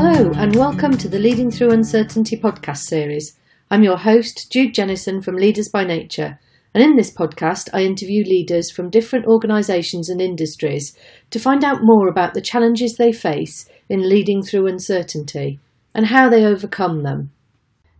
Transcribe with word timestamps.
Hello, 0.00 0.30
and 0.36 0.54
welcome 0.54 0.96
to 0.96 1.08
the 1.08 1.18
Leading 1.18 1.50
Through 1.50 1.72
Uncertainty 1.72 2.36
podcast 2.36 2.84
series. 2.86 3.36
I'm 3.68 3.82
your 3.82 3.96
host, 3.96 4.46
Jude 4.48 4.72
Jennison 4.72 5.20
from 5.20 5.34
Leaders 5.34 5.68
by 5.68 5.82
Nature, 5.82 6.38
and 6.72 6.84
in 6.84 6.94
this 6.94 7.10
podcast, 7.10 7.68
I 7.72 7.82
interview 7.82 8.22
leaders 8.22 8.70
from 8.70 8.90
different 8.90 9.26
organisations 9.26 10.08
and 10.08 10.20
industries 10.20 10.96
to 11.30 11.40
find 11.40 11.64
out 11.64 11.80
more 11.82 12.06
about 12.06 12.34
the 12.34 12.40
challenges 12.40 12.94
they 12.94 13.10
face 13.10 13.68
in 13.88 14.08
leading 14.08 14.40
through 14.40 14.68
uncertainty 14.68 15.58
and 15.92 16.06
how 16.06 16.28
they 16.28 16.44
overcome 16.44 17.02
them. 17.02 17.32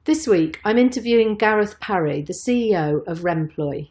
This 0.04 0.28
week, 0.28 0.60
I'm 0.64 0.78
interviewing 0.78 1.34
Gareth 1.34 1.80
Parry, 1.80 2.22
the 2.22 2.32
CEO 2.32 3.04
of 3.08 3.22
Remploy. 3.22 3.88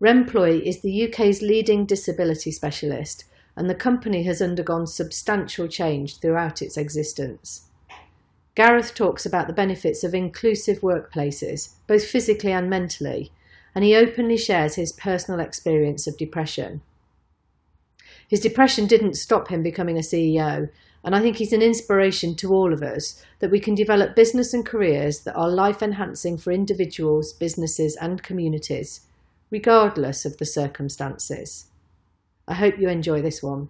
Remploy 0.00 0.62
is 0.62 0.82
the 0.82 1.08
UK's 1.08 1.42
leading 1.42 1.84
disability 1.84 2.52
specialist 2.52 3.24
and 3.56 3.68
the 3.68 3.74
company 3.74 4.22
has 4.24 4.40
undergone 4.40 4.86
substantial 4.86 5.68
change 5.68 6.18
throughout 6.18 6.62
its 6.62 6.76
existence. 6.76 7.68
Gareth 8.54 8.94
talks 8.94 9.24
about 9.24 9.46
the 9.46 9.52
benefits 9.52 10.04
of 10.04 10.14
inclusive 10.14 10.80
workplaces, 10.80 11.74
both 11.86 12.04
physically 12.04 12.52
and 12.52 12.68
mentally, 12.68 13.32
and 13.74 13.84
he 13.84 13.94
openly 13.94 14.36
shares 14.36 14.74
his 14.74 14.92
personal 14.92 15.40
experience 15.40 16.06
of 16.06 16.16
depression. 16.16 16.82
His 18.28 18.40
depression 18.40 18.86
didn't 18.86 19.14
stop 19.14 19.48
him 19.48 19.62
becoming 19.62 19.96
a 19.96 20.02
CEO, 20.02 20.68
and 21.02 21.16
I 21.16 21.20
think 21.20 21.36
he's 21.36 21.52
an 21.52 21.62
inspiration 21.62 22.34
to 22.36 22.52
all 22.52 22.72
of 22.72 22.82
us 22.82 23.24
that 23.38 23.50
we 23.50 23.60
can 23.60 23.74
develop 23.74 24.14
business 24.14 24.52
and 24.52 24.66
careers 24.66 25.20
that 25.20 25.36
are 25.36 25.48
life 25.48 25.82
enhancing 25.82 26.36
for 26.36 26.52
individuals, 26.52 27.32
businesses, 27.32 27.96
and 27.96 28.22
communities, 28.22 29.06
regardless 29.50 30.24
of 30.24 30.36
the 30.36 30.44
circumstances. 30.44 31.69
I 32.50 32.54
hope 32.54 32.80
you 32.80 32.88
enjoy 32.88 33.22
this 33.22 33.44
one. 33.44 33.68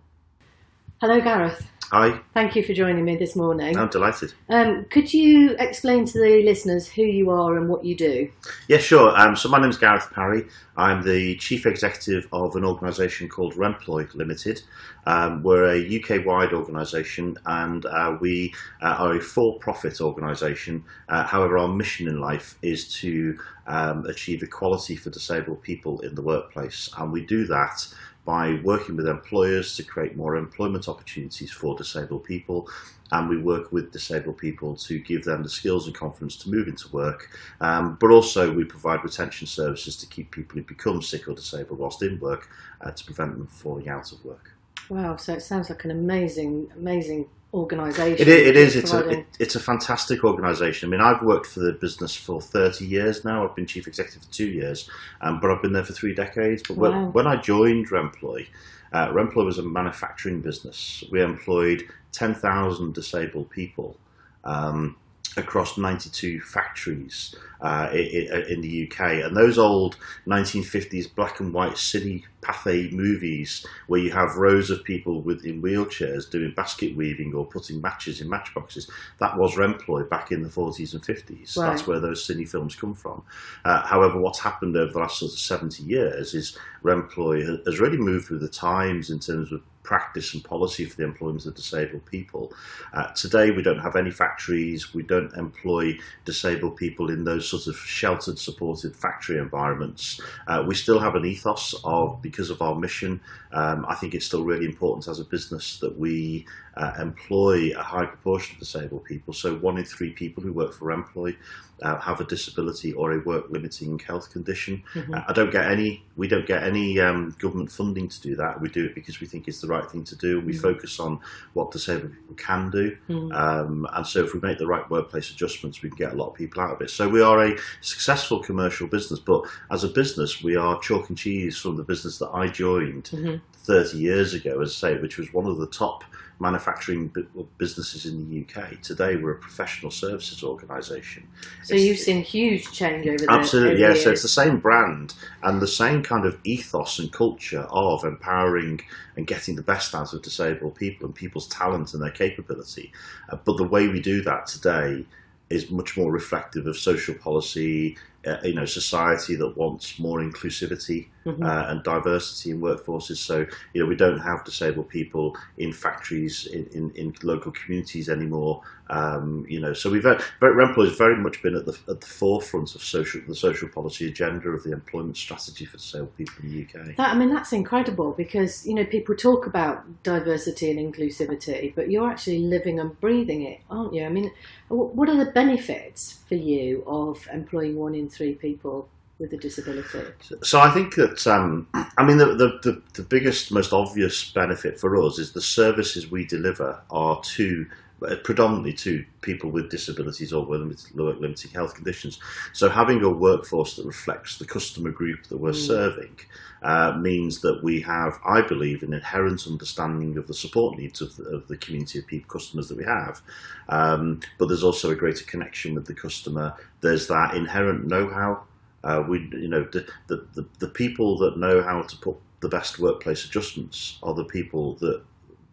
Hello, 1.02 1.21
Gareth. 1.21 1.66
Hi, 1.91 2.21
Thank 2.34 2.55
you 2.55 2.62
for 2.62 2.73
joining 2.73 3.05
me 3.05 3.16
this 3.16 3.34
morning. 3.34 3.77
I'm 3.77 3.88
delighted. 3.88 4.33
Um, 4.49 4.87
could 4.91 5.13
you 5.13 5.57
explain 5.59 6.05
to 6.05 6.18
the 6.21 6.45
listeners 6.45 6.87
who 6.88 7.02
you 7.02 7.30
are 7.30 7.59
and 7.59 7.68
what 7.68 7.85
you 7.85 7.96
do? 7.96 8.30
Yeah, 8.68 8.79
sure. 8.79 9.10
Um, 9.18 9.35
so 9.35 9.49
my 9.49 9.59
name 9.60 9.71
is 9.71 9.77
Gareth 9.77 10.09
Parry. 10.13 10.46
I'm 10.77 11.02
the 11.02 11.37
chief 11.37 11.66
executive 11.66 12.29
of 12.32 12.55
an 12.55 12.65
organisation 12.65 13.29
called 13.29 13.55
Remploy 13.55 14.15
Limited. 14.15 14.63
Um, 15.05 15.43
we're 15.43 15.74
a 15.74 16.01
UK-wide 16.01 16.52
organisation, 16.52 17.37
and 17.45 17.85
uh, 17.87 18.16
we 18.21 18.55
uh, 18.80 18.95
are 18.99 19.16
a 19.16 19.21
for-profit 19.21 20.01
organisation. 20.01 20.85
Uh, 21.09 21.24
however, 21.24 21.59
our 21.59 21.68
mission 21.68 22.07
in 22.07 22.21
life 22.21 22.57
is 22.62 22.95
to 23.01 23.37
um, 23.66 24.07
achieve 24.07 24.45
equality 24.45 24.95
for 24.95 25.10
disabled 25.10 25.60
people 25.62 26.01
in 26.01 26.15
the 26.15 26.23
workplace, 26.23 26.88
and 26.99 27.10
we 27.10 27.27
do 27.27 27.46
that 27.46 27.87
by 28.24 28.60
working 28.63 28.96
with 28.96 29.09
employers 29.09 29.76
to 29.76 29.82
create 29.82 30.16
more 30.16 30.37
employment 30.37 30.88
opportunities 30.88 31.51
for 31.51 31.76
disabled 31.76 32.24
people. 32.24 32.68
And 33.12 33.29
we 33.29 33.38
work 33.38 33.73
with 33.73 33.90
disabled 33.90 34.38
people 34.38 34.77
to 34.77 35.01
give 35.01 35.24
them 35.24 35.43
the 35.43 35.49
skills 35.49 35.87
and 35.87 35.96
confidence 35.96 36.37
to 36.37 36.51
move 36.51 36.68
into 36.68 36.88
work. 36.93 37.30
Um, 37.60 37.96
but 38.01 38.10
also, 38.10 38.52
we 38.52 38.65
provide 38.65 39.02
retention 39.02 39.49
services 39.49 39.96
to 39.96 40.07
keep 40.07 40.30
people 40.30 40.59
who 40.59 40.62
become 40.62 41.02
sick 41.02 41.27
or 41.27 41.35
disabled 41.35 41.80
whilst 41.80 42.02
in 42.02 42.21
work 42.21 42.49
uh, 42.82 42.93
to 42.93 43.04
prevent 43.04 43.32
them 43.32 43.46
from 43.46 43.57
falling 43.57 43.88
out 43.88 44.12
of 44.12 44.24
work. 44.24 44.52
Wow, 44.88 45.16
so 45.16 45.34
it 45.34 45.43
sounds 45.43 45.71
like 45.71 45.84
an 45.84 45.90
amazing, 45.90 46.71
amazing 46.77 47.29
organisation. 47.52 48.20
It 48.20 48.29
is. 48.29 48.46
It 48.48 48.56
is. 48.56 48.76
It's 48.76 48.93
a, 48.93 49.09
it, 49.09 49.26
it's 49.38 49.54
a 49.56 49.60
fantastic 49.60 50.24
organisation. 50.24 50.88
I 50.88 50.90
mean, 50.90 51.01
I've 51.01 51.23
worked 51.23 51.46
for 51.46 51.60
the 51.60 51.73
business 51.73 52.15
for 52.15 52.40
30 52.40 52.87
years 52.87 53.24
now. 53.24 53.46
I've 53.46 53.56
been 53.56 53.66
chief 53.66 53.87
executive 53.87 54.23
for 54.23 54.32
two 54.32 54.48
years, 54.48 54.88
um, 55.20 55.40
but 55.40 55.51
I've 55.51 55.62
been 55.62 55.73
there 55.73 55.84
for 55.84 55.93
three 55.93 56.15
decades. 56.15 56.62
But 56.66 56.76
when, 56.76 56.93
Wow. 56.93 57.09
when 57.10 57.26
I 57.26 57.37
joined 57.37 57.88
Remploy, 57.90 58.46
uh, 58.93 59.09
Remploy 59.09 59.45
was 59.45 59.59
a 59.59 59.62
manufacturing 59.62 60.40
business. 60.40 61.04
We 61.10 61.23
employed 61.23 61.84
10,000 62.12 62.95
disabled 62.95 63.51
people 63.51 63.96
um, 64.44 64.97
across 65.37 65.78
92 65.78 66.41
factories 66.41 67.34
uh, 67.62 67.89
i- 67.93 68.45
in 68.49 68.61
the 68.63 68.89
UK. 68.91 69.23
And 69.25 69.37
those 69.37 69.59
old 69.59 69.97
1950s 70.27 71.15
black 71.15 71.41
and 71.41 71.53
white 71.53 71.75
cine 71.75 72.25
pathe 72.41 72.91
movies 72.93 73.67
where 73.87 74.01
you 74.01 74.11
have 74.11 74.37
rows 74.37 74.71
of 74.71 74.83
people 74.83 75.21
with 75.21 75.45
in 75.45 75.61
wheelchairs 75.63 76.29
doing 76.31 76.53
basket 76.57 76.97
weaving 76.97 77.35
or 77.35 77.45
putting 77.47 77.81
matches 77.81 78.21
in 78.21 78.29
matchboxes, 78.29 78.91
that 79.19 79.37
was 79.39 79.55
Remploy 79.57 80.09
back 80.09 80.33
in 80.33 80.43
the 80.43 80.49
40s 80.49 80.95
and 80.95 81.03
50s. 81.03 81.57
Right. 81.57 81.71
That's 81.71 81.87
where 81.87 82.01
those 82.01 82.27
cine 82.27 82.49
films 82.49 82.75
come 82.75 82.95
from. 82.95 83.23
Uh, 83.65 83.83
however, 83.87 84.19
what's 84.19 84.41
happened 84.41 84.77
over 84.77 84.93
the 84.93 84.99
last 84.99 85.19
sort 85.19 85.33
of 85.33 85.39
70 85.39 85.83
years 85.85 86.35
is 86.35 86.57
Remploy 86.83 87.65
has 87.67 87.79
really 87.79 87.99
moved 87.99 88.31
with 88.31 88.41
the 88.41 88.49
times 88.49 89.11
in 89.11 89.19
terms 89.21 89.53
of 89.53 89.63
practice 89.83 90.35
and 90.35 90.45
policy 90.45 90.85
for 90.85 90.97
the 90.97 91.05
employment 91.05 91.47
of 91.47 91.55
disabled 91.55 92.05
people. 92.07 92.53
Uh, 92.93 93.09
today, 93.13 93.51
we 93.51 93.63
don't 93.63 93.79
have 93.79 93.97
any 93.97 94.11
factories. 94.11 94.95
We 94.95 95.03
don't 95.03 95.33
employ 95.35 95.99
disabled 96.25 96.77
people 96.77 97.11
in 97.11 97.25
those 97.25 97.49
sort 97.49 97.67
of 97.67 97.77
sheltered, 97.77 98.39
supported 98.39 98.95
factory 98.95 99.39
environments. 99.39 100.21
Uh, 100.47 100.65
we 100.67 100.75
still 100.75 100.99
have 100.99 101.15
an 101.15 101.25
ethos 101.25 101.75
of, 101.85 102.21
because 102.23 102.51
of 102.51 102.61
our 102.63 102.75
mission, 102.75 103.21
um, 103.53 103.85
I 103.89 103.95
think 103.95 104.15
it's 104.15 104.27
still 104.27 104.45
really 104.45 104.67
important 104.67 105.09
as 105.09 105.19
a 105.19 105.25
business 105.25 105.79
that 105.79 105.99
we 105.99 106.47
uh, 106.77 106.93
employ 106.99 107.73
a 107.77 107.83
high 107.83 108.07
proportion 108.07 108.55
of 108.55 108.61
disabled 108.61 109.05
people. 109.05 109.35
So 109.35 109.57
one 109.57 109.79
in 109.79 109.85
three 109.85 110.13
people 110.13 110.43
who 110.43 110.53
work 110.53 110.73
for 110.73 110.87
Remploy 110.87 111.37
uh, 111.83 111.99
have 111.99 112.21
a 112.21 112.25
disability 112.25 112.93
or 112.93 113.13
a 113.13 113.19
work 113.21 113.47
limiting 113.51 113.99
health 113.99 114.33
condition. 114.33 114.83
Mhm. 114.95 115.17
Uh, 115.17 115.25
I 115.29 115.33
don't 115.33 115.51
get 115.51 115.71
any. 115.71 116.05
We 116.17 116.29
don't 116.29 116.47
get 116.47 116.63
any 116.63 117.01
um, 117.01 117.35
government 117.39 117.73
funding 117.73 118.09
to 118.09 118.21
do 118.21 118.37
that. 118.37 118.61
We 118.61 118.69
do 118.69 118.85
it 118.87 118.95
because 118.95 119.21
we 119.21 119.27
think 119.27 119.49
it's 119.49 119.61
the 119.61 119.69
right 119.69 119.89
thing 119.91 120.05
to 120.05 120.17
do. 120.17 120.41
We 120.41 120.53
Mm. 120.55 120.61
focus 120.63 121.01
on 121.01 121.21
what 121.55 121.71
disabled 121.71 122.13
people 122.13 122.35
can 122.37 122.71
do, 122.71 122.97
Mm. 123.09 123.35
um, 123.35 123.87
and 123.93 124.07
so 124.07 124.23
if 124.25 124.35
we 124.35 124.41
make 124.41 124.59
the 124.59 124.67
right 124.67 124.89
workplace 124.91 125.31
adjustments, 125.31 125.83
we 125.83 125.89
can 125.89 125.97
get 125.99 126.13
a 126.13 126.17
lot 126.17 126.29
of 126.29 126.35
people 126.35 126.63
out 126.63 126.73
of 126.75 126.83
it. 126.83 126.91
So 126.91 127.09
we 127.09 127.23
are 127.23 127.43
a 127.45 127.57
successful 127.81 128.41
commercial 128.41 128.87
business, 128.87 129.21
but 129.21 129.43
as 129.71 129.85
a 129.85 129.89
business, 129.89 130.43
we 130.43 130.57
are 130.57 130.79
chalk 130.81 131.09
and 131.09 131.17
cheese 131.17 131.57
from 131.59 131.77
the 131.77 131.83
business 131.85 132.19
that 132.19 132.31
I 132.35 132.49
joined 132.49 133.05
Mhm. 133.13 133.41
30 133.65 133.99
years 133.99 134.35
ago, 134.35 134.61
as 134.61 134.71
I 134.71 134.89
say, 134.95 134.99
which 135.01 135.17
was 135.19 135.33
one 135.33 135.47
of 135.47 135.59
the 135.59 135.67
top 135.67 136.05
manufacturing 136.41 137.12
businesses 137.59 138.06
in 138.06 138.28
the 138.28 138.41
UK. 138.41 138.81
Today, 138.81 139.17
we're 139.17 139.33
a 139.33 139.39
professional 139.39 139.91
services 139.91 140.43
organisation. 140.43 141.28
So 141.65 141.75
It's- 141.75 141.87
you've 141.87 141.99
seen 141.99 142.23
huge 142.23 142.73
change 142.73 143.06
over 143.06 143.19
the 143.19 143.31
Absolutely, 143.31 143.73
over 143.75 143.81
yeah. 143.81 143.93
the 143.93 144.01
So 144.01 144.11
it's 144.11 144.23
the 144.23 144.28
same 144.28 144.59
brand 144.59 145.15
and 145.43 145.61
the 145.61 145.69
same 145.69 146.03
kind 146.03 146.25
of 146.25 146.39
ethos 146.45 146.99
and 146.99 147.12
culture 147.12 147.67
of 147.71 148.05
empowering 148.05 148.81
and 149.17 149.27
getting 149.27 149.55
the 149.56 149.62
best 149.62 149.95
out 149.95 150.15
of 150.15 150.23
disabled 150.23 150.77
people 150.77 151.06
and 151.06 151.15
people's 151.15 151.47
talent 151.49 151.93
and 151.93 152.03
their 152.03 152.11
capability. 152.11 152.91
Uh, 153.28 153.37
but 153.45 153.59
the 153.59 153.65
way 153.65 153.89
we 153.89 154.01
do 154.01 154.22
that 154.22 154.47
today 154.47 155.05
is 155.51 155.71
much 155.71 155.97
more 155.97 156.11
reflective 156.11 156.67
of 156.67 156.77
social 156.77 157.15
policy, 157.15 157.99
uh, 158.27 158.37
you 158.45 158.55
know, 158.55 158.65
society 158.65 159.34
that 159.34 159.57
wants 159.57 159.99
more 159.99 160.21
inclusivity 160.21 161.09
Mhm. 161.27 161.45
uh, 161.45 161.71
and 161.71 161.83
diversity 161.83 162.51
in 162.51 162.61
workforces. 162.61 163.19
So, 163.19 163.47
you 163.75 163.83
know, 163.83 163.87
we 163.87 163.97
don't 163.97 164.21
have 164.21 164.43
disabled 164.45 164.89
people 164.89 165.37
in 165.59 165.73
factories 165.73 166.47
in, 166.47 166.67
in, 166.73 166.91
in 166.93 167.15
local 167.23 167.53
communities 167.53 168.09
anymore. 168.09 168.63
Um, 168.89 169.45
you 169.49 169.61
know, 169.61 169.73
so 169.73 169.91
we've 169.91 170.03
very, 170.03 170.19
Remploy 170.41 170.89
has 170.89 170.97
very 170.97 171.17
much 171.17 171.43
been 171.43 171.55
at 171.55 171.67
the 171.67 171.79
at 171.89 172.01
the 172.01 172.07
forefront 172.07 172.75
of 172.75 172.83
social 172.83 173.21
the 173.29 173.37
social 173.37 173.69
policy 173.69 174.09
agenda 174.09 174.49
of 174.49 174.65
the 174.65 174.73
employment 174.73 175.17
strategy 175.17 175.65
for 175.65 175.77
disabled 175.77 176.17
people 176.17 176.35
in 176.43 176.51
the 176.51 176.63
UK. 176.63 176.97
That, 176.97 177.11
I 177.11 177.15
mean, 177.17 177.33
that's 177.33 177.53
incredible 177.53 178.13
because 178.13 178.67
you 178.67 178.75
know 178.75 178.85
people 178.85 179.15
talk 179.15 179.47
about 179.47 180.03
diversity 180.03 180.71
and 180.71 180.81
inclusivity, 180.81 181.73
but 181.75 181.91
you're 181.91 182.11
actually 182.11 182.39
living 182.41 182.81
and 182.81 182.99
breathing 182.99 183.43
it, 183.43 183.61
aren't 183.71 183.95
you? 183.95 184.05
I 184.05 184.09
mean, 184.09 184.33
what 184.69 185.09
are 185.09 185.17
the 185.17 185.31
benefits 185.31 186.19
for 186.29 186.35
you 186.35 186.83
of 186.87 187.29
employing 187.33 187.77
one 187.77 187.95
in 187.95 188.09
three 188.09 188.35
people 188.35 188.89
with 189.21 189.33
a 189.33 189.37
disability? 189.37 190.01
So 190.43 190.59
I 190.59 190.71
think 190.71 190.95
that 190.97 191.27
um, 191.27 191.69
I 191.75 192.05
mean 192.05 192.17
the, 192.17 192.35
the, 192.35 192.59
the, 192.63 192.83
the 192.95 193.03
biggest, 193.03 193.53
most 193.53 193.73
obvious 193.73 194.33
benefit 194.33 194.81
for 194.81 194.97
us 194.97 195.19
is 195.19 195.33
the 195.33 195.43
services 195.43 196.11
we 196.11 196.25
deliver 196.25 196.83
are 196.91 197.21
to 197.37 197.67
uh, 198.03 198.17
predominantly 198.25 198.72
to 198.72 199.05
people 199.21 199.51
with 199.51 199.71
disabilities 199.71 200.33
or 200.33 200.47
with 200.47 200.61
limited, 200.61 200.97
limiting 200.97 201.51
health 201.51 201.75
conditions. 201.75 202.19
So 202.55 202.71
having 202.71 203.03
a 203.03 203.11
workforce 203.11 203.77
that 203.77 203.84
reflects 203.84 204.39
the 204.39 204.47
customer 204.47 204.91
group 204.91 205.27
that 205.27 205.37
we're 205.37 205.51
Mm. 205.51 205.66
serving 205.66 206.16
uh, 206.63 206.97
means 206.99 207.43
that 207.43 207.63
we 207.63 207.83
have, 207.83 208.19
I 208.25 208.41
believe, 208.41 208.83
an 208.83 208.95
inherent 208.95 209.47
understanding 209.47 210.16
of 210.16 210.27
the 210.27 210.34
support 210.34 210.78
needs 210.78 211.03
of 211.03 211.15
the, 211.16 211.25
of 211.25 211.49
the 211.49 211.59
community 211.59 211.99
of 211.99 212.07
people, 212.07 212.39
customers 212.39 212.69
that 212.69 212.78
we 212.78 212.84
have. 212.84 213.21
Um, 213.69 214.21
but 214.39 214.49
there's 214.49 214.65
also 214.65 214.91
a 214.91 214.95
greater 214.95 215.25
connection 215.25 215.75
with 215.75 215.87
the 215.87 215.95
customer. 215.95 216.55
There's 216.81 217.07
that 217.09 217.34
inherent 217.34 217.87
know-how 217.87 218.45
uh, 218.84 219.04
we, 219.06 219.18
you 219.32 219.48
know, 219.48 219.65
the, 219.72 219.86
the, 220.06 220.47
the, 220.59 220.68
people 220.68 221.18
that 221.18 221.36
know 221.36 221.62
how 221.62 221.82
to 221.82 221.97
put 221.98 222.16
the 222.41 222.48
best 222.48 222.78
workplace 222.78 223.24
adjustments 223.24 223.98
are 224.03 224.15
the 224.15 224.24
people 224.24 224.74
that 224.77 225.03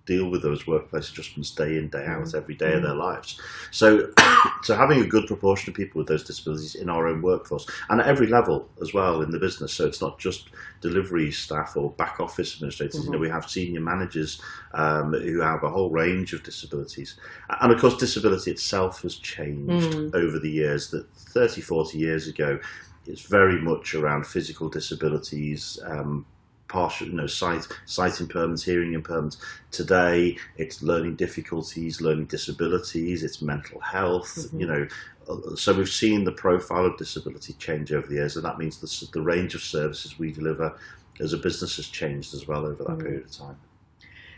deal 0.06 0.30
with 0.30 0.42
those 0.42 0.66
workplace 0.66 1.10
adjustments 1.10 1.52
day 1.52 1.78
in 1.78 1.90
day 1.90 2.06
out 2.06 2.24
Mm. 2.24 2.36
every 2.36 2.56
day 2.56 2.72
of 2.74 2.82
their 2.82 2.96
lives. 2.96 3.38
So, 3.72 4.10
so 4.64 4.74
having 4.74 5.02
a 5.02 5.06
good 5.06 5.28
proportion 5.28 5.70
of 5.70 5.76
people 5.76 6.00
with 6.00 6.08
those 6.08 6.24
disabilities 6.24 6.76
in 6.76 6.90
our 6.90 7.08
own 7.10 7.22
workforce 7.22 7.68
and 7.90 8.00
at 8.00 8.08
every 8.08 8.28
level 8.28 8.70
as 8.82 8.94
well 8.94 9.22
in 9.22 9.32
the 9.32 9.38
business. 9.40 9.74
So 9.74 9.86
it's 9.86 10.00
not 10.00 10.18
just 10.18 10.48
delivery 10.80 11.30
staff 11.32 11.76
or 11.76 11.90
back 11.92 12.22
office 12.22 12.56
administrators. 12.56 13.04
You 13.04 13.12
know, 13.12 13.18
we 13.18 13.28
have 13.28 13.50
senior 13.50 13.82
managers 13.82 14.42
um, 14.74 15.12
who 15.14 15.42
have 15.42 15.64
a 15.64 15.70
whole 15.70 15.90
range 15.90 16.32
of 16.32 16.42
disabilities, 16.42 17.16
and 17.60 17.74
of 17.74 17.78
course, 17.82 17.98
disability 17.98 18.52
itself 18.52 19.02
has 19.02 19.16
changed 19.16 19.68
Mm. 19.98 20.16
over 20.16 20.40
the 20.40 20.50
years. 20.50 20.90
That 20.92 21.06
30, 21.14 21.60
40 21.60 21.98
years 21.98 22.28
ago, 22.30 22.60
it's 23.08 23.22
very 23.22 23.60
much 23.62 23.96
around 23.96 24.28
physical 24.28 24.70
disabilities. 24.70 25.80
Um, 25.86 26.26
partial, 26.68 27.08
you 27.08 27.14
know, 27.14 27.28
sight, 27.28 27.66
sight 27.86 28.12
impairments, 28.14 28.66
hearing 28.66 28.92
impairments. 29.02 29.38
Today, 29.72 30.38
it's 30.58 30.84
learning 30.84 31.16
difficulties, 31.16 32.02
learning 32.02 32.26
disabilities, 32.26 33.24
it's 33.24 33.42
mental 33.42 33.80
health. 33.80 34.36
Mhm. 34.52 34.60
You 34.60 34.68
know, 34.68 34.88
Uh, 35.30 35.56
so 35.56 35.74
we've 35.74 35.90
seen 35.90 36.24
the 36.24 36.32
profile 36.32 36.86
of 36.86 36.98
disability 36.98 37.52
change 37.60 37.92
over 37.92 38.08
the 38.08 38.16
years, 38.16 38.38
and 38.38 38.46
that 38.46 38.58
means 38.58 38.78
the, 38.80 39.08
the 39.12 39.22
range 39.22 39.56
of 39.56 39.62
services 39.62 40.18
we 40.18 40.32
deliver 40.32 40.74
as 41.20 41.34
a 41.34 41.38
business 41.38 41.76
has 41.76 41.88
changed 41.88 42.34
as 42.34 42.48
well 42.48 42.66
over 42.66 42.82
that 42.86 42.98
Mm. 42.98 43.02
period 43.02 43.24
of 43.26 43.32
time. 43.32 43.58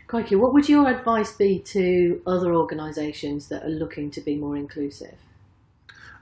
Crikey, 0.08 0.34
what 0.34 0.52
would 0.52 0.68
your 0.68 0.88
advice 0.88 1.30
be 1.36 1.60
to 1.60 2.20
other 2.26 2.52
organisations 2.56 3.46
that 3.50 3.64
are 3.64 3.68
looking 3.68 4.10
to 4.10 4.20
be 4.20 4.34
more 4.34 4.56
inclusive? 4.56 5.14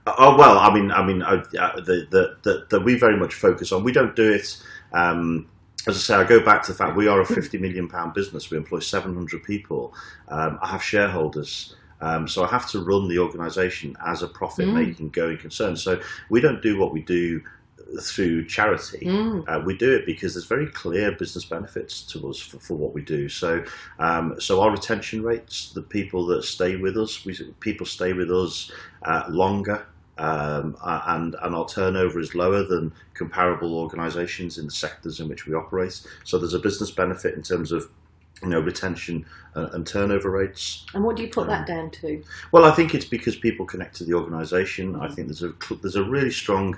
Oh 0.07 0.35
well, 0.37 0.57
I 0.57 0.73
mean, 0.73 0.91
I 0.91 1.05
mean, 1.05 1.21
uh, 1.21 1.43
uh, 1.59 1.81
the, 1.81 2.37
the, 2.41 2.65
the, 2.69 2.79
we 2.79 2.97
very 2.97 3.17
much 3.17 3.33
focus 3.35 3.71
on. 3.71 3.83
We 3.83 3.91
don't 3.91 4.15
do 4.15 4.31
it. 4.31 4.57
Um, 4.93 5.47
as 5.87 5.95
I 5.95 5.99
say, 5.99 6.13
I 6.15 6.23
go 6.23 6.43
back 6.43 6.63
to 6.63 6.71
the 6.71 6.77
fact 6.77 6.97
we 6.97 7.07
are 7.07 7.21
a 7.21 7.25
fifty 7.25 7.57
million 7.57 7.87
pound 7.87 8.13
business. 8.13 8.49
We 8.49 8.57
employ 8.57 8.79
seven 8.79 9.13
hundred 9.13 9.43
people. 9.43 9.93
Um, 10.27 10.59
I 10.61 10.67
have 10.67 10.83
shareholders. 10.83 11.75
Um, 12.01 12.27
so 12.27 12.43
I 12.43 12.47
have 12.47 12.69
to 12.71 12.79
run 12.79 13.09
the 13.09 13.19
organisation 13.19 13.95
as 14.07 14.23
a 14.23 14.27
profit-making 14.27 15.09
going 15.09 15.37
concern. 15.37 15.75
So 15.75 15.99
we 16.29 16.39
don't 16.39 16.61
do 16.61 16.79
what 16.79 16.93
we 16.93 17.01
do 17.01 17.41
through 18.01 18.45
charity. 18.45 19.05
Mm. 19.05 19.43
Uh, 19.47 19.61
we 19.65 19.75
do 19.77 19.91
it 19.95 20.05
because 20.05 20.33
there's 20.33 20.45
very 20.45 20.67
clear 20.67 21.11
business 21.11 21.45
benefits 21.45 22.01
to 22.03 22.29
us 22.29 22.39
for, 22.39 22.59
for 22.59 22.75
what 22.75 22.93
we 22.93 23.01
do. 23.01 23.29
So, 23.29 23.63
um, 23.99 24.39
so 24.39 24.61
our 24.61 24.71
retention 24.71 25.23
rates, 25.23 25.71
the 25.71 25.81
people 25.81 26.25
that 26.27 26.43
stay 26.43 26.75
with 26.75 26.97
us, 26.97 27.25
we, 27.25 27.35
people 27.59 27.85
stay 27.85 28.13
with 28.13 28.31
us 28.31 28.71
uh, 29.03 29.23
longer, 29.29 29.85
um, 30.17 30.75
and 30.83 31.35
and 31.41 31.55
our 31.55 31.67
turnover 31.67 32.19
is 32.19 32.35
lower 32.35 32.63
than 32.63 32.93
comparable 33.13 33.77
organisations 33.77 34.57
in 34.57 34.65
the 34.65 34.71
sectors 34.71 35.19
in 35.19 35.29
which 35.29 35.47
we 35.47 35.53
operate. 35.53 36.01
So 36.23 36.37
there's 36.37 36.53
a 36.53 36.59
business 36.59 36.91
benefit 36.91 37.35
in 37.35 37.41
terms 37.41 37.71
of 37.71 37.89
you 38.43 38.49
know 38.49 38.59
retention 38.59 39.25
uh, 39.55 39.69
and 39.73 39.85
turnover 39.87 40.29
rates. 40.29 40.85
And 40.93 41.03
what 41.03 41.15
do 41.15 41.23
you 41.23 41.29
put 41.29 41.47
that 41.47 41.67
down 41.67 41.91
to? 41.91 42.21
Well, 42.51 42.65
I 42.65 42.71
think 42.71 42.93
it's 42.93 43.05
because 43.05 43.35
people 43.35 43.65
connect 43.65 43.95
to 43.97 44.03
the 44.03 44.13
organisation. 44.13 44.95
I 44.95 45.07
think 45.07 45.27
there's 45.27 45.43
a 45.43 45.53
there's 45.81 45.95
a 45.95 46.03
really 46.03 46.31
strong 46.31 46.77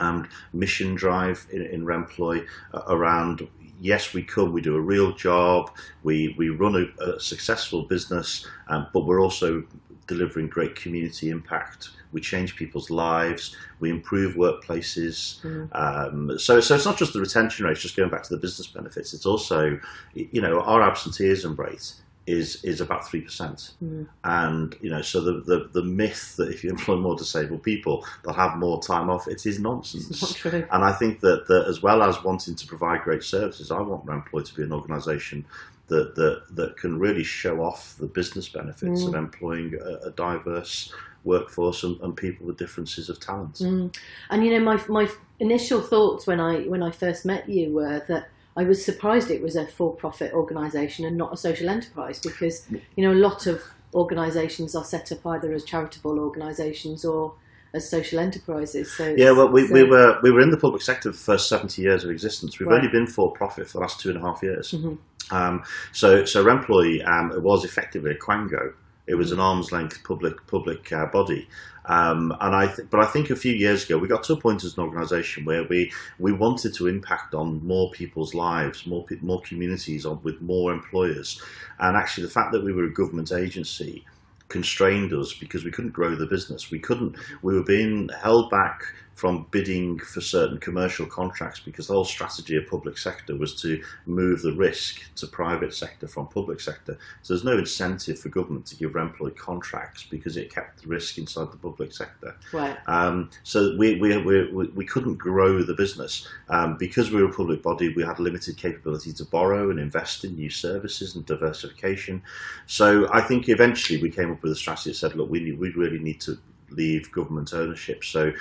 um, 0.00 0.28
mission 0.52 0.94
drive 0.94 1.46
in, 1.52 1.62
in 1.62 1.84
Remploy 1.84 2.46
uh, 2.74 2.82
around. 2.88 3.46
Yes, 3.80 4.12
we 4.12 4.22
come. 4.22 4.52
We 4.52 4.60
do 4.60 4.74
a 4.74 4.80
real 4.80 5.12
job. 5.12 5.70
We 6.02 6.34
we 6.36 6.48
run 6.48 6.74
a, 6.74 7.04
a 7.04 7.20
successful 7.20 7.82
business, 7.82 8.46
um, 8.68 8.88
but 8.92 9.06
we're 9.06 9.20
also 9.20 9.62
delivering 10.08 10.48
great 10.48 10.74
community 10.74 11.30
impact. 11.30 11.90
We 12.10 12.20
change 12.20 12.56
people's 12.56 12.90
lives. 12.90 13.54
We 13.80 13.90
improve 13.90 14.34
workplaces. 14.34 15.40
Mm. 15.42 15.68
Um, 15.76 16.38
so, 16.38 16.58
so 16.60 16.74
it's 16.74 16.86
not 16.86 16.96
just 16.96 17.12
the 17.12 17.20
retention 17.20 17.66
rates. 17.66 17.80
Just 17.80 17.96
going 17.96 18.10
back 18.10 18.22
to 18.24 18.34
the 18.34 18.40
business 18.40 18.66
benefits, 18.66 19.12
it's 19.12 19.26
also, 19.26 19.78
you 20.14 20.40
know, 20.40 20.60
our 20.62 20.82
absenteeism 20.82 21.54
rate 21.54 21.92
is 22.28 22.62
is 22.64 22.80
about 22.80 23.08
three 23.08 23.22
percent. 23.22 23.72
Mm. 23.82 24.06
And 24.24 24.76
you 24.80 24.90
know, 24.90 25.02
so 25.02 25.20
the, 25.20 25.40
the 25.40 25.68
the 25.72 25.82
myth 25.82 26.36
that 26.36 26.50
if 26.50 26.62
you 26.62 26.70
employ 26.76 26.96
more 26.96 27.16
disabled 27.16 27.62
people, 27.62 28.04
they'll 28.24 28.34
have 28.34 28.56
more 28.56 28.80
time 28.82 29.08
off. 29.10 29.26
It 29.26 29.46
is 29.46 29.58
nonsense. 29.58 30.10
It's 30.10 30.22
not 30.22 30.34
true. 30.34 30.66
And 30.70 30.84
I 30.84 30.92
think 30.92 31.20
that, 31.20 31.46
that 31.48 31.66
as 31.66 31.82
well 31.82 32.02
as 32.02 32.22
wanting 32.22 32.54
to 32.56 32.66
provide 32.66 33.02
great 33.02 33.22
services, 33.22 33.70
I 33.70 33.80
want 33.80 34.06
Remploy 34.06 34.44
to 34.46 34.54
be 34.54 34.62
an 34.62 34.72
organisation 34.72 35.44
that, 35.88 36.14
that 36.16 36.42
that 36.54 36.76
can 36.76 36.98
really 36.98 37.24
show 37.24 37.62
off 37.62 37.96
the 37.98 38.06
business 38.06 38.48
benefits 38.48 39.02
Mm. 39.02 39.08
of 39.08 39.14
employing 39.14 39.74
a, 39.74 40.08
a 40.08 40.10
diverse 40.10 40.92
workforce 41.24 41.82
and, 41.82 42.00
and 42.00 42.16
people 42.16 42.46
with 42.46 42.56
differences 42.58 43.08
of 43.08 43.18
talent. 43.20 43.54
Mm. 43.54 43.94
And 44.30 44.44
you 44.44 44.52
know, 44.52 44.60
my 44.64 44.82
my 44.88 45.08
initial 45.40 45.80
thoughts 45.80 46.26
when 46.26 46.40
I 46.40 46.60
when 46.62 46.82
I 46.82 46.90
first 46.90 47.24
met 47.24 47.48
you 47.48 47.72
were 47.72 48.02
that 48.08 48.28
I 48.56 48.64
was 48.64 48.84
surprised 48.84 49.30
it 49.30 49.42
was 49.42 49.54
a 49.56 49.66
for-profit 49.66 50.32
organisation 50.32 51.04
and 51.04 51.16
not 51.16 51.32
a 51.32 51.36
social 51.36 51.68
enterprise 51.68 52.18
because 52.20 52.66
you 52.96 53.04
know 53.04 53.12
a 53.12 53.20
lot 53.28 53.46
of 53.46 53.62
organisations 53.94 54.74
are 54.74 54.84
set 54.84 55.10
up 55.12 55.24
either 55.26 55.52
as 55.52 55.64
charitable 55.64 56.18
organisations 56.18 57.04
or 57.04 57.34
as 57.74 57.88
social 57.88 58.18
enterprises. 58.18 58.90
So 58.92 59.14
Yeah, 59.16 59.32
well, 59.32 59.48
we, 59.50 59.66
so- 59.66 59.74
we 59.74 59.82
were 59.84 60.18
we 60.22 60.30
were 60.30 60.40
in 60.40 60.50
the 60.50 60.56
public 60.56 60.82
sector 60.82 61.10
for 61.12 61.16
the 61.16 61.22
first 61.24 61.48
seventy 61.48 61.82
years 61.82 62.04
of 62.04 62.10
existence. 62.10 62.58
We've 62.58 62.68
Right. 62.68 62.76
only 62.78 62.88
been 62.88 63.06
for 63.06 63.30
profit 63.32 63.66
for 63.66 63.74
the 63.78 63.80
last 63.80 64.00
two 64.00 64.10
and 64.10 64.18
a 64.18 64.22
half 64.22 64.42
years. 64.42 64.72
Mhm. 64.72 64.98
Um, 65.30 65.62
so 65.92 66.24
so 66.24 66.44
Remploy 66.44 67.06
um, 67.06 67.32
it 67.32 67.42
was 67.42 67.64
effectively 67.64 68.12
a 68.12 68.18
quango. 68.18 68.72
It 69.06 69.14
was 69.14 69.32
an 69.32 69.40
arm's 69.40 69.72
length 69.72 70.02
public 70.04 70.46
public 70.46 70.92
uh, 70.92 71.06
body, 71.06 71.48
um, 71.88 72.36
and 72.40 72.54
I 72.54 72.66
th- 72.66 72.88
but 72.90 73.00
I 73.00 73.06
think 73.06 73.30
a 73.30 73.36
few 73.36 73.52
years 73.52 73.84
ago 73.84 73.98
we 73.98 74.08
got 74.08 74.22
to 74.24 74.34
a 74.34 74.40
point 74.40 74.62
as 74.64 74.76
an 74.76 74.84
organisation 74.84 75.44
where 75.44 75.64
we 75.64 75.90
we 76.18 76.32
wanted 76.32 76.74
to 76.74 76.86
impact 76.86 77.34
on 77.34 77.66
more 77.66 77.90
people's 77.90 78.34
lives, 78.34 78.86
more 78.86 79.04
pe- 79.04 79.16
more 79.22 79.40
communities, 79.40 80.04
on 80.06 80.20
with 80.22 80.40
more 80.40 80.72
employers, 80.72 81.40
and 81.80 81.96
actually 81.96 82.24
the 82.24 82.32
fact 82.32 82.52
that 82.52 82.62
we 82.62 82.72
were 82.72 82.84
a 82.84 82.92
government 82.92 83.32
agency 83.32 84.04
constrained 84.48 85.12
us 85.12 85.34
because 85.34 85.64
we 85.64 85.70
couldn't 85.70 85.92
grow 85.92 86.14
the 86.14 86.26
business. 86.26 86.70
We 86.70 86.78
couldn't. 86.78 87.16
We 87.42 87.54
were 87.54 87.64
being 87.64 88.08
held 88.22 88.50
back 88.50 88.82
from 89.18 89.44
bidding 89.50 89.98
for 89.98 90.20
certain 90.20 90.58
commercial 90.58 91.04
contracts 91.04 91.58
because 91.58 91.88
the 91.88 91.92
whole 91.92 92.04
strategy 92.04 92.54
of 92.54 92.64
public 92.68 92.96
sector 92.96 93.34
was 93.36 93.60
to 93.60 93.82
move 94.06 94.40
the 94.42 94.52
risk 94.52 95.00
to 95.16 95.26
private 95.26 95.74
sector 95.74 96.06
from 96.06 96.28
public 96.28 96.60
sector. 96.60 96.96
So 97.22 97.34
there's 97.34 97.42
no 97.44 97.58
incentive 97.58 98.20
for 98.20 98.28
government 98.28 98.64
to 98.66 98.76
give 98.76 98.92
Remploy 98.92 99.34
contracts 99.36 100.04
because 100.08 100.36
it 100.36 100.54
kept 100.54 100.82
the 100.82 100.88
risk 100.88 101.18
inside 101.18 101.50
the 101.50 101.56
public 101.56 101.92
sector. 101.92 102.36
right. 102.52 102.76
Um, 102.86 103.30
so 103.42 103.74
we, 103.76 103.98
we, 104.00 104.16
we, 104.18 104.52
we- 104.52 104.68
we 104.68 104.84
couldn't 104.84 105.16
grow 105.16 105.62
the 105.64 105.74
business. 105.74 106.28
Um, 106.48 106.76
because 106.76 107.10
we 107.10 107.20
were 107.20 107.30
a 107.30 107.32
public 107.32 107.60
body, 107.60 107.92
we 107.94 108.04
had 108.04 108.20
limited 108.20 108.56
capability 108.56 109.12
to 109.14 109.24
borrow 109.24 109.70
and 109.70 109.80
invest 109.80 110.24
in 110.24 110.36
new 110.36 110.50
services 110.50 111.16
and 111.16 111.26
diversification. 111.26 112.22
So 112.66 113.08
I 113.12 113.22
think 113.22 113.48
eventually 113.48 114.00
we 114.00 114.10
came 114.10 114.30
up 114.30 114.42
with 114.44 114.52
a 114.52 114.56
strategy 114.56 114.90
that 114.90 114.96
said, 114.96 115.16
look, 115.16 115.28
we, 115.28 115.52
we 115.52 115.70
really 115.70 115.98
need 115.98 116.20
to 116.20 116.38
leave 116.70 117.10
government 117.10 117.52
ownership. 117.54 118.04
So 118.04 118.32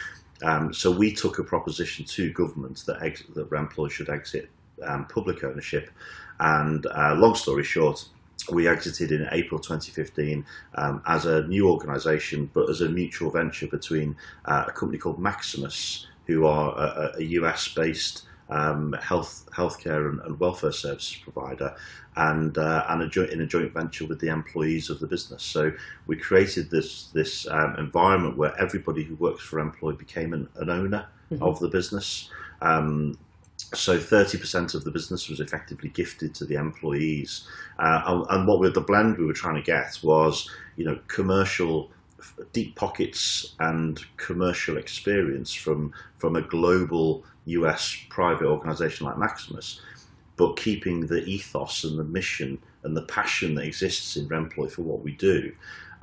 um, 0.43 0.73
so 0.73 0.91
we 0.91 1.13
took 1.13 1.39
a 1.39 1.43
proposition 1.43 2.05
to 2.05 2.31
government 2.31 2.83
that, 2.85 3.01
ex- 3.01 3.23
that 3.35 3.49
Remploy 3.49 3.89
should 3.89 4.09
exit 4.09 4.49
um, 4.83 5.05
public 5.05 5.43
ownership. 5.43 5.89
And 6.39 6.85
uh, 6.85 7.15
long 7.15 7.35
story 7.35 7.63
short, 7.63 8.07
we 8.51 8.67
exited 8.67 9.11
in 9.11 9.27
April 9.31 9.59
2015 9.59 10.45
um, 10.75 11.01
as 11.05 11.25
a 11.25 11.47
new 11.47 11.69
organisation, 11.69 12.49
but 12.53 12.69
as 12.69 12.81
a 12.81 12.89
mutual 12.89 13.31
venture 13.31 13.67
between 13.67 14.15
uh, 14.45 14.65
a 14.67 14.71
company 14.71 14.97
called 14.97 15.19
Maximus, 15.19 16.07
who 16.27 16.45
are 16.45 16.77
a, 16.77 17.15
a 17.17 17.23
US 17.23 17.67
based 17.69 18.23
um, 18.49 18.93
health 18.93 19.49
healthcare 19.53 20.09
and, 20.09 20.21
and 20.21 20.39
welfare 20.39 20.71
services 20.71 21.17
provider, 21.17 21.75
and 22.17 22.57
uh, 22.57 22.83
and 22.89 23.03
a 23.03 23.07
joint, 23.07 23.31
in 23.31 23.41
a 23.41 23.45
joint 23.45 23.73
venture 23.73 24.05
with 24.05 24.19
the 24.19 24.27
employees 24.27 24.89
of 24.89 24.99
the 24.99 25.07
business. 25.07 25.43
So 25.43 25.71
we 26.07 26.17
created 26.17 26.69
this 26.69 27.07
this 27.13 27.47
um, 27.47 27.75
environment 27.77 28.37
where 28.37 28.53
everybody 28.59 29.03
who 29.03 29.15
works 29.15 29.43
for 29.43 29.63
Remploy 29.63 29.97
became 29.97 30.33
an, 30.33 30.49
an 30.57 30.69
owner 30.69 31.07
Mhm. 31.31 31.41
of 31.41 31.59
the 31.59 31.67
business. 31.67 32.29
Um, 32.61 33.17
so 33.73 33.97
30% 33.97 34.75
of 34.75 34.83
the 34.85 34.91
business 34.91 35.27
was 35.29 35.39
effectively 35.41 35.89
gifted 35.89 36.33
to 36.35 36.45
the 36.45 36.55
employees. 36.55 37.45
Uh, 37.79 38.01
and, 38.05 38.25
and 38.29 38.47
what 38.47 38.59
we, 38.59 38.69
the 38.69 38.81
blend 38.81 39.17
we 39.17 39.25
were 39.25 39.33
trying 39.33 39.55
to 39.55 39.61
get 39.61 39.99
was, 40.03 40.49
you 40.77 40.85
know, 40.85 40.97
commercial 41.07 41.91
deep 42.53 42.75
pockets 42.75 43.55
and 43.59 43.99
commercial 44.17 44.77
experience 44.77 45.53
from 45.53 45.93
from 46.17 46.35
a 46.35 46.41
global 46.41 47.25
US 47.45 47.97
private 48.09 48.45
organization 48.47 49.05
like 49.05 49.17
Maximus, 49.17 49.81
but 50.37 50.55
keeping 50.55 51.07
the 51.07 51.23
ethos 51.25 51.83
and 51.83 51.99
the 51.99 52.03
mission 52.03 52.59
and 52.83 52.95
the 52.95 53.01
passion 53.01 53.55
that 53.55 53.65
exists 53.65 54.15
in 54.15 54.29
Remploy 54.29 54.71
for 54.71 54.83
what 54.83 55.03
we 55.03 55.11
do. 55.11 55.51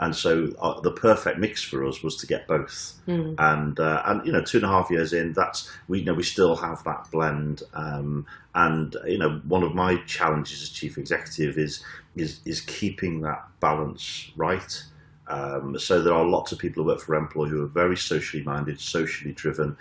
And 0.00 0.14
so 0.14 0.52
uh, 0.60 0.80
the 0.80 0.90
perfect 0.90 1.38
mix 1.38 1.62
for 1.62 1.84
us 1.86 2.02
was 2.02 2.16
to 2.16 2.26
get 2.26 2.48
both 2.48 3.00
Mm. 3.06 3.36
and 3.38 3.78
uh, 3.78 4.02
and 4.06 4.26
you 4.26 4.32
know 4.32 4.42
two 4.42 4.56
and 4.58 4.64
a 4.64 4.68
half 4.68 4.90
years 4.90 5.12
in 5.12 5.34
that's 5.34 5.70
we 5.88 5.98
you 6.00 6.04
know 6.06 6.14
we 6.14 6.22
still 6.22 6.56
have 6.56 6.82
that 6.84 7.06
blend 7.12 7.62
um, 7.74 8.26
and 8.54 8.96
you 9.06 9.18
know 9.18 9.40
one 9.46 9.62
of 9.62 9.74
my 9.74 9.96
challenges 10.06 10.62
as 10.62 10.70
chief 10.70 10.96
executive 10.96 11.58
is 11.58 11.84
is 12.16 12.40
is 12.46 12.62
keeping 12.62 13.20
that 13.20 13.46
balance 13.60 14.32
right 14.36 14.82
um, 15.26 15.78
so 15.78 16.00
there 16.02 16.14
are 16.14 16.24
lots 16.24 16.50
of 16.50 16.58
people 16.58 16.82
who 16.82 16.88
work 16.88 17.00
for 17.00 17.14
Remploy 17.14 17.48
who 17.48 17.62
are 17.62 17.66
very 17.66 17.96
socially 17.96 18.42
minded 18.42 18.80
socially 18.80 19.32
driven 19.32 19.76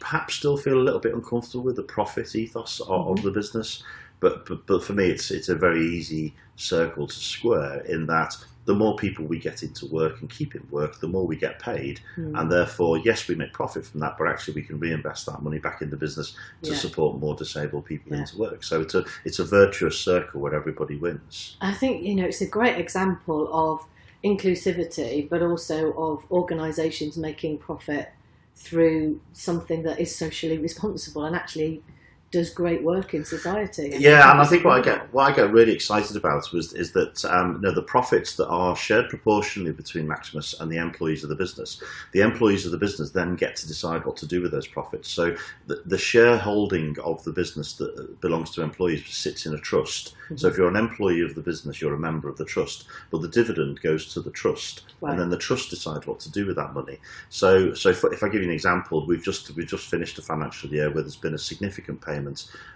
perhaps 0.00 0.34
still 0.34 0.56
feel 0.56 0.78
a 0.78 0.82
little 0.82 1.00
bit 1.00 1.14
uncomfortable 1.14 1.64
with 1.64 1.76
the 1.76 1.82
profit 1.82 2.34
ethos 2.34 2.80
of, 2.80 3.08
of 3.18 3.22
the 3.22 3.30
business 3.30 3.82
but, 4.20 4.46
but 4.46 4.66
but 4.66 4.82
for 4.82 4.92
me 4.94 5.06
it's 5.08 5.30
it's 5.30 5.48
a 5.48 5.54
very 5.54 5.84
easy 5.86 6.34
circle 6.56 7.06
to 7.06 7.14
square 7.14 7.80
in 7.80 8.06
that 8.06 8.34
the 8.66 8.74
more 8.74 8.96
people 8.96 9.24
we 9.24 9.38
get 9.38 9.62
into 9.62 9.86
work 9.86 10.20
and 10.20 10.28
keep 10.28 10.54
in 10.56 10.66
work, 10.70 10.98
the 10.98 11.06
more 11.06 11.24
we 11.24 11.36
get 11.36 11.60
paid. 11.60 12.00
Mm. 12.16 12.38
And 12.38 12.50
therefore, 12.50 12.98
yes, 12.98 13.28
we 13.28 13.36
make 13.36 13.52
profit 13.52 13.86
from 13.86 14.00
that, 14.00 14.16
but 14.18 14.26
actually 14.26 14.54
we 14.54 14.62
can 14.62 14.80
reinvest 14.80 15.24
that 15.26 15.40
money 15.40 15.60
back 15.60 15.82
in 15.82 15.90
the 15.90 15.96
business 15.96 16.34
to 16.62 16.72
Yeah. 16.72 16.76
support 16.76 17.18
more 17.20 17.36
disabled 17.36 17.84
people 17.84 18.12
Yeah. 18.12 18.22
into 18.22 18.36
work. 18.38 18.64
So 18.64 18.80
it's 18.80 18.94
a, 18.96 19.04
it's 19.24 19.38
a 19.38 19.44
virtuous 19.44 19.98
circle 19.98 20.40
where 20.40 20.52
everybody 20.52 20.96
wins. 20.96 21.56
I 21.60 21.72
think 21.72 22.02
you 22.02 22.16
know 22.16 22.24
it's 22.24 22.40
a 22.40 22.46
great 22.46 22.76
example 22.76 23.48
of 23.52 23.86
inclusivity, 24.24 25.28
but 25.28 25.42
also 25.42 25.92
of 25.92 26.26
organisations 26.32 27.16
making 27.16 27.58
profit 27.58 28.10
through 28.56 29.20
something 29.32 29.82
that 29.82 30.00
is 30.00 30.14
socially 30.14 30.58
responsible 30.58 31.24
and 31.24 31.36
actually 31.36 31.82
does 32.32 32.50
great 32.50 32.82
work 32.82 33.14
in 33.14 33.24
society. 33.24 33.94
Yeah, 33.98 34.30
and 34.30 34.40
I 34.40 34.44
think 34.44 34.64
what 34.64 34.78
I 34.78 34.82
get 34.82 35.12
what 35.12 35.30
I 35.30 35.34
get 35.34 35.52
really 35.52 35.72
excited 35.72 36.16
about 36.16 36.52
was 36.52 36.72
is 36.72 36.92
that 36.92 37.24
um, 37.24 37.54
you 37.54 37.60
know 37.60 37.74
the 37.74 37.82
profits 37.82 38.34
that 38.36 38.48
are 38.48 38.74
shared 38.76 39.08
proportionally 39.08 39.72
between 39.72 40.08
Maximus 40.08 40.58
and 40.60 40.70
the 40.70 40.76
employees 40.78 41.22
of 41.22 41.28
the 41.30 41.36
business. 41.36 41.82
The 42.12 42.20
employees 42.20 42.66
of 42.66 42.72
the 42.72 42.78
business 42.78 43.10
then 43.10 43.36
get 43.36 43.56
to 43.56 43.68
decide 43.68 44.04
what 44.04 44.16
to 44.18 44.26
do 44.26 44.42
with 44.42 44.50
those 44.50 44.66
profits. 44.66 45.08
So 45.08 45.36
the, 45.66 45.82
the 45.86 45.98
shareholding 45.98 46.96
of 47.04 47.22
the 47.24 47.32
business 47.32 47.74
that 47.74 48.20
belongs 48.20 48.50
to 48.52 48.62
employees 48.62 49.06
sits 49.06 49.46
in 49.46 49.54
a 49.54 49.58
trust. 49.58 50.14
So 50.34 50.48
if 50.48 50.56
you're 50.56 50.68
an 50.68 50.76
employee 50.76 51.20
of 51.20 51.36
the 51.36 51.40
business, 51.40 51.80
you're 51.80 51.94
a 51.94 51.98
member 51.98 52.28
of 52.28 52.36
the 52.36 52.44
trust, 52.44 52.86
but 53.10 53.22
the 53.22 53.28
dividend 53.28 53.80
goes 53.80 54.12
to 54.14 54.20
the 54.20 54.30
trust, 54.32 54.82
Right. 55.00 55.10
and 55.12 55.20
then 55.20 55.30
the 55.30 55.38
trust 55.38 55.70
decides 55.70 56.06
what 56.06 56.18
to 56.20 56.30
do 56.32 56.46
with 56.46 56.56
that 56.56 56.74
money. 56.74 56.98
So, 57.28 57.74
so 57.74 57.90
if, 57.90 58.02
if 58.04 58.22
I 58.24 58.28
give 58.28 58.40
you 58.42 58.48
an 58.48 58.54
example, 58.54 59.06
we've 59.06 59.22
just 59.22 59.54
we've 59.54 59.66
just 59.68 59.86
finished 59.88 60.18
a 60.18 60.22
financial 60.22 60.70
year 60.70 60.90
where 60.90 61.02
there's 61.02 61.16
been 61.16 61.34
a 61.34 61.38
significant 61.38 62.00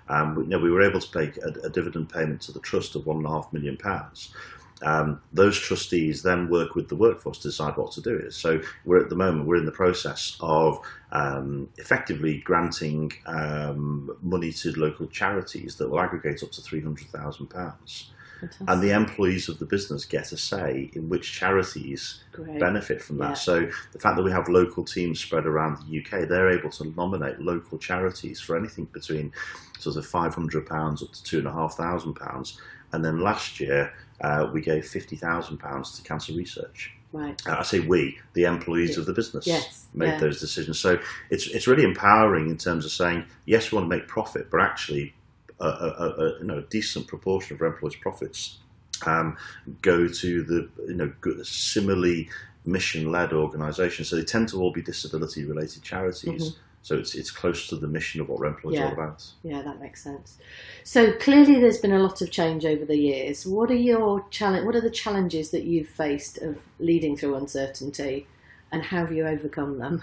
Um, 0.09 0.37
you 0.37 0.49
know, 0.49 0.59
we 0.59 0.71
were 0.71 0.83
able 0.83 1.01
to 1.01 1.19
make 1.19 1.37
a, 1.39 1.49
a 1.65 1.71
dividend 1.71 2.11
payment 2.11 2.41
to 2.43 2.53
the 2.53 2.61
trust 2.61 2.97
of 2.97 3.07
one 3.07 3.19
and 3.19 3.27
a 3.27 3.31
half 3.31 3.53
million 3.53 3.77
pounds. 3.77 4.35
Um, 4.83 5.21
those 5.33 5.59
trustees 5.59 6.23
then 6.23 6.49
work 6.49 6.75
with 6.75 6.89
the 6.89 6.97
workforce 6.97 7.39
to 7.41 7.49
decide 7.49 7.77
what 7.77 7.93
to 7.93 8.01
do 8.01 8.17
it. 8.17 8.33
So 8.33 8.61
we're 8.85 9.03
at 9.03 9.11
the 9.11 9.17
moment 9.17 9.47
we're 9.47 9.57
in 9.57 9.67
the 9.67 9.73
process 9.73 10.39
of 10.41 10.81
um, 11.13 11.69
effectively 11.77 12.39
granting 12.39 13.13
um, 13.27 14.17
money 14.23 14.53
to 14.53 14.73
local 14.81 15.07
charities 15.07 15.77
that 15.77 15.91
will 15.91 16.01
aggregate 16.01 16.43
up 16.43 16.51
to 16.53 16.63
three 16.63 16.81
hundred 16.81 17.09
thousand 17.09 17.49
pounds, 17.49 18.11
Fantastic. 18.41 18.69
and 18.71 18.83
the 18.83 18.91
employees 18.91 19.49
of 19.49 19.59
the 19.59 19.67
business 19.67 20.05
get 20.05 20.33
a 20.33 20.37
say 20.37 20.91
in 20.95 21.09
which 21.09 21.33
charities 21.33 22.23
Great. 22.33 22.59
benefit 22.59 23.03
from 23.03 23.19
that. 23.19 23.29
Yeah. 23.31 23.35
So 23.35 23.61
the 23.93 23.99
fact 23.99 24.17
that 24.17 24.23
we 24.23 24.31
have 24.33 24.49
local 24.49 24.85
teams 24.85 25.21
spread 25.21 25.47
around 25.47 25.79
the 25.87 25.99
UK, 26.01 26.29
they're 26.29 26.51
able 26.51 26.71
to 26.71 26.85
nominate 26.97 27.41
local 27.41 27.79
charities 27.79 28.41
for 28.41 28.57
anything 28.57 28.87
between 28.87 29.33
sort 29.79 29.97
of 29.97 30.07
five 30.07 30.35
hundred 30.35 30.67
pounds 30.67 31.03
up 31.03 31.13
to 31.13 31.23
two 31.23 31.39
and 31.39 31.47
a 31.47 31.53
half 31.53 31.75
thousand 31.75 32.15
pounds. 32.15 32.59
And 32.93 33.05
then 33.05 33.21
last 33.21 33.61
year 33.61 33.93
uh, 34.21 34.49
we 34.53 34.61
gave 34.61 34.87
fifty 34.87 35.17
thousand 35.17 35.59
pounds 35.59 35.97
to 35.97 36.03
cancer 36.03 36.33
research. 36.33 36.93
Right. 37.13 37.41
Uh, 37.45 37.57
I 37.59 37.63
say 37.65 37.81
we, 37.81 38.19
the 38.35 38.45
employees 38.45 38.97
of 38.97 39.05
the 39.05 39.13
business, 39.13 39.45
Yes, 39.45 39.87
made 39.95 40.11
yeah. 40.11 40.19
those 40.21 40.39
decisions. 40.41 40.79
So 40.79 40.99
it's 41.29 41.49
it's 41.49 41.67
really 41.67 41.83
empowering 41.83 42.49
in 42.49 42.57
terms 42.57 42.85
of 42.85 42.93
saying 42.93 43.25
yes, 43.47 43.73
we 43.73 43.77
want 43.77 43.91
to 43.91 43.97
make 43.97 44.07
profit, 44.07 44.49
but 44.51 44.61
actually 44.61 45.13
a, 45.61 45.67
a, 45.67 46.15
a, 46.19 46.39
you 46.39 46.45
know, 46.45 46.59
a 46.59 46.63
decent 46.63 47.07
proportion 47.07 47.57
of 47.57 47.63
employees' 47.63 47.97
profits 47.97 48.59
um, 49.07 49.37
go 49.83 50.09
to 50.09 50.43
the 50.43 50.69
you 50.89 50.95
know 50.95 51.13
similarly 51.43 52.29
mission-led 52.65 53.33
organisations. 53.33 54.09
So 54.09 54.17
they 54.17 54.25
tend 54.25 54.49
to 54.51 54.61
all 54.61 54.73
be 54.73 54.83
disability-related 54.83 55.83
charities. 55.83 56.57
So 56.83 56.97
it's 56.97 57.15
it's 57.15 57.31
close 57.31 57.67
to 57.69 57.77
the 57.77 57.87
mission 57.87 58.21
of 58.23 58.29
what 58.29 58.41
Remploy 58.41 58.57
is 58.57 58.63
Mm-hmm. 58.65 58.73
Yeah. 58.75 58.87
all 58.87 58.93
about. 58.93 59.25
Yeah, 59.43 59.63
that 59.63 59.81
makes 59.81 60.03
sense. 60.03 60.39
So 60.83 61.13
clearly, 61.13 61.61
there's 61.61 61.79
been 61.79 61.93
a 61.93 61.99
lot 61.99 62.23
of 62.23 62.31
change 62.31 62.65
over 62.65 62.85
the 62.85 62.97
years. 62.97 63.47
What 63.47 63.71
are 63.71 63.75
your 63.75 64.25
challenge? 64.31 64.65
What 64.65 64.75
are 64.75 64.81
the 64.81 64.91
challenges 64.91 65.51
that 65.51 65.65
you've 65.65 65.89
faced 65.89 66.39
of 66.39 66.59
leading 66.79 67.17
through 67.17 67.35
uncertainty, 67.37 68.27
and 68.73 68.83
how 68.83 68.99
have 68.99 69.13
you 69.13 69.27
overcome 69.27 69.79
them? 69.79 70.03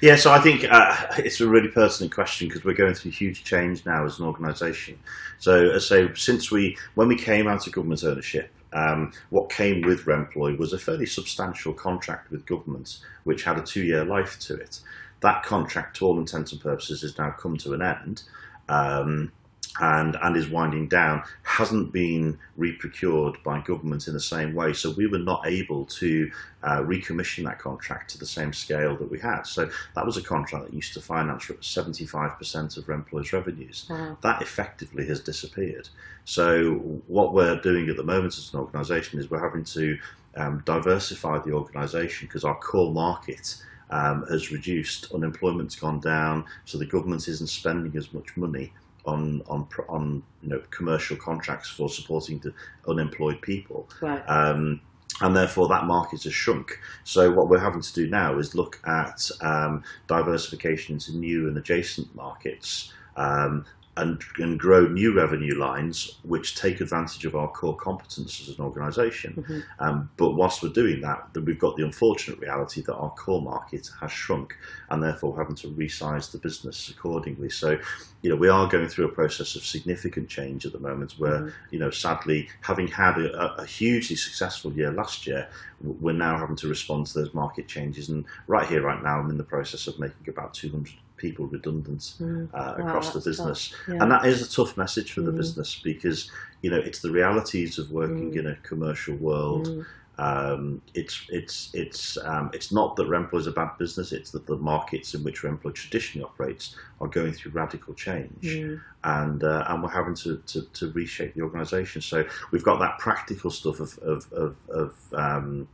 Yeah, 0.00 0.16
so 0.16 0.32
I 0.32 0.40
think 0.40 0.64
uh, 0.64 1.06
it's 1.18 1.40
a 1.40 1.48
really 1.48 1.68
pertinent 1.68 2.12
question 2.12 2.48
because 2.48 2.64
we're 2.64 2.74
going 2.74 2.94
through 2.94 3.12
huge 3.12 3.44
change 3.44 3.86
now 3.86 4.04
as 4.04 4.18
an 4.18 4.26
organisation. 4.26 4.98
So, 5.38 5.70
as 5.70 5.90
I 5.90 6.06
say, 6.06 6.14
since 6.14 6.50
we, 6.50 6.76
when 6.94 7.08
we 7.08 7.16
came 7.16 7.48
out 7.48 7.66
of 7.66 7.72
government 7.72 8.04
ownership, 8.04 8.50
um, 8.72 9.12
what 9.30 9.50
came 9.50 9.82
with 9.82 10.04
Remploy 10.04 10.58
was 10.58 10.72
a 10.72 10.78
fairly 10.78 11.06
substantial 11.06 11.72
contract 11.72 12.30
with 12.30 12.44
government, 12.44 12.98
which 13.24 13.44
had 13.44 13.58
a 13.58 13.62
two-year 13.62 14.04
life 14.04 14.38
to 14.40 14.54
it. 14.54 14.80
That 15.20 15.42
contract, 15.42 15.96
to 15.96 16.06
all 16.06 16.18
intents 16.18 16.52
and 16.52 16.60
purposes, 16.60 17.00
has 17.00 17.16
now 17.16 17.30
come 17.30 17.56
to 17.58 17.72
an 17.72 17.82
end. 17.82 18.22
Um, 18.68 19.32
and, 19.80 20.16
and 20.22 20.36
is 20.36 20.48
winding 20.48 20.88
down 20.88 21.22
hasn't 21.42 21.92
been 21.92 22.38
reprocured 22.56 23.42
by 23.42 23.60
government 23.60 24.06
in 24.06 24.14
the 24.14 24.20
same 24.20 24.54
way. 24.54 24.72
So 24.72 24.90
we 24.90 25.06
were 25.06 25.18
not 25.18 25.46
able 25.46 25.86
to 25.86 26.30
uh, 26.62 26.78
recommission 26.78 27.44
that 27.44 27.58
contract 27.58 28.10
to 28.10 28.18
the 28.18 28.26
same 28.26 28.52
scale 28.52 28.96
that 28.96 29.10
we 29.10 29.18
had. 29.18 29.42
So 29.42 29.70
that 29.94 30.04
was 30.04 30.16
a 30.16 30.22
contract 30.22 30.66
that 30.66 30.74
used 30.74 30.94
to 30.94 31.00
finance 31.00 31.46
75% 31.46 32.76
of 32.76 32.84
Remploy's 32.86 33.32
revenues. 33.32 33.86
Wow. 33.88 34.18
That 34.22 34.42
effectively 34.42 35.06
has 35.06 35.20
disappeared. 35.20 35.88
So 36.24 36.74
what 37.06 37.34
we're 37.34 37.60
doing 37.60 37.88
at 37.88 37.96
the 37.96 38.04
moment 38.04 38.36
as 38.36 38.52
an 38.52 38.60
organisation 38.60 39.18
is 39.18 39.30
we're 39.30 39.42
having 39.42 39.64
to 39.64 39.98
um, 40.36 40.62
diversify 40.66 41.38
the 41.38 41.52
organisation 41.52 42.26
because 42.28 42.44
our 42.44 42.56
core 42.56 42.92
market 42.92 43.56
um, 43.90 44.26
has 44.28 44.50
reduced, 44.50 45.12
unemployment's 45.12 45.76
gone 45.76 46.00
down, 46.00 46.44
so 46.64 46.76
the 46.78 46.86
government 46.86 47.28
isn't 47.28 47.46
spending 47.46 47.96
as 47.96 48.12
much 48.12 48.36
money 48.36 48.72
on 49.06 49.42
on 49.46 49.66
on 49.88 50.22
you 50.42 50.48
know 50.48 50.62
commercial 50.70 51.16
contracts 51.16 51.68
for 51.68 51.88
supporting 51.88 52.38
the 52.40 52.52
unemployed 52.88 53.40
people, 53.40 53.88
Right. 54.00 54.22
um, 54.28 54.80
and 55.20 55.34
therefore 55.36 55.68
that 55.68 55.84
market 55.86 56.24
has 56.24 56.32
shrunk. 56.34 56.78
So 57.04 57.30
what 57.32 57.48
we're 57.48 57.58
having 57.60 57.80
to 57.82 57.92
do 57.94 58.06
now 58.08 58.38
is 58.38 58.54
look 58.54 58.80
at 58.86 59.30
um, 59.40 59.82
diversification 60.06 60.94
into 60.96 61.16
new 61.16 61.48
and 61.48 61.56
adjacent 61.56 62.14
markets. 62.14 62.92
Um, 63.16 63.64
and, 63.96 64.22
and 64.38 64.58
grow 64.58 64.86
new 64.86 65.14
revenue 65.14 65.58
lines 65.58 66.18
which 66.22 66.54
take 66.54 66.80
advantage 66.80 67.24
of 67.24 67.34
our 67.34 67.48
core 67.48 67.76
competence 67.76 68.40
as 68.48 68.58
an 68.58 68.64
organisation. 68.64 69.32
Mhm. 69.48 69.62
Um, 69.78 70.10
but 70.16 70.32
whilst 70.32 70.62
we're 70.62 70.68
doing 70.68 71.00
that, 71.00 71.28
then 71.32 71.44
we've 71.44 71.58
got 71.58 71.76
the 71.76 71.84
unfortunate 71.84 72.38
reality 72.38 72.82
that 72.82 72.94
our 72.94 73.10
core 73.10 73.40
market 73.42 73.90
has 74.00 74.12
shrunk, 74.12 74.56
and 74.90 75.02
therefore 75.02 75.32
we're 75.32 75.38
having 75.38 75.56
to 75.56 75.68
resize 75.68 76.30
the 76.30 76.38
business 76.38 76.88
accordingly. 76.90 77.48
So, 77.48 77.78
you 78.22 78.30
know, 78.30 78.36
we 78.36 78.48
are 78.48 78.68
going 78.68 78.88
through 78.88 79.06
a 79.06 79.12
process 79.12 79.56
of 79.56 79.64
significant 79.64 80.28
change 80.28 80.66
at 80.66 80.72
the 80.72 80.78
moment, 80.80 81.14
where 81.18 81.40
Mhm. 81.40 81.52
you 81.70 81.78
know, 81.78 81.90
sadly, 81.90 82.48
having 82.60 82.88
had 82.88 83.18
a, 83.18 83.54
a 83.62 83.64
hugely 83.66 84.16
successful 84.16 84.72
year 84.72 84.92
last 84.92 85.26
year, 85.26 85.48
we're 85.80 86.12
now 86.12 86.36
having 86.38 86.56
to 86.56 86.68
respond 86.68 87.06
to 87.06 87.14
those 87.18 87.32
market 87.34 87.66
changes. 87.68 88.08
And 88.08 88.24
right 88.46 88.66
here, 88.66 88.82
right 88.82 89.02
now, 89.02 89.20
I'm 89.20 89.30
in 89.30 89.36
the 89.38 89.44
process 89.44 89.86
of 89.86 89.98
making 89.98 90.28
about 90.28 90.54
200 90.54 90.94
people 91.16 91.46
redundant 91.46 92.00
Mm. 92.20 92.48
uh, 92.52 92.74
Wow, 92.78 92.86
across 92.86 93.12
the 93.12 93.20
business. 93.20 93.72
Yeah. 93.88 94.02
And 94.02 94.10
that 94.12 94.24
is 94.26 94.42
a 94.42 94.50
tough 94.50 94.76
message 94.76 95.12
for 95.12 95.22
the 95.22 95.32
Mm. 95.32 95.36
business 95.36 95.80
because, 95.82 96.30
you 96.62 96.70
know, 96.70 96.78
it's 96.78 97.00
the 97.00 97.10
realities 97.10 97.78
of 97.78 97.90
working 97.90 98.32
Mm. 98.32 98.36
in 98.40 98.46
a 98.46 98.56
commercial 98.56 99.16
world. 99.16 99.66
Mm. 99.68 99.84
Um, 100.18 100.80
it's 100.94 101.26
it's 101.28 101.68
it's 101.74 102.16
um, 102.24 102.48
it's 102.54 102.72
not 102.72 102.96
that 102.96 103.06
Remploy 103.06 103.38
is 103.38 103.46
a 103.46 103.52
bad 103.52 103.76
business. 103.78 104.12
It's 104.12 104.30
that 104.30 104.46
the 104.46 104.56
markets 104.56 105.12
in 105.14 105.22
which 105.22 105.42
Remploy 105.42 105.74
traditionally 105.74 106.24
operates 106.24 106.74
are 107.02 107.06
going 107.08 107.34
through 107.34 107.52
radical 107.52 107.92
change, 107.92 108.42
Mm. 108.42 108.80
and 109.04 109.44
uh, 109.44 109.66
and 109.68 109.82
we're 109.82 109.90
having 109.90 110.14
to, 110.14 110.38
to, 110.46 110.62
to 110.72 110.90
reshape 110.92 111.34
the 111.34 111.42
organisation. 111.42 112.00
So 112.00 112.24
we've 112.50 112.64
got 112.64 112.78
that 112.78 112.98
practical 112.98 113.50
stuff 113.50 113.78
of 113.78 113.98
of 113.98 114.32
of, 114.32 114.56
of 114.70 114.94
um, 115.12 115.68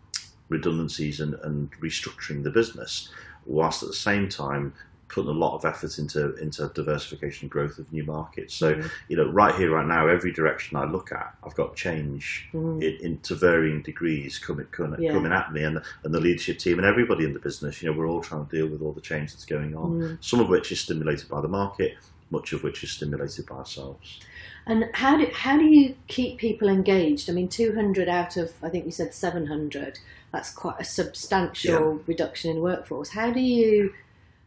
redundancies 0.49 1.21
and, 1.21 1.35
and 1.45 1.71
restructuring 1.81 2.43
the 2.43 2.51
business, 2.51 3.11
whilst 3.47 3.85
at 3.85 3.89
the 3.91 3.95
same 3.95 4.29
time 4.29 4.73
putting 5.13 5.31
a 5.31 5.35
lot 5.45 5.55
of 5.55 5.65
effort 5.65 5.99
into 5.99 6.35
into 6.37 6.69
diversification 6.75 7.45
and 7.45 7.51
growth 7.51 7.79
of 7.79 7.93
new 7.93 8.03
markets. 8.05 8.55
So 8.55 8.75
Mm. 8.75 8.91
you 9.09 9.17
know, 9.17 9.29
right 9.31 9.55
here, 9.55 9.71
right 9.71 9.87
now, 9.87 10.09
every 10.09 10.33
direction 10.33 10.77
I 10.77 10.85
look 10.85 11.13
at, 11.13 11.37
I've 11.45 11.55
got 11.55 11.77
change 11.77 12.49
Mm. 12.53 12.83
in, 12.83 12.95
in 13.07 13.19
to 13.21 13.35
varying 13.35 13.83
degrees 13.83 14.39
coming 14.39 14.67
coming, 14.73 15.01
Yeah. 15.03 15.13
coming 15.13 15.33
at 15.33 15.53
me, 15.53 15.63
and 15.63 15.81
and 16.03 16.15
the 16.15 16.21
leadership 16.21 16.59
team 16.59 16.79
and 16.79 16.87
everybody 16.87 17.25
in 17.25 17.35
the 17.35 17.39
business. 17.39 17.83
You 17.83 17.91
know, 17.93 17.99
we're 17.99 18.09
all 18.09 18.23
trying 18.23 18.47
to 18.47 18.57
deal 18.57 18.67
with 18.67 18.83
all 18.83 18.93
the 18.93 19.01
change 19.01 19.33
that's 19.33 19.45
going 19.45 19.77
on. 19.77 19.91
Mm. 20.01 20.19
Some 20.21 20.41
of 20.41 20.49
which 20.49 20.73
is 20.73 20.81
stimulated 20.81 21.29
by 21.29 21.41
the 21.43 21.49
market, 21.49 21.97
much 22.31 22.53
of 22.55 22.63
which 22.65 22.83
is 22.83 22.91
stimulated 22.91 23.47
by 23.47 23.57
ourselves. 23.57 24.21
And 24.65 24.89
how 24.95 25.17
do 25.19 25.27
how 25.35 25.59
do 25.59 25.65
you 25.65 25.95
keep 26.07 26.39
people 26.39 26.69
engaged? 26.69 27.29
I 27.29 27.33
mean, 27.35 27.49
two 27.49 27.75
hundred 27.75 28.09
out 28.09 28.37
of 28.37 28.53
I 28.63 28.69
think 28.71 28.87
you 28.87 28.93
said 28.93 29.13
seven 29.13 29.47
hundred. 29.47 29.99
That's 30.33 30.51
quite 30.51 30.77
a 30.81 30.85
substantial 30.85 32.01
reduction 32.07 32.51
in 32.51 32.63
workforce. 32.63 33.11
How 33.11 33.31
do 33.31 33.41
you 33.41 33.93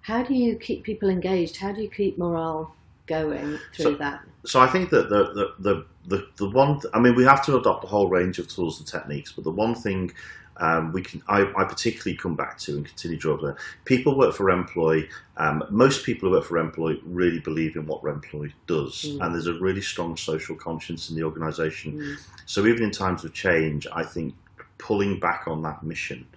how 0.06 0.22
do 0.22 0.36
you 0.36 0.56
keep 0.56 0.84
people 0.84 1.10
engaged? 1.10 1.58
How 1.58 1.72
do 1.72 1.82
you 1.82 1.90
keep 1.90 2.18
morale 2.20 2.76
going 3.08 3.58
through 3.74 3.84
So- 3.84 3.96
that? 3.96 4.22
So 4.46 4.60
I 4.60 4.68
think 4.68 4.92
that 4.92 5.10
the 5.10 5.24
the, 5.34 5.54
the 5.60 5.86
the 6.08 6.28
the 6.38 6.50
one 6.50 6.80
I 6.94 7.00
mean 7.00 7.16
we 7.16 7.24
have 7.24 7.44
to 7.48 7.58
adopt 7.58 7.84
a 7.84 7.88
whole 7.88 8.08
range 8.08 8.38
of 8.38 8.48
tools 8.48 8.78
and 8.80 8.88
techniques, 8.88 9.32
but 9.32 9.44
the 9.44 9.50
one 9.66 9.74
thing 9.74 10.12
um, 10.58 10.94
we 10.94 11.02
can 11.02 11.24
I, 11.28 11.52
I 11.58 11.64
particularly 11.64 12.16
come 12.16 12.36
back 12.36 12.60
to 12.60 12.78
and 12.78 12.86
continue 12.86 13.18
to 13.18 13.32
upon 13.32 13.56
people 13.86 14.16
work 14.16 14.36
for 14.36 14.46
Remploy. 14.46 15.10
Um, 15.38 15.64
most 15.72 16.06
people 16.06 16.30
who 16.30 16.36
work 16.36 16.46
for 16.46 16.56
Remploy 16.62 17.02
really 17.04 17.40
believe 17.40 17.76
in 17.76 17.88
what 17.88 18.04
Remploy 18.04 18.54
does, 18.68 19.04
Mm. 19.04 19.26
and 19.26 19.34
there's 19.34 19.48
a 19.48 19.54
really 19.60 19.82
strong 19.82 20.16
social 20.16 20.56
conscience 20.56 21.10
in 21.10 21.16
the 21.16 21.24
organisation. 21.24 21.94
Mm. 21.98 22.18
So 22.46 22.68
even 22.68 22.84
in 22.84 22.92
times 22.92 23.26
of 23.26 23.34
change, 23.34 23.88
I 23.92 24.04
think 24.04 24.36
pulling 24.78 25.20
back 25.20 25.48
on 25.48 25.64
that 25.64 25.82
mission 25.82 26.28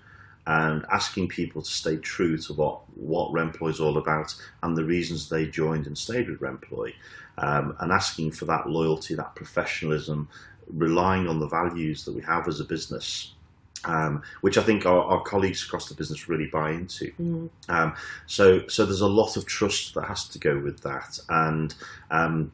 and 0.49 0.87
asking 0.91 1.29
people 1.29 1.61
to 1.61 1.71
stay 1.71 1.99
true 1.99 2.39
to 2.39 2.55
what 2.55 2.81
what 2.97 3.31
Remploy 3.33 3.71
is 3.71 3.81
all 3.81 3.99
about 3.99 4.35
and 4.63 4.77
the 4.77 4.85
reasons 4.85 5.29
they 5.29 5.47
joined 5.47 5.87
and 5.87 5.97
stayed 5.97 6.29
with 6.29 6.41
Remploy, 6.41 6.95
um, 7.37 7.77
and 7.81 7.93
asking 7.93 8.33
for 8.33 8.47
that 8.47 8.69
loyalty, 8.69 9.15
that 9.15 9.35
professionalism, 9.35 10.27
relying 10.67 11.29
on 11.29 11.39
the 11.39 11.47
values 11.47 12.07
that 12.07 12.15
we 12.15 12.23
have 12.23 12.49
as 12.49 12.61
a 12.61 12.65
business. 12.65 13.35
Um, 13.85 14.25
which 14.41 14.59
I 14.59 14.65
think 14.65 14.87
our, 14.87 15.05
our 15.05 15.23
colleagues 15.23 15.65
across 15.65 15.89
the 15.89 15.95
business 15.95 16.29
really 16.29 16.49
buy 16.49 16.73
into. 16.73 17.13
Mm. 17.13 17.49
Um, 17.69 17.95
so, 18.27 18.67
so 18.67 18.85
there's 18.85 19.03
a 19.03 19.07
lot 19.07 19.37
of 19.37 19.47
trust 19.47 19.95
that 19.95 20.05
has 20.07 20.27
to 20.31 20.39
go 20.41 20.59
with 20.59 20.81
that, 20.81 21.21
and 21.29 21.73
um, 22.11 22.51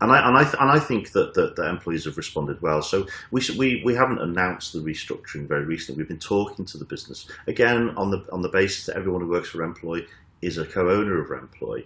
and 0.00 0.12
I 0.12 0.28
and 0.28 0.36
I 0.36 0.44
th- 0.44 0.56
and 0.60 0.70
I 0.70 0.78
think 0.78 1.12
that, 1.12 1.34
that 1.34 1.56
the 1.56 1.68
employees 1.68 2.04
have 2.04 2.16
responded 2.16 2.60
well. 2.62 2.82
So 2.82 3.06
we 3.30 3.42
we 3.58 3.82
we 3.84 3.94
haven't 3.94 4.20
announced 4.20 4.72
the 4.72 4.80
restructuring 4.80 5.46
very 5.48 5.64
recently. 5.64 5.98
We've 5.98 6.08
been 6.08 6.18
talking 6.18 6.64
to 6.66 6.78
the 6.78 6.84
business 6.84 7.26
again 7.46 7.90
on 7.96 8.10
the 8.10 8.24
on 8.32 8.42
the 8.42 8.48
basis 8.48 8.86
that 8.86 8.96
everyone 8.96 9.22
who 9.22 9.28
works 9.28 9.50
for 9.50 9.58
Remploy 9.58 10.06
is 10.42 10.58
a 10.58 10.66
co-owner 10.66 11.20
of 11.20 11.28
Remploy. 11.28 11.84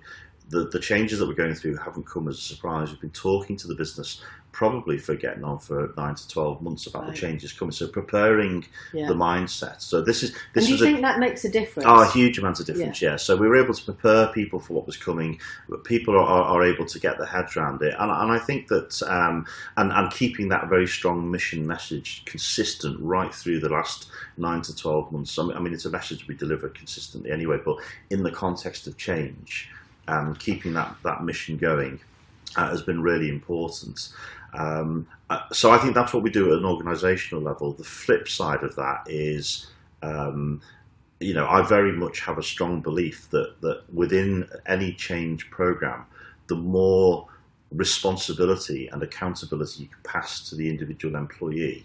The 0.49 0.69
the 0.69 0.81
changes 0.81 1.19
that 1.19 1.29
we're 1.29 1.35
going 1.35 1.55
through 1.55 1.77
haven't 1.77 2.07
come 2.07 2.29
as 2.29 2.39
a 2.39 2.43
surprise. 2.43 2.91
We've 2.91 3.01
been 3.01 3.11
talking 3.11 3.57
to 3.59 3.67
the 3.67 3.75
business 3.75 4.23
probably 4.59 4.99
for 4.99 5.15
getting 5.15 5.45
on 5.45 5.57
for 5.57 5.95
nine 5.97 6.17
to 6.17 6.27
twelve 6.27 6.61
months 6.61 6.89
about 6.89 7.05
Right. 7.05 7.13
the 7.13 7.17
changes 7.17 7.53
coming. 7.53 7.71
So 7.71 7.87
preparing 7.87 8.65
Yeah. 8.93 9.07
the 9.07 9.15
mindset. 9.15 9.81
So 9.81 10.01
this 10.03 10.25
is 10.25 10.31
And 10.31 10.41
this 10.55 10.65
do 10.65 10.71
you 10.71 10.75
was 10.75 10.83
a, 10.83 10.85
think 10.87 11.03
that 11.03 11.21
makes 11.21 11.45
a 11.45 11.49
difference? 11.49 11.89
Oh, 11.89 12.03
a 12.03 12.11
huge 12.11 12.39
amount 12.39 12.59
of 12.59 12.67
difference, 12.67 13.01
yeah. 13.01 13.15
So 13.15 13.37
we 13.37 13.47
were 13.47 13.55
able 13.65 13.73
to 13.73 13.85
prepare 13.85 14.27
people 14.41 14.59
for 14.59 14.73
what 14.73 14.85
was 14.85 14.97
coming. 14.97 15.39
People 15.85 16.17
are, 16.17 16.27
are, 16.27 16.43
are 16.43 16.65
able 16.65 16.87
to 16.87 16.99
get 16.99 17.19
their 17.19 17.29
heads 17.29 17.57
around 17.57 17.83
it, 17.83 17.95
and, 18.01 18.11
and 18.11 18.33
I 18.33 18.41
think 18.41 18.67
that 18.67 19.01
um, 19.05 19.47
and 19.77 19.93
and 19.93 20.11
keeping 20.11 20.49
that 20.49 20.69
very 20.69 20.89
strong 20.89 21.31
mission 21.31 21.65
message 21.65 22.25
consistent 22.25 22.99
right 23.01 23.33
through 23.33 23.61
the 23.61 23.69
last 23.69 24.11
nine 24.39 24.63
to 24.63 24.75
twelve 24.75 25.13
months. 25.13 25.39
I 25.39 25.45
mean, 25.45 25.57
I 25.57 25.61
mean 25.61 25.73
it's 25.73 25.85
a 25.85 25.91
message 25.99 26.27
we 26.27 26.35
deliver 26.35 26.69
consistently 26.69 27.31
anyway, 27.31 27.59
but 27.65 27.77
in 28.11 28.25
the 28.25 28.33
context 28.33 28.89
of 28.89 28.97
change, 28.97 29.71
um, 30.09 30.35
keeping 30.35 30.73
that 30.73 30.97
that 31.05 31.23
mission 31.23 31.59
going 31.59 32.01
uh, 32.57 32.71
has 32.71 32.83
been 32.83 33.01
really 33.03 33.29
important. 33.29 34.09
Um, 34.55 35.07
uh, 35.31 35.41
so 35.53 35.71
I 35.71 35.79
think 35.79 35.95
that's 35.95 36.13
what 36.15 36.23
we 36.23 36.31
do 36.31 36.53
at 36.53 36.59
an 36.59 36.65
organisational 36.65 37.43
level. 37.43 37.73
The 37.73 37.85
flip 37.85 38.29
side 38.29 38.63
of 38.63 38.77
that 38.77 39.05
is. 39.07 39.67
Um, 40.03 40.61
you 41.21 41.35
know, 41.35 41.49
I 41.49 41.63
very 41.67 41.91
much 41.91 42.21
have 42.21 42.39
a 42.39 42.43
strong 42.45 42.81
belief 42.81 43.29
that, 43.31 43.61
that 43.63 43.83
within 43.93 44.49
any 44.67 44.93
change 44.93 45.51
program, 45.51 46.07
the 46.47 46.55
more 46.55 47.27
responsibility 47.73 48.89
and 48.89 49.03
accountability 49.03 49.83
you 49.83 49.89
can 49.89 50.03
pass 50.03 50.49
to 50.49 50.57
the 50.57 50.69
individual 50.69 51.17
employee 51.17 51.85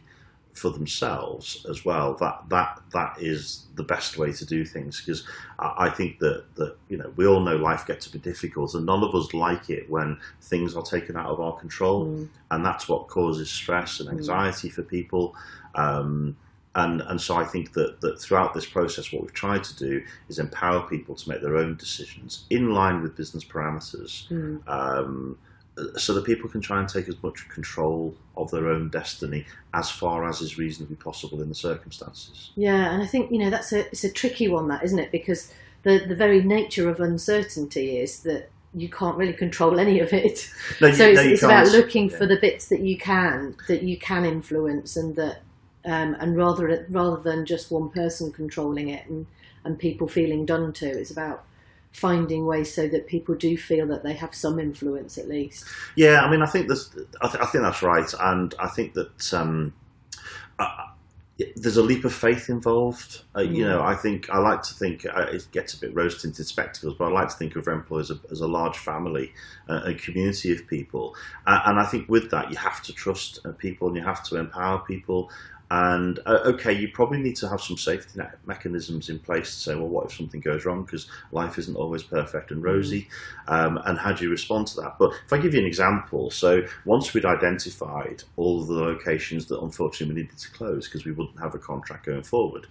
for 0.53 0.69
themselves 0.69 1.65
as 1.69 1.83
well, 1.83 2.13
that 2.15 2.43
that 2.49 2.79
that 2.93 3.15
is 3.19 3.65
the 3.75 3.83
best 3.83 4.17
way 4.17 4.31
to 4.31 4.45
do 4.45 4.63
things. 4.65 5.01
Because 5.01 5.23
I 5.59 5.85
I 5.85 5.89
think 5.89 6.19
that 6.19 6.43
that 6.55 6.75
you 6.89 6.97
know 6.97 7.11
we 7.15 7.25
all 7.25 7.39
know 7.41 7.55
life 7.55 7.85
gets 7.87 8.05
a 8.07 8.11
bit 8.11 8.21
difficult, 8.21 8.73
and 8.75 8.85
none 8.85 9.03
of 9.03 9.13
us 9.15 9.33
like 9.33 9.69
it 9.69 9.89
when 9.89 10.17
things 10.41 10.75
are 10.75 10.83
taken 10.83 11.15
out 11.17 11.27
of 11.27 11.39
our 11.39 11.57
control, 11.59 12.05
Mm. 12.05 12.29
and 12.51 12.65
that's 12.65 12.87
what 12.87 13.07
causes 13.07 13.49
stress 13.49 13.99
and 13.99 14.09
anxiety 14.09 14.69
for 14.69 14.83
people. 14.83 15.35
Um, 15.75 16.35
and 16.75 17.01
and 17.01 17.19
so 17.21 17.35
I 17.35 17.45
think 17.45 17.73
that, 17.73 18.01
that 18.01 18.19
throughout 18.19 18.53
this 18.53 18.65
process, 18.65 19.11
what 19.11 19.21
we've 19.21 19.33
tried 19.33 19.63
to 19.65 19.75
do 19.77 20.03
is 20.29 20.39
empower 20.39 20.81
people 20.87 21.13
to 21.15 21.29
make 21.29 21.41
their 21.41 21.55
own 21.57 21.75
decisions 21.75 22.45
in 22.49 22.71
line 22.71 23.01
with 23.01 23.15
business 23.15 23.43
parameters, 23.43 24.27
Mm. 24.29 24.67
um, 24.67 25.37
so 25.97 26.13
that 26.13 26.23
people 26.23 26.49
can 26.49 26.61
try 26.61 26.79
and 26.79 26.87
take 26.87 27.07
as 27.07 27.21
much 27.23 27.47
control 27.49 28.15
of 28.37 28.51
their 28.51 28.69
own 28.69 28.89
destiny 28.89 29.45
as 29.73 29.89
far 29.89 30.27
as 30.29 30.39
is 30.41 30.57
reasonably 30.57 30.95
possible 30.95 31.41
in 31.41 31.49
the 31.49 31.55
circumstances. 31.55 32.51
Yeah, 32.55 32.93
and 32.93 33.01
I 33.01 33.07
think 33.07 33.31
you 33.31 33.39
know 33.39 33.49
that's 33.49 33.71
a 33.73 33.87
it's 33.87 34.03
a 34.03 34.11
tricky 34.11 34.47
one, 34.47 34.67
that 34.67 34.83
isn't 34.83 34.99
it? 34.99 35.11
Because 35.11 35.51
the 35.83 36.03
the 36.07 36.15
very 36.15 36.41
nature 36.43 36.89
of 36.89 36.99
uncertainty 36.99 37.97
is 37.97 38.19
that 38.21 38.49
you 38.75 38.89
can't 38.89 39.17
really 39.17 39.33
control 39.33 39.79
any 39.79 39.99
of 39.99 40.13
it. 40.13 40.49
No, 40.81 40.87
you- 40.87 40.93
so 40.99 41.05
it's, 41.05 41.21
no, 41.23 41.29
it's 41.29 41.43
about 41.43 41.67
looking 41.69 42.09
Yeah. 42.09 42.17
for 42.17 42.25
the 42.25 42.37
bits 42.37 42.67
that 42.67 42.81
you 42.81 42.97
can 42.97 43.55
that 43.67 43.83
you 43.83 43.97
can 43.97 44.25
influence, 44.25 44.95
and 44.95 45.15
that 45.15 45.41
um, 45.85 46.15
and 46.19 46.37
rather 46.37 46.85
rather 46.89 47.17
than 47.21 47.45
just 47.45 47.71
one 47.71 47.89
person 47.89 48.31
controlling 48.31 48.89
it 48.89 49.07
and 49.07 49.25
and 49.65 49.79
people 49.79 50.07
feeling 50.07 50.45
done 50.45 50.73
to, 50.73 50.85
it's 50.85 51.09
about 51.11 51.45
finding 51.93 52.45
ways 52.45 52.73
so 52.73 52.87
that 52.87 53.07
people 53.07 53.35
do 53.35 53.55
feel 53.57 53.87
that 53.87 54.03
they 54.03 54.13
have 54.13 54.33
some 54.35 54.59
influence 54.59 55.17
at 55.17 55.27
least. 55.29 55.65
Yeah, 55.95 56.21
I 56.21 56.29
mean, 56.29 56.41
I 56.41 56.47
think 56.47 56.67
there's, 56.67 56.89
I, 57.21 57.27
th- 57.27 57.41
I 57.41 57.45
think 57.45 57.63
that's 57.63 57.81
right, 57.81 58.11
and 58.19 58.53
I 58.59 58.67
think 58.67 58.93
that 58.95 59.33
um, 59.33 59.73
uh, 60.59 60.67
there's 61.55 61.77
a 61.77 61.83
leap 61.83 62.05
of 62.05 62.13
faith 62.13 62.49
involved. 62.49 63.23
Uh, 63.35 63.41
You 63.41 63.63
Mm. 63.65 63.69
know, 63.69 63.81
I 63.83 63.95
think 63.95 64.29
I 64.29 64.37
like 64.39 64.61
to 64.63 64.73
think 64.73 65.05
uh, 65.05 65.27
it 65.31 65.47
gets 65.51 65.73
a 65.73 65.79
bit 65.79 65.93
rose 65.95 66.21
tinted 66.21 66.45
spectacles, 66.47 66.95
but 66.97 67.05
I 67.05 67.11
like 67.11 67.29
to 67.29 67.35
think 67.35 67.55
of 67.55 67.65
Remploy 67.65 68.01
as 68.01 68.11
a, 68.11 68.19
as 68.31 68.41
a 68.41 68.47
large 68.47 68.77
family, 68.77 69.33
uh, 69.69 69.81
a 69.85 69.93
community 69.93 70.51
of 70.51 70.65
people, 70.67 71.15
uh, 71.47 71.61
and 71.65 71.79
I 71.79 71.85
think 71.85 72.09
with 72.09 72.29
that 72.31 72.49
you 72.51 72.57
have 72.57 72.81
to 72.83 72.93
trust 72.93 73.39
uh, 73.45 73.51
people 73.51 73.87
and 73.87 73.97
you 73.97 74.03
have 74.03 74.23
to 74.25 74.37
empower 74.37 74.79
people. 74.79 75.29
And 75.73 76.19
uh, 76.27 76.37
okay, 76.45 76.71
you 76.71 76.89
probably 76.93 77.17
need 77.17 77.35
to 77.37 77.49
have 77.49 77.59
some 77.59 77.77
safety 77.77 78.19
net 78.19 78.37
mechanisms 78.45 79.09
in 79.09 79.17
place 79.17 79.55
to 79.55 79.59
say, 79.59 79.73
well, 79.73 79.87
what 79.87 80.05
if 80.05 80.13
something 80.13 80.39
goes 80.39 80.65
wrong? 80.65 80.83
Because 80.83 81.07
life 81.31 81.57
isn't 81.57 81.75
always 81.75 82.03
perfect 82.03 82.51
and 82.51 82.63
rosy. 82.63 83.09
Um, 83.47 83.79
and 83.85 83.97
how 83.97 84.13
do 84.13 84.23
you 84.23 84.29
respond 84.29 84.67
to 84.67 84.81
that? 84.81 84.99
But 84.99 85.13
if 85.25 85.33
I 85.33 85.39
give 85.39 85.55
you 85.55 85.61
an 85.61 85.65
example, 85.65 86.29
so 86.29 86.61
once 86.85 87.15
we'd 87.15 87.25
identified 87.25 88.21
all 88.37 88.61
of 88.61 88.67
the 88.67 88.75
locations 88.75 89.47
that 89.47 89.59
unfortunately 89.61 90.13
we 90.13 90.21
needed 90.21 90.37
to 90.37 90.51
close 90.51 90.87
because 90.87 91.05
we 91.05 91.11
wouldn't 91.11 91.39
have 91.39 91.55
a 91.55 91.59
contract 91.59 92.05
going 92.05 92.21
forward, 92.21 92.67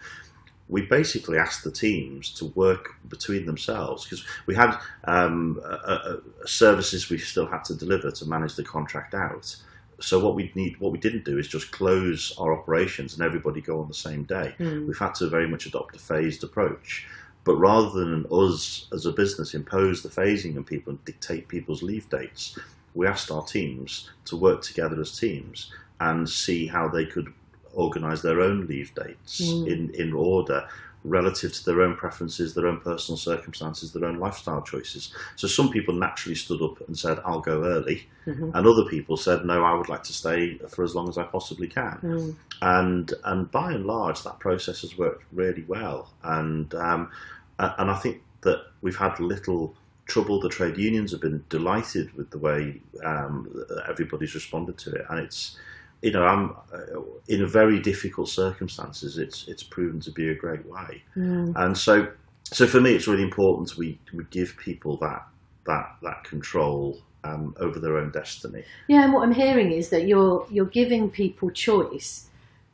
we 0.68 0.82
basically 0.82 1.38
asked 1.38 1.64
the 1.64 1.72
teams 1.72 2.32
to 2.34 2.52
work 2.54 2.94
between 3.08 3.46
themselves 3.46 4.04
because 4.04 4.24
we 4.46 4.54
had 4.54 4.78
um, 5.08 5.60
uh, 5.64 5.66
uh, 5.66 6.16
services 6.46 7.10
we 7.10 7.18
still 7.18 7.48
had 7.48 7.64
to 7.64 7.74
deliver 7.74 8.12
to 8.12 8.26
manage 8.26 8.54
the 8.54 8.62
contract 8.62 9.12
out. 9.12 9.56
So 10.02 10.18
what 10.18 10.34
we 10.34 10.50
need, 10.54 10.78
what 10.80 10.92
we 10.92 10.98
didn't 10.98 11.24
do, 11.24 11.38
is 11.38 11.48
just 11.48 11.70
close 11.70 12.34
our 12.38 12.52
operations 12.52 13.14
and 13.14 13.22
everybody 13.22 13.60
go 13.60 13.80
on 13.80 13.88
the 13.88 13.94
same 13.94 14.24
day. 14.24 14.54
Mm. 14.58 14.86
We've 14.86 14.98
had 14.98 15.14
to 15.16 15.28
very 15.28 15.48
much 15.48 15.66
adopt 15.66 15.96
a 15.96 15.98
phased 15.98 16.42
approach. 16.44 17.06
But 17.44 17.56
rather 17.56 17.90
than 17.90 18.26
us 18.30 18.86
as 18.92 19.06
a 19.06 19.12
business 19.12 19.54
impose 19.54 20.02
the 20.02 20.08
phasing 20.08 20.56
on 20.56 20.64
people 20.64 20.90
and 20.92 21.04
dictate 21.04 21.48
people's 21.48 21.82
leave 21.82 22.08
dates, 22.08 22.58
we 22.94 23.06
asked 23.06 23.30
our 23.30 23.42
teams 23.44 24.10
to 24.26 24.36
work 24.36 24.62
together 24.62 25.00
as 25.00 25.18
teams 25.18 25.72
and 26.00 26.28
see 26.28 26.66
how 26.66 26.88
they 26.88 27.04
could 27.06 27.32
organise 27.74 28.22
their 28.22 28.40
own 28.40 28.66
leave 28.66 28.94
dates 28.94 29.40
Mm. 29.40 29.66
in, 29.66 29.90
in 29.94 30.12
order 30.12 30.68
relative 31.04 31.52
to 31.52 31.64
their 31.64 31.82
own 31.82 31.96
preferences, 31.96 32.54
their 32.54 32.66
own 32.66 32.80
personal 32.80 33.16
circumstances, 33.16 33.92
their 33.92 34.04
own 34.04 34.18
lifestyle 34.18 34.62
choices. 34.62 35.12
So 35.36 35.48
some 35.48 35.70
people 35.70 35.94
naturally 35.94 36.36
stood 36.36 36.62
up 36.62 36.86
and 36.86 36.96
said, 36.96 37.18
I'll 37.24 37.40
go 37.40 37.64
early. 37.64 38.06
Mhm. 38.26 38.52
And 38.54 38.66
other 38.66 38.84
people 38.88 39.16
said, 39.16 39.44
no, 39.44 39.64
I 39.64 39.74
would 39.74 39.88
like 39.88 40.04
to 40.04 40.12
stay 40.12 40.58
for 40.68 40.84
as 40.84 40.94
long 40.94 41.08
as 41.08 41.18
I 41.18 41.24
possibly 41.24 41.66
can 41.66 41.98
Mm. 42.02 42.34
and 42.62 43.14
and 43.24 43.50
by 43.50 43.72
and 43.72 43.84
large 43.86 44.22
that 44.22 44.38
process 44.38 44.82
has 44.82 44.96
worked 44.96 45.24
really 45.32 45.64
well 45.66 46.08
and 46.22 46.72
um, 46.74 47.10
and 47.58 47.90
I 47.90 47.96
think 47.96 48.22
that 48.42 48.58
we've 48.82 48.96
had 48.96 49.18
little 49.18 49.74
trouble 50.06 50.40
the 50.40 50.48
trade 50.48 50.76
unions 50.78 51.10
have 51.12 51.20
been 51.20 51.44
delighted 51.48 52.12
with 52.16 52.30
the 52.30 52.38
way 52.38 52.80
um, 53.04 53.48
everybody's 53.88 54.34
responded 54.34 54.78
to 54.78 54.90
it 54.92 55.06
and 55.10 55.18
it's 55.20 55.56
you 56.02 56.10
know 56.10 56.24
I'm 56.24 56.50
uh, 56.72 57.00
in 57.28 57.46
very 57.46 57.80
difficult 57.80 58.28
circumstances 58.28 59.18
it's 59.18 59.46
it's 59.48 59.62
proven 59.62 60.00
to 60.00 60.10
be 60.10 60.28
a 60.28 60.34
great 60.34 60.66
way 60.66 61.02
Mm. 61.16 61.52
and 61.56 61.76
so 61.76 62.08
so 62.44 62.66
for 62.66 62.80
me 62.80 62.94
it's 62.94 63.06
really 63.06 63.22
important 63.22 63.76
we 63.76 63.98
we 64.12 64.24
give 64.30 64.56
people 64.58 64.96
that 64.98 65.22
that 65.66 65.96
that 66.02 66.24
control 66.24 66.98
um, 67.24 67.54
over 67.60 67.78
their 67.78 67.96
own 67.98 68.10
destiny 68.10 68.64
Yeah, 68.88 69.04
and 69.04 69.12
what 69.12 69.22
I'm 69.22 69.32
hearing 69.34 69.70
is 69.72 69.90
that 69.90 70.06
you're 70.08 70.46
you're 70.50 70.66
giving 70.66 71.08
people 71.10 71.50
choice 71.50 72.28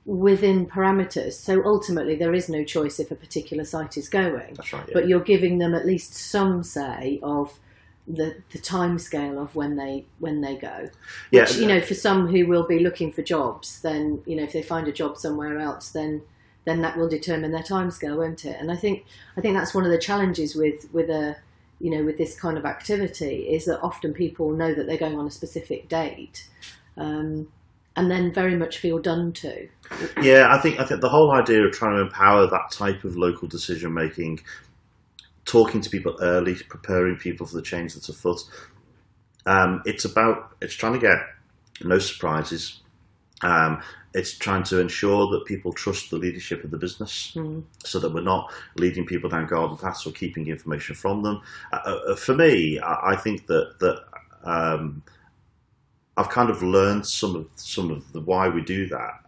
within 0.06 0.66
parameters. 0.66 1.34
So 1.34 1.62
ultimately, 1.66 2.16
there 2.16 2.32
is 2.32 2.48
no 2.48 2.64
choice 2.64 2.98
if 2.98 3.10
a 3.10 3.14
particular 3.14 3.64
site 3.64 3.98
is 3.98 4.08
going, 4.08 4.54
that's 4.54 4.72
right 4.72 4.84
yeah. 4.88 4.94
but 4.94 5.06
you're 5.06 5.20
giving 5.20 5.58
them 5.58 5.74
at 5.74 5.84
least 5.84 6.14
some 6.14 6.62
say 6.62 7.20
of 7.22 7.58
the 8.08 8.36
the 8.50 8.58
time 8.58 8.98
scale 8.98 9.38
of 9.38 9.54
when 9.54 9.76
they 9.76 10.06
when 10.18 10.40
they 10.40 10.56
go. 10.56 10.88
yeah 11.30 11.42
Which 11.42 11.56
you 11.56 11.66
know, 11.66 11.80
for 11.80 11.94
some 11.94 12.28
who 12.28 12.46
will 12.46 12.66
be 12.66 12.78
looking 12.78 13.12
for 13.12 13.22
jobs, 13.22 13.80
then 13.82 14.22
you 14.26 14.36
know 14.36 14.44
if 14.44 14.52
they 14.52 14.62
find 14.62 14.88
a 14.88 14.92
job 14.92 15.16
somewhere 15.16 15.58
else, 15.58 15.90
then 15.90 16.22
then 16.64 16.82
that 16.82 16.96
will 16.96 17.08
determine 17.08 17.52
their 17.52 17.62
time 17.62 17.90
scale, 17.90 18.18
won't 18.18 18.44
it? 18.44 18.56
And 18.60 18.70
I 18.70 18.76
think 18.76 19.04
I 19.36 19.40
think 19.40 19.56
that's 19.56 19.74
one 19.74 19.84
of 19.84 19.90
the 19.90 19.98
challenges 19.98 20.54
with 20.54 20.92
with 20.92 21.10
a 21.10 21.36
you 21.80 21.90
know, 21.90 22.04
with 22.04 22.18
this 22.18 22.38
kind 22.38 22.58
of 22.58 22.64
activity 22.64 23.48
is 23.48 23.66
that 23.66 23.80
often 23.80 24.12
people 24.12 24.50
know 24.50 24.74
that 24.74 24.86
they're 24.86 24.98
going 24.98 25.18
on 25.18 25.26
a 25.26 25.30
specific 25.30 25.88
date. 25.88 26.48
Um, 26.96 27.48
and 27.96 28.10
then 28.10 28.32
very 28.32 28.56
much 28.56 28.78
feel 28.78 28.98
done 28.98 29.32
to. 29.32 29.68
Yeah, 30.22 30.48
I 30.50 30.58
think 30.58 30.78
I 30.78 30.84
think 30.84 31.00
the 31.00 31.08
whole 31.08 31.32
idea 31.32 31.64
of 31.64 31.72
trying 31.72 31.96
to 31.96 32.02
empower 32.02 32.46
that 32.46 32.70
type 32.70 33.02
of 33.02 33.16
local 33.16 33.48
decision 33.48 33.92
making, 33.92 34.40
talking 35.48 35.80
to 35.80 35.90
people 35.90 36.16
early, 36.20 36.54
preparing 36.68 37.16
people 37.16 37.46
for 37.46 37.56
the 37.56 37.62
change 37.62 37.94
that's 37.94 38.08
afoot. 38.08 38.38
Um, 39.46 39.82
it's 39.86 40.04
about 40.04 40.54
it's 40.60 40.74
trying 40.74 40.92
to 40.92 40.98
get 40.98 41.18
no 41.82 41.98
surprises. 41.98 42.82
Um, 43.42 43.80
it's 44.14 44.36
trying 44.36 44.64
to 44.64 44.80
ensure 44.80 45.28
that 45.30 45.44
people 45.46 45.72
trust 45.72 46.10
the 46.10 46.16
leadership 46.16 46.64
of 46.64 46.70
the 46.70 46.76
business, 46.76 47.32
mm. 47.34 47.62
so 47.84 47.98
that 47.98 48.12
we're 48.12 48.20
not 48.20 48.52
leading 48.76 49.06
people 49.06 49.30
down 49.30 49.46
garden 49.46 49.76
paths 49.76 50.06
or 50.06 50.12
keeping 50.12 50.48
information 50.48 50.94
from 50.94 51.22
them. 51.22 51.40
Uh, 51.72 51.76
uh, 51.76 52.16
for 52.16 52.34
me, 52.34 52.78
I, 52.78 53.12
I, 53.12 53.16
think 53.16 53.46
that 53.46 53.78
that 53.80 54.04
um, 54.44 55.02
I've 56.16 56.30
kind 56.30 56.50
of 56.50 56.62
learned 56.62 57.06
some 57.06 57.36
of 57.36 57.46
some 57.54 57.90
of 57.90 58.12
the 58.12 58.20
why 58.20 58.48
we 58.48 58.62
do 58.62 58.88
that 58.88 59.20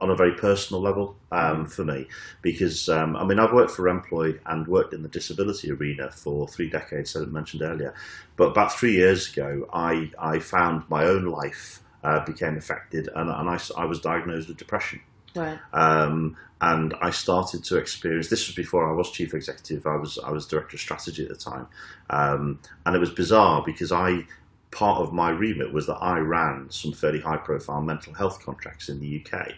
on 0.00 0.10
a 0.10 0.16
very 0.16 0.34
personal 0.34 0.80
level 0.80 1.16
um, 1.30 1.66
for 1.66 1.84
me, 1.84 2.06
because 2.42 2.88
um, 2.88 3.16
I 3.16 3.24
mean 3.24 3.38
I've 3.38 3.52
worked 3.52 3.72
for 3.72 3.82
Remploy 3.82 4.38
and 4.46 4.66
worked 4.66 4.94
in 4.94 5.02
the 5.02 5.08
disability 5.08 5.70
arena 5.70 6.10
for 6.10 6.48
three 6.48 6.70
decades, 6.70 7.14
as 7.16 7.22
I 7.22 7.26
mentioned 7.26 7.62
earlier. 7.62 7.94
But 8.36 8.50
about 8.50 8.72
three 8.72 8.92
years 8.92 9.32
ago, 9.32 9.68
I 9.72 10.10
I 10.18 10.38
found 10.38 10.84
my 10.88 11.04
own 11.04 11.26
life 11.26 11.80
uh, 12.02 12.24
became 12.24 12.56
affected, 12.56 13.08
and, 13.14 13.30
and 13.30 13.48
I, 13.48 13.60
I 13.76 13.84
was 13.84 14.00
diagnosed 14.00 14.48
with 14.48 14.56
depression. 14.56 15.00
Right. 15.34 15.58
Um, 15.72 16.36
and 16.60 16.94
I 17.00 17.10
started 17.10 17.64
to 17.64 17.76
experience. 17.76 18.28
This 18.28 18.46
was 18.46 18.54
before 18.54 18.90
I 18.90 18.92
was 18.92 19.10
chief 19.10 19.32
executive. 19.32 19.86
I 19.86 19.96
was 19.96 20.18
I 20.18 20.30
was 20.30 20.46
director 20.46 20.76
of 20.76 20.80
strategy 20.80 21.22
at 21.22 21.28
the 21.30 21.34
time, 21.34 21.66
um, 22.10 22.60
and 22.84 22.94
it 22.94 22.98
was 22.98 23.10
bizarre 23.10 23.62
because 23.64 23.92
I 23.92 24.24
part 24.70 25.00
of 25.00 25.12
my 25.12 25.30
remit 25.30 25.72
was 25.72 25.86
that 25.86 25.96
I 25.96 26.18
ran 26.18 26.70
some 26.70 26.92
fairly 26.92 27.20
high 27.20 27.38
profile 27.38 27.82
mental 27.82 28.14
health 28.14 28.44
contracts 28.44 28.88
in 28.88 29.00
the 29.00 29.24
UK. 29.24 29.52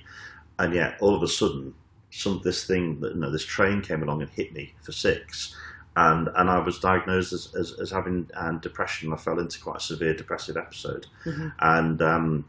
And 0.62 0.72
yet, 0.72 0.96
all 1.00 1.16
of 1.16 1.24
a 1.24 1.28
sudden, 1.28 1.74
some 2.10 2.40
this 2.44 2.64
thing, 2.64 3.00
you 3.02 3.14
know, 3.16 3.32
this 3.32 3.44
train 3.44 3.82
came 3.82 4.00
along 4.00 4.22
and 4.22 4.30
hit 4.30 4.52
me 4.52 4.72
for 4.80 4.92
six. 4.92 5.56
And, 5.96 6.28
and 6.36 6.48
I 6.48 6.60
was 6.60 6.78
diagnosed 6.78 7.32
as, 7.32 7.52
as, 7.58 7.72
as 7.80 7.90
having 7.90 8.30
um, 8.34 8.60
depression. 8.60 9.12
I 9.12 9.16
fell 9.16 9.40
into 9.40 9.60
quite 9.60 9.78
a 9.78 9.80
severe 9.80 10.14
depressive 10.14 10.56
episode. 10.56 11.08
Mm-hmm. 11.24 11.48
And, 11.58 12.00
um, 12.00 12.44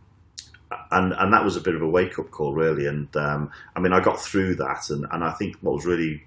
and, 0.91 1.13
and 1.13 1.34
that 1.34 1.43
was 1.43 1.58
a 1.58 1.62
bit 1.62 1.73
of 1.73 1.82
a 1.82 1.89
wake 1.89 2.19
up 2.19 2.30
call, 2.30 2.54
really. 2.54 2.86
And 2.86 3.13
um, 3.17 3.49
I 3.76 3.80
mean, 3.80 3.93
I 3.93 3.99
got 3.99 4.21
through 4.21 4.56
that. 4.58 4.91
And, 4.91 5.08
and 5.12 5.23
I 5.23 5.32
think 5.32 5.56
what 5.62 5.73
was 5.73 5.86
really 5.88 6.23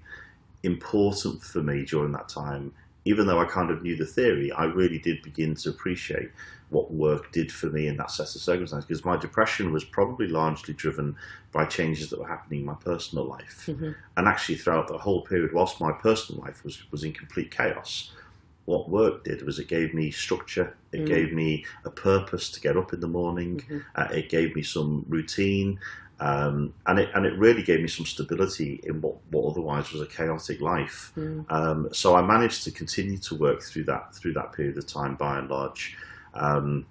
important 0.63 1.41
for 1.41 1.63
me 1.63 1.85
during 1.85 2.11
that 2.11 2.27
time 2.27 2.73
even 3.07 3.25
though 3.25 3.39
I 3.39 3.45
kind 3.45 3.71
of 3.71 3.81
knew 3.81 3.95
the 3.95 4.05
theory, 4.05 4.51
I 4.51 4.65
really 4.65 4.99
did 4.99 5.21
begin 5.21 5.55
to 5.55 5.69
appreciate 5.69 6.29
what 6.69 6.91
work 6.91 7.31
did 7.31 7.51
for 7.51 7.67
me 7.67 7.87
in 7.87 7.97
that 7.97 8.11
set 8.11 8.35
of 8.35 8.41
circumstances 8.41 8.85
because 8.85 9.05
my 9.05 9.15
depression 9.15 9.71
was 9.71 9.83
probably 9.83 10.27
largely 10.27 10.73
driven 10.73 11.15
by 11.51 11.65
changes 11.65 12.09
that 12.09 12.19
were 12.19 12.27
happening 12.27 12.59
in 12.59 12.65
my 12.65 12.75
personal 12.75 13.25
life. 13.25 13.65
Mm-hmm. 13.67 13.91
And 14.17 14.27
actually, 14.27 14.55
throughout 14.55 14.87
the 14.87 14.97
whole 14.97 15.21
period, 15.21 15.53
whilst 15.53 15.79
my 15.79 15.93
personal 15.93 16.41
life 16.41 16.63
was, 16.63 16.83
was 16.91 17.03
in 17.03 17.13
complete 17.13 17.51
chaos, 17.51 18.11
what 18.65 18.89
work 18.89 19.23
did 19.23 19.43
was 19.43 19.59
it 19.59 19.69
gave 19.69 19.93
me 19.93 20.11
structure, 20.11 20.75
it 20.91 21.01
mm. 21.01 21.07
gave 21.07 21.31
me 21.31 21.63
a 21.85 21.89
purpose 21.89 22.49
to 22.51 22.59
get 22.59 22.75
up 22.75 22.91
in 22.91 22.99
the 22.99 23.07
morning, 23.07 23.61
mm-hmm. 23.61 23.77
uh, 23.95 24.07
it 24.11 24.27
gave 24.27 24.53
me 24.55 24.61
some 24.61 25.05
routine, 25.07 25.79
um, 26.19 26.73
and 26.85 26.99
it 26.99 27.09
and 27.15 27.25
it 27.25 27.37
really 27.37 27.63
gave 27.63 27.79
me 27.79 27.87
some 27.87 28.05
stability 28.05 28.81
in 28.83 28.99
what, 28.99 29.15
what 29.31 29.51
otherwise 29.51 29.93
was 29.93 30.01
a 30.01 30.05
chaotic 30.05 30.59
life. 30.59 31.13
Mm. 31.15 31.49
Um, 31.49 31.89
so 31.93 32.15
I 32.15 32.21
managed 32.21 32.65
to 32.65 32.71
continue 32.71 33.17
to 33.19 33.35
work 33.35 33.61
through 33.63 33.85
that 33.85 34.13
through 34.13 34.33
that 34.33 34.51
period 34.51 34.77
of 34.77 34.85
time 34.85 35.15
by 35.15 35.39
and 35.39 35.49
large. 35.49 35.95
Um, 36.33 36.85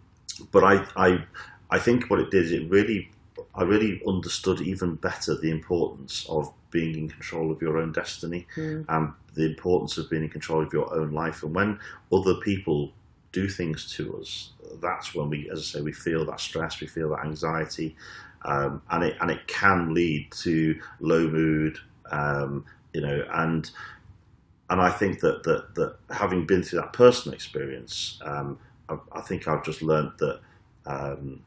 but 0.52 0.64
I, 0.64 0.86
I 0.96 1.24
I 1.70 1.78
think 1.78 2.10
what 2.10 2.20
it 2.20 2.30
did 2.30 2.44
is 2.44 2.52
it 2.52 2.70
really 2.70 3.10
I 3.54 3.62
really 3.62 4.02
understood 4.06 4.60
even 4.60 4.96
better 4.96 5.34
the 5.34 5.50
importance 5.50 6.26
of 6.28 6.52
being 6.70 6.94
in 6.94 7.08
control 7.08 7.50
of 7.50 7.62
your 7.62 7.78
own 7.78 7.92
destiny 7.92 8.46
mm. 8.54 8.84
and 8.88 9.12
the 9.34 9.46
importance 9.46 9.96
of 9.98 10.10
being 10.10 10.24
in 10.24 10.28
control 10.28 10.62
of 10.62 10.72
your 10.72 10.92
own 10.94 11.12
life. 11.12 11.42
And 11.42 11.54
when 11.54 11.78
other 12.12 12.34
people 12.36 12.92
do 13.32 13.48
things 13.48 13.90
to 13.92 14.18
us, 14.18 14.50
that's 14.82 15.14
when 15.14 15.30
we, 15.30 15.48
as 15.50 15.58
I 15.58 15.62
say, 15.62 15.80
we 15.80 15.92
feel 15.92 16.24
that 16.26 16.40
stress, 16.40 16.80
we 16.80 16.86
feel 16.86 17.10
that 17.10 17.24
anxiety, 17.24 17.96
um, 18.44 18.82
and 18.90 19.04
it 19.04 19.16
and 19.20 19.30
it 19.30 19.46
can 19.46 19.94
lead 19.94 20.30
to 20.32 20.80
low 21.00 21.28
mood, 21.28 21.78
um, 22.10 22.64
you 22.92 23.00
know, 23.00 23.26
and 23.32 23.70
and 24.70 24.80
I 24.80 24.90
think 24.90 25.20
that 25.20 25.42
that 25.44 25.74
that 25.74 25.96
having 26.10 26.46
been 26.46 26.62
through 26.62 26.80
that 26.80 26.92
personal 26.92 27.34
experience, 27.34 28.20
um, 28.24 28.58
I, 28.88 28.98
I, 29.12 29.20
think 29.20 29.48
I've 29.48 29.64
just 29.64 29.82
learned 29.82 30.12
that. 30.18 30.40
Um, 30.86 31.42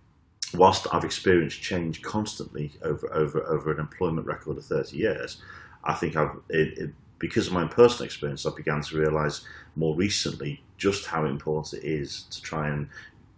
whilst 0.54 0.88
I've 0.92 1.06
experienced 1.06 1.62
change 1.62 2.02
constantly 2.02 2.72
over 2.82 3.12
over 3.14 3.44
over 3.44 3.72
an 3.72 3.80
employment 3.80 4.28
record 4.28 4.58
of 4.58 4.66
thirty 4.66 4.98
years, 4.98 5.42
I 5.84 5.94
think 5.94 6.16
I've 6.16 6.36
it, 6.50 6.78
it, 6.78 6.92
because 7.20 7.48
of 7.48 7.54
my 7.54 7.62
own 7.62 7.70
personal 7.70 8.06
experience, 8.06 8.46
I 8.46 8.52
began 8.56 8.82
to 8.82 8.98
realise 8.98 9.42
more 9.76 9.96
recently 9.96 10.64
just 10.78 11.06
how 11.06 11.26
important 11.26 11.84
it 11.84 11.88
is 11.88 12.24
to 12.32 12.42
try 12.42 12.70
and 12.70 12.88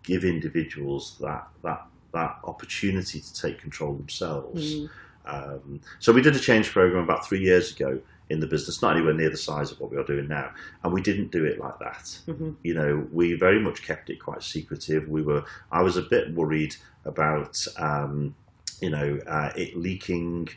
give 0.03 0.23
individuals 0.23 1.17
that 1.19 1.47
that 1.63 1.85
that 2.13 2.37
opportunity 2.43 3.19
to 3.19 3.33
take 3.33 3.59
control 3.59 3.93
themselves. 3.93 4.75
Mm. 4.75 4.89
Um, 5.23 5.81
so 5.99 6.11
we 6.11 6.21
did 6.21 6.35
a 6.35 6.39
change 6.39 6.71
program 6.71 7.03
about 7.03 7.25
three 7.25 7.41
years 7.41 7.75
ago 7.75 8.01
in 8.31 8.39
the 8.39 8.47
business, 8.47 8.81
not 8.81 8.95
anywhere 8.95 9.13
near 9.13 9.29
the 9.29 9.37
size 9.49 9.71
of 9.71 9.79
what 9.79 9.91
we 9.91 9.97
are 9.97 10.09
doing 10.13 10.27
now, 10.27 10.47
and 10.81 10.93
we 10.93 11.01
didn't 11.01 11.31
do 11.31 11.43
it 11.51 11.59
like 11.65 11.77
that. 11.79 12.05
Mm-hmm. 12.27 12.51
You 12.63 12.73
know, 12.73 13.07
we 13.11 13.25
very 13.33 13.59
much 13.67 13.79
kept 13.89 14.09
it 14.09 14.19
quite 14.27 14.41
secretive. 14.55 15.07
We 15.17 15.21
were, 15.29 15.43
I 15.71 15.81
was 15.87 15.97
a 15.97 16.01
bit 16.13 16.33
worried 16.33 16.75
about, 17.05 17.55
um, 17.77 18.35
you 18.81 18.91
know, 18.95 19.19
uh, 19.27 19.51
it 19.55 19.71
leaking. 19.75 20.49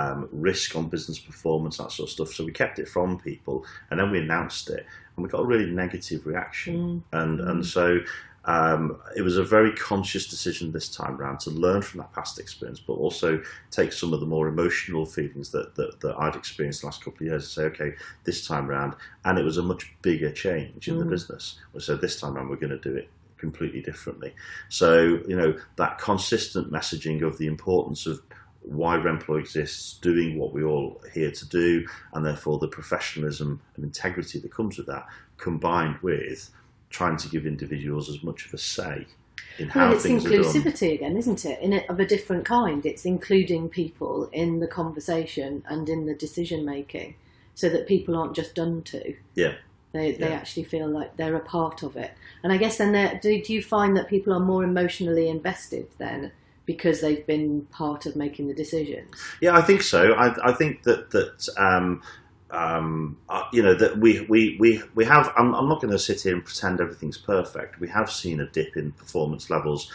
Um, 0.00 0.28
risk 0.30 0.76
on 0.76 0.88
business 0.88 1.18
performance, 1.18 1.78
that 1.78 1.90
sort 1.90 2.08
of 2.08 2.12
stuff. 2.12 2.30
So 2.36 2.44
we 2.44 2.52
kept 2.52 2.78
it 2.78 2.88
from 2.88 3.18
people, 3.18 3.56
and 3.88 3.98
then 3.98 4.08
we 4.12 4.18
announced 4.20 4.70
it, 4.70 4.86
and 5.16 5.24
we 5.24 5.28
got 5.28 5.40
a 5.40 5.44
really 5.52 5.68
negative 5.84 6.26
reaction. 6.26 6.76
Mm. 6.76 7.20
And 7.20 7.40
and 7.40 7.62
mm. 7.62 7.66
so 7.76 7.98
um, 8.46 8.98
it 9.16 9.22
was 9.22 9.36
a 9.36 9.44
very 9.44 9.72
conscious 9.72 10.26
decision 10.26 10.72
this 10.72 10.88
time 10.88 11.20
around 11.20 11.40
to 11.40 11.50
learn 11.50 11.82
from 11.82 12.00
that 12.00 12.12
past 12.12 12.38
experience, 12.38 12.80
but 12.80 12.94
also 12.94 13.42
take 13.70 13.92
some 13.92 14.14
of 14.14 14.20
the 14.20 14.26
more 14.26 14.48
emotional 14.48 15.04
feelings 15.04 15.50
that, 15.50 15.74
that, 15.74 16.00
that 16.00 16.16
I'd 16.18 16.36
experienced 16.36 16.80
the 16.80 16.86
last 16.86 17.04
couple 17.04 17.26
of 17.26 17.30
years 17.30 17.44
and 17.44 17.50
say, 17.50 17.62
okay, 17.64 17.96
this 18.24 18.46
time 18.46 18.70
around, 18.70 18.94
and 19.24 19.38
it 19.38 19.44
was 19.44 19.58
a 19.58 19.62
much 19.62 19.92
bigger 20.00 20.32
change 20.32 20.88
in 20.88 20.96
mm. 20.96 21.00
the 21.00 21.04
business. 21.04 21.58
So 21.78 21.96
this 21.96 22.18
time 22.18 22.36
around, 22.36 22.48
we're 22.48 22.56
going 22.56 22.70
to 22.70 22.78
do 22.78 22.96
it 22.96 23.10
completely 23.36 23.82
differently. 23.82 24.34
So, 24.68 25.20
you 25.26 25.36
know, 25.36 25.58
that 25.76 25.98
consistent 25.98 26.72
messaging 26.72 27.22
of 27.22 27.36
the 27.38 27.46
importance 27.46 28.06
of 28.06 28.22
why 28.62 28.96
Remploy 28.96 29.40
exists, 29.40 29.98
doing 29.98 30.38
what 30.38 30.52
we're 30.52 30.66
all 30.66 31.02
here 31.12 31.30
to 31.30 31.48
do, 31.48 31.86
and 32.12 32.24
therefore 32.24 32.58
the 32.58 32.68
professionalism 32.68 33.60
and 33.76 33.84
integrity 33.84 34.38
that 34.38 34.52
comes 34.52 34.76
with 34.76 34.86
that, 34.86 35.06
combined 35.38 35.96
with 36.02 36.50
trying 36.90 37.16
to 37.16 37.28
give 37.28 37.46
individuals 37.46 38.08
as 38.08 38.22
much 38.22 38.46
of 38.46 38.54
a 38.54 38.58
say 38.58 39.06
in 39.58 39.68
how 39.68 39.88
well, 39.88 39.96
it's 39.96 40.06
inclusivity 40.06 40.94
again, 40.94 41.16
isn't 41.16 41.44
it? 41.44 41.60
In 41.60 41.72
a, 41.72 41.84
of 41.88 42.00
a 42.00 42.06
different 42.06 42.44
kind. 42.44 42.84
It's 42.86 43.04
including 43.04 43.68
people 43.68 44.28
in 44.32 44.60
the 44.60 44.66
conversation 44.66 45.62
and 45.68 45.88
in 45.88 46.06
the 46.06 46.14
decision 46.14 46.64
making, 46.64 47.14
so 47.54 47.68
that 47.68 47.86
people 47.86 48.16
aren't 48.16 48.34
just 48.34 48.54
done 48.54 48.82
to. 48.84 49.14
Yeah. 49.34 49.54
They, 49.92 50.12
they 50.12 50.28
yeah. 50.30 50.36
actually 50.36 50.64
feel 50.64 50.88
like 50.88 51.16
they're 51.16 51.34
a 51.34 51.40
part 51.40 51.82
of 51.82 51.96
it. 51.96 52.12
And 52.44 52.52
I 52.52 52.56
guess 52.58 52.78
then, 52.78 53.18
do, 53.20 53.42
do 53.42 53.52
you 53.52 53.62
find 53.62 53.96
that 53.96 54.08
people 54.08 54.32
are 54.32 54.40
more 54.40 54.62
emotionally 54.62 55.28
invested 55.28 55.88
then 55.98 56.30
because 56.64 57.00
they've 57.00 57.26
been 57.26 57.62
part 57.72 58.06
of 58.06 58.14
making 58.14 58.46
the 58.46 58.54
decisions? 58.54 59.16
Yeah, 59.40 59.56
I 59.56 59.62
think 59.62 59.82
so. 59.82 60.12
I, 60.12 60.50
I 60.50 60.52
think 60.52 60.84
that 60.84 61.10
that 61.10 61.48
um, 61.58 62.02
um, 62.50 63.16
uh, 63.28 63.44
you 63.52 63.62
know 63.62 63.74
that 63.74 63.98
we 63.98 64.20
we 64.28 64.56
we 64.58 64.82
we 64.94 65.04
have. 65.04 65.32
I'm, 65.36 65.54
I'm 65.54 65.68
not 65.68 65.80
going 65.80 65.92
to 65.92 65.98
sit 65.98 66.22
here 66.22 66.34
and 66.34 66.44
pretend 66.44 66.80
everything's 66.80 67.18
perfect. 67.18 67.80
We 67.80 67.88
have 67.88 68.10
seen 68.10 68.40
a 68.40 68.46
dip 68.46 68.76
in 68.76 68.92
performance 68.92 69.50
levels, 69.50 69.90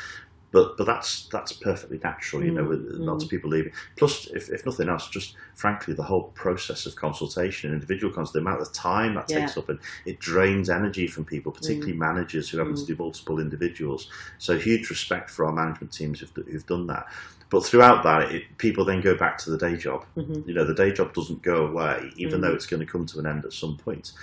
but 0.55 0.77
but 0.77 0.85
that's 0.85 1.25
that's 1.27 1.51
perfectly 1.51 1.99
natural. 2.01 2.43
You 2.45 2.51
know, 2.51 2.63
mm, 2.63 2.69
with 2.69 2.99
mm. 2.99 3.05
lots 3.05 3.25
of 3.25 3.29
people 3.29 3.49
leaving. 3.49 3.73
Plus, 3.97 4.27
if, 4.27 4.49
if 4.49 4.65
nothing 4.65 4.87
else, 4.87 5.09
just 5.09 5.35
frankly, 5.53 5.93
the 5.93 6.03
whole 6.03 6.31
process 6.33 6.85
of 6.85 6.95
consultation, 6.95 7.71
and 7.71 7.81
individual 7.81 8.13
consultation, 8.13 8.45
the 8.45 8.49
amount 8.49 8.61
of 8.65 8.73
time 8.73 9.15
that 9.15 9.29
yeah. 9.29 9.41
takes 9.41 9.57
up, 9.57 9.67
and 9.67 9.79
it 10.05 10.19
drains 10.19 10.69
energy 10.69 11.07
from 11.07 11.25
people, 11.25 11.51
particularly 11.51 11.93
mm. 11.93 11.97
managers 11.97 12.49
who 12.49 12.57
happen 12.57 12.73
to 12.73 12.83
mm. 12.83 12.87
do 12.87 12.95
multiple 12.95 13.39
individuals. 13.39 14.09
So, 14.37 14.57
huge 14.57 14.89
respect 14.89 15.29
for 15.29 15.45
our 15.45 15.51
management 15.51 15.91
teams 15.91 16.21
who've, 16.21 16.31
who've 16.47 16.65
done 16.65 16.87
that. 16.87 17.07
But 17.49 17.65
throughout 17.65 18.03
that, 18.03 18.31
it, 18.31 18.57
people 18.57 18.85
then 18.85 19.01
go 19.01 19.15
back 19.15 19.37
to 19.39 19.51
the 19.51 19.57
day 19.57 19.77
job. 19.77 20.05
Mm-hmm. 20.17 20.47
You 20.49 20.55
know, 20.55 20.65
the 20.65 20.73
day 20.73 20.91
job 20.91 21.13
doesn't 21.13 21.41
go 21.41 21.67
away, 21.67 22.11
even 22.17 22.33
mm-hmm. 22.33 22.41
though 22.41 22.53
it's 22.53 22.65
going 22.65 22.79
to 22.79 22.85
come 22.85 23.05
to 23.07 23.19
an 23.19 23.27
end 23.27 23.45
at 23.45 23.53
some 23.53 23.77
point. 23.77 24.13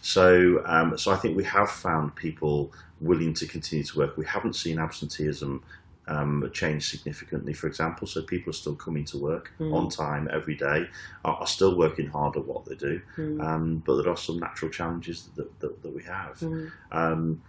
So, 0.00 0.62
um, 0.64 0.96
so 0.96 1.10
I 1.10 1.16
think 1.16 1.36
we 1.36 1.44
have 1.44 1.70
found 1.70 2.14
people 2.14 2.72
willing 3.00 3.34
to 3.34 3.46
continue 3.46 3.84
to 3.84 3.98
work. 3.98 4.16
We 4.16 4.24
haven't 4.24 4.54
seen 4.54 4.78
absenteeism 4.78 5.62
um, 6.06 6.50
changed 6.52 6.88
significantly, 6.88 7.52
for 7.52 7.66
example. 7.66 8.06
So 8.06 8.22
people 8.22 8.50
are 8.50 8.54
still 8.54 8.74
coming 8.74 9.04
to 9.06 9.18
work 9.18 9.52
Mm. 9.60 9.74
on 9.74 9.88
time 9.90 10.28
every 10.32 10.54
day, 10.54 10.88
are, 11.24 11.34
are 11.34 11.46
still 11.46 11.76
working 11.76 12.06
hard 12.08 12.36
at 12.36 12.46
what 12.46 12.64
they 12.64 12.74
do, 12.74 13.00
Mm. 13.16 13.44
um, 13.44 13.82
but 13.84 14.00
there 14.00 14.10
are 14.10 14.16
some 14.16 14.38
natural 14.38 14.70
challenges 14.70 15.28
that, 15.36 15.60
that, 15.60 15.82
that 15.82 15.94
we 15.94 16.02
have. 16.04 16.38
Mm. 16.40 16.70
Um, 16.92 17.42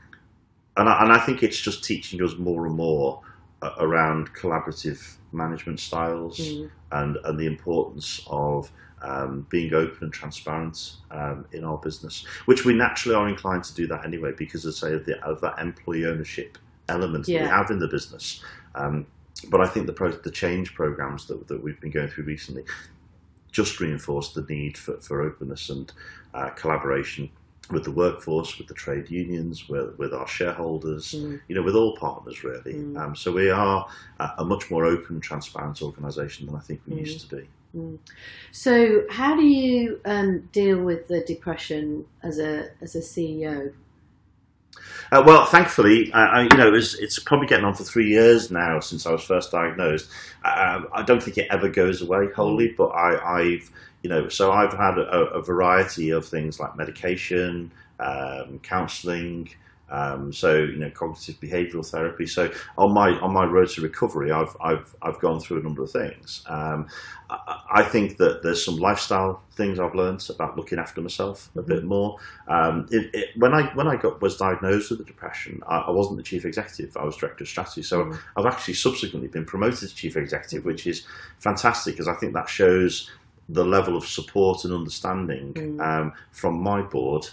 and, 0.75 0.89
I, 0.89 1.03
and 1.03 1.11
I 1.13 1.19
think 1.19 1.41
it's 1.43 1.59
just 1.59 1.83
teaching 1.83 2.21
us 2.21 2.37
more 2.37 2.65
and 2.65 2.75
more 2.75 3.21
around 3.79 4.33
collaborative 4.33 5.15
management 5.31 5.79
styles 5.79 6.39
Mm. 6.39 6.69
and, 6.91 7.17
and 7.25 7.39
the 7.39 7.45
importance 7.45 8.21
of 8.27 8.71
um, 9.01 9.45
being 9.49 9.73
open 9.73 9.97
and 10.05 10.13
transparent 10.13 10.95
um, 11.11 11.45
in 11.51 11.63
our 11.63 11.77
business, 11.77 12.25
which 12.45 12.65
we 12.65 12.73
naturally 12.73 13.15
are 13.15 13.29
inclined 13.29 13.63
to 13.63 13.73
do 13.73 13.87
that 13.87 14.05
anyway 14.05 14.31
because 14.37 14.65
as 14.65 14.83
I 14.83 14.89
say, 14.89 14.97
the, 14.97 15.23
of 15.23 15.39
that 15.41 15.59
employee 15.59 16.05
ownership 16.05 16.57
element 16.89 17.25
that 17.25 17.31
we 17.43 17.47
have 17.47 17.69
in 17.71 17.79
the 17.79 17.87
business. 17.87 18.43
Um, 18.75 19.05
but 19.49 19.61
I 19.61 19.67
think 19.67 19.85
the, 19.85 19.93
pro- 19.93 20.11
the 20.11 20.31
change 20.31 20.73
programs 20.73 21.27
that, 21.27 21.47
that 21.47 21.63
we've 21.63 21.79
been 21.79 21.91
going 21.91 22.09
through 22.09 22.25
recently 22.25 22.63
just 23.51 23.79
reinforce 23.79 24.33
the 24.33 24.41
need 24.49 24.77
for, 24.77 24.99
for 24.99 25.21
openness 25.21 25.69
and 25.69 25.91
uh, 26.33 26.49
collaboration 26.49 27.29
with 27.71 27.83
the 27.83 27.91
workforce, 27.91 28.57
with 28.57 28.67
the 28.67 28.73
trade 28.73 29.09
unions, 29.09 29.69
with, 29.69 29.97
with 29.97 30.13
our 30.13 30.27
shareholders, 30.27 31.13
Mm. 31.13 31.39
you 31.47 31.55
know, 31.55 31.61
with 31.61 31.75
all 31.75 31.95
partners 31.95 32.43
really. 32.43 32.73
Mm. 32.73 32.97
Um, 32.99 33.15
so 33.15 33.31
we 33.31 33.49
are 33.49 33.87
a, 34.19 34.31
a 34.39 34.45
much 34.45 34.69
more 34.71 34.85
open, 34.85 35.19
transparent 35.19 35.81
organisation 35.81 36.45
than 36.47 36.55
I 36.55 36.59
think 36.59 36.81
we 36.87 36.95
Mm. 36.95 36.99
used 36.99 37.29
to 37.29 37.35
be. 37.35 37.47
So, 38.51 39.03
how 39.11 39.35
do 39.35 39.43
you 39.45 40.01
um, 40.03 40.49
deal 40.51 40.79
with 40.83 41.07
the 41.07 41.21
depression 41.21 42.05
as 42.23 42.39
a 42.39 42.69
as 42.81 42.95
a 42.95 42.99
CEO? 42.99 43.73
Uh, 45.11 45.23
well, 45.25 45.45
thankfully, 45.45 46.11
I, 46.13 46.25
I, 46.25 46.41
you 46.43 46.57
know, 46.57 46.73
it's, 46.73 46.95
it's 46.95 47.19
probably 47.19 47.47
getting 47.47 47.65
on 47.65 47.73
for 47.75 47.83
three 47.83 48.07
years 48.07 48.49
now 48.49 48.79
since 48.79 49.05
I 49.05 49.11
was 49.11 49.23
first 49.23 49.51
diagnosed. 49.51 50.09
Um, 50.43 50.87
I 50.93 51.03
don't 51.05 51.21
think 51.21 51.37
it 51.37 51.47
ever 51.51 51.69
goes 51.69 52.01
away 52.01 52.27
wholly, 52.35 52.73
but 52.77 52.87
I, 52.87 53.39
I've, 53.39 53.71
you 54.01 54.09
know, 54.09 54.29
so 54.29 54.51
I've 54.51 54.73
had 54.73 54.97
a, 54.97 55.09
a 55.09 55.41
variety 55.41 56.09
of 56.11 56.25
things 56.25 56.59
like 56.59 56.77
medication, 56.77 57.71
um, 57.99 58.59
counselling. 58.63 59.49
Um, 59.91 60.31
so 60.31 60.53
you 60.55 60.77
know, 60.77 60.91
cognitive 60.91 61.39
behavioural 61.39 61.83
therapy. 61.83 62.27
So 62.27 62.51
on 62.77 62.93
my 62.93 63.09
on 63.21 63.33
my 63.33 63.45
road 63.45 63.69
to 63.69 63.81
recovery, 63.81 64.31
I've 64.31 64.55
I've 64.61 64.95
I've 65.01 65.19
gone 65.19 65.39
through 65.39 65.61
a 65.61 65.63
number 65.63 65.81
of 65.81 65.89
things. 65.89 66.43
Um, 66.45 66.87
I, 67.27 67.61
I 67.71 67.83
think 67.83 68.17
that 68.17 68.43
there's 68.43 68.63
some 68.63 68.77
lifestyle 68.77 69.41
things 69.53 69.79
I've 69.79 69.95
learned 69.95 70.23
about 70.29 70.55
looking 70.55 70.77
after 70.77 71.01
myself 71.01 71.49
a 71.55 71.63
bit 71.63 71.83
more. 71.83 72.17
Um, 72.47 72.87
it, 72.91 73.09
it, 73.15 73.29
when 73.35 73.51
I 73.55 73.63
when 73.73 73.87
I 73.87 73.95
got 73.95 74.21
was 74.21 74.37
diagnosed 74.37 74.91
with 74.91 74.99
the 74.99 75.05
depression, 75.05 75.63
I, 75.67 75.77
I 75.77 75.89
wasn't 75.89 76.17
the 76.17 76.23
chief 76.23 76.45
executive. 76.45 76.95
I 76.95 77.03
was 77.03 77.17
director 77.17 77.43
of 77.43 77.47
strategy. 77.49 77.81
So 77.81 77.99
Mm. 77.99 78.19
I've 78.37 78.45
actually 78.45 78.75
subsequently 78.75 79.27
been 79.27 79.45
promoted 79.45 79.89
to 79.89 79.95
chief 79.95 80.15
executive, 80.15 80.65
which 80.65 80.85
is 80.87 81.05
fantastic 81.39 81.95
because 81.95 82.07
I 82.07 82.13
think 82.13 82.33
that 82.33 82.47
shows 82.47 83.09
the 83.49 83.65
level 83.65 83.97
of 83.97 84.05
support 84.05 84.63
and 84.63 84.73
understanding 84.73 85.53
Mm. 85.53 85.81
um, 85.81 86.13
from 86.31 86.61
my 86.61 86.81
board 86.81 87.27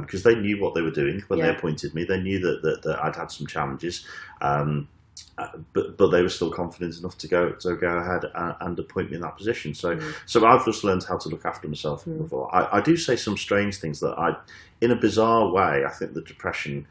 because 0.00 0.22
they 0.22 0.34
knew 0.34 0.60
what 0.62 0.74
they 0.74 0.80
were 0.82 0.90
doing 0.90 1.22
when 1.28 1.40
they 1.40 1.48
appointed 1.50 1.94
me. 1.94 2.04
They 2.04 2.20
knew 2.20 2.38
that, 2.38 2.62
that, 2.62 2.82
that 2.82 3.02
I'd 3.04 3.16
had 3.16 3.30
some 3.30 3.46
challenges. 3.46 4.06
Um, 4.40 4.88
uh, 5.36 5.48
but 5.72 5.96
but 5.98 6.08
they 6.10 6.22
were 6.22 6.28
still 6.28 6.50
confident 6.50 6.96
enough 6.98 7.18
to 7.18 7.26
go 7.28 7.50
to 7.50 7.74
go 7.76 7.88
ahead 7.98 8.24
and, 8.34 8.54
and 8.60 8.78
appoint 8.78 9.10
me 9.10 9.16
in 9.16 9.22
that 9.22 9.36
position. 9.36 9.74
So 9.74 9.96
Mm. 9.96 10.14
so 10.26 10.46
I've 10.46 10.64
just 10.64 10.84
learned 10.84 11.04
how 11.04 11.16
to 11.18 11.28
look 11.28 11.44
after 11.44 11.66
myself 11.68 12.04
Mm. 12.04 12.18
before. 12.22 12.54
I, 12.54 12.78
I 12.78 12.80
do 12.80 12.96
say 12.96 13.16
some 13.16 13.36
strange 13.36 13.76
things 13.78 14.00
that 14.00 14.14
I, 14.18 14.36
in 14.80 14.90
a 14.90 14.96
bizarre 14.96 15.48
way, 15.50 15.84
I 15.84 15.90
think 15.90 16.14
the 16.14 16.22
depression 16.22 16.86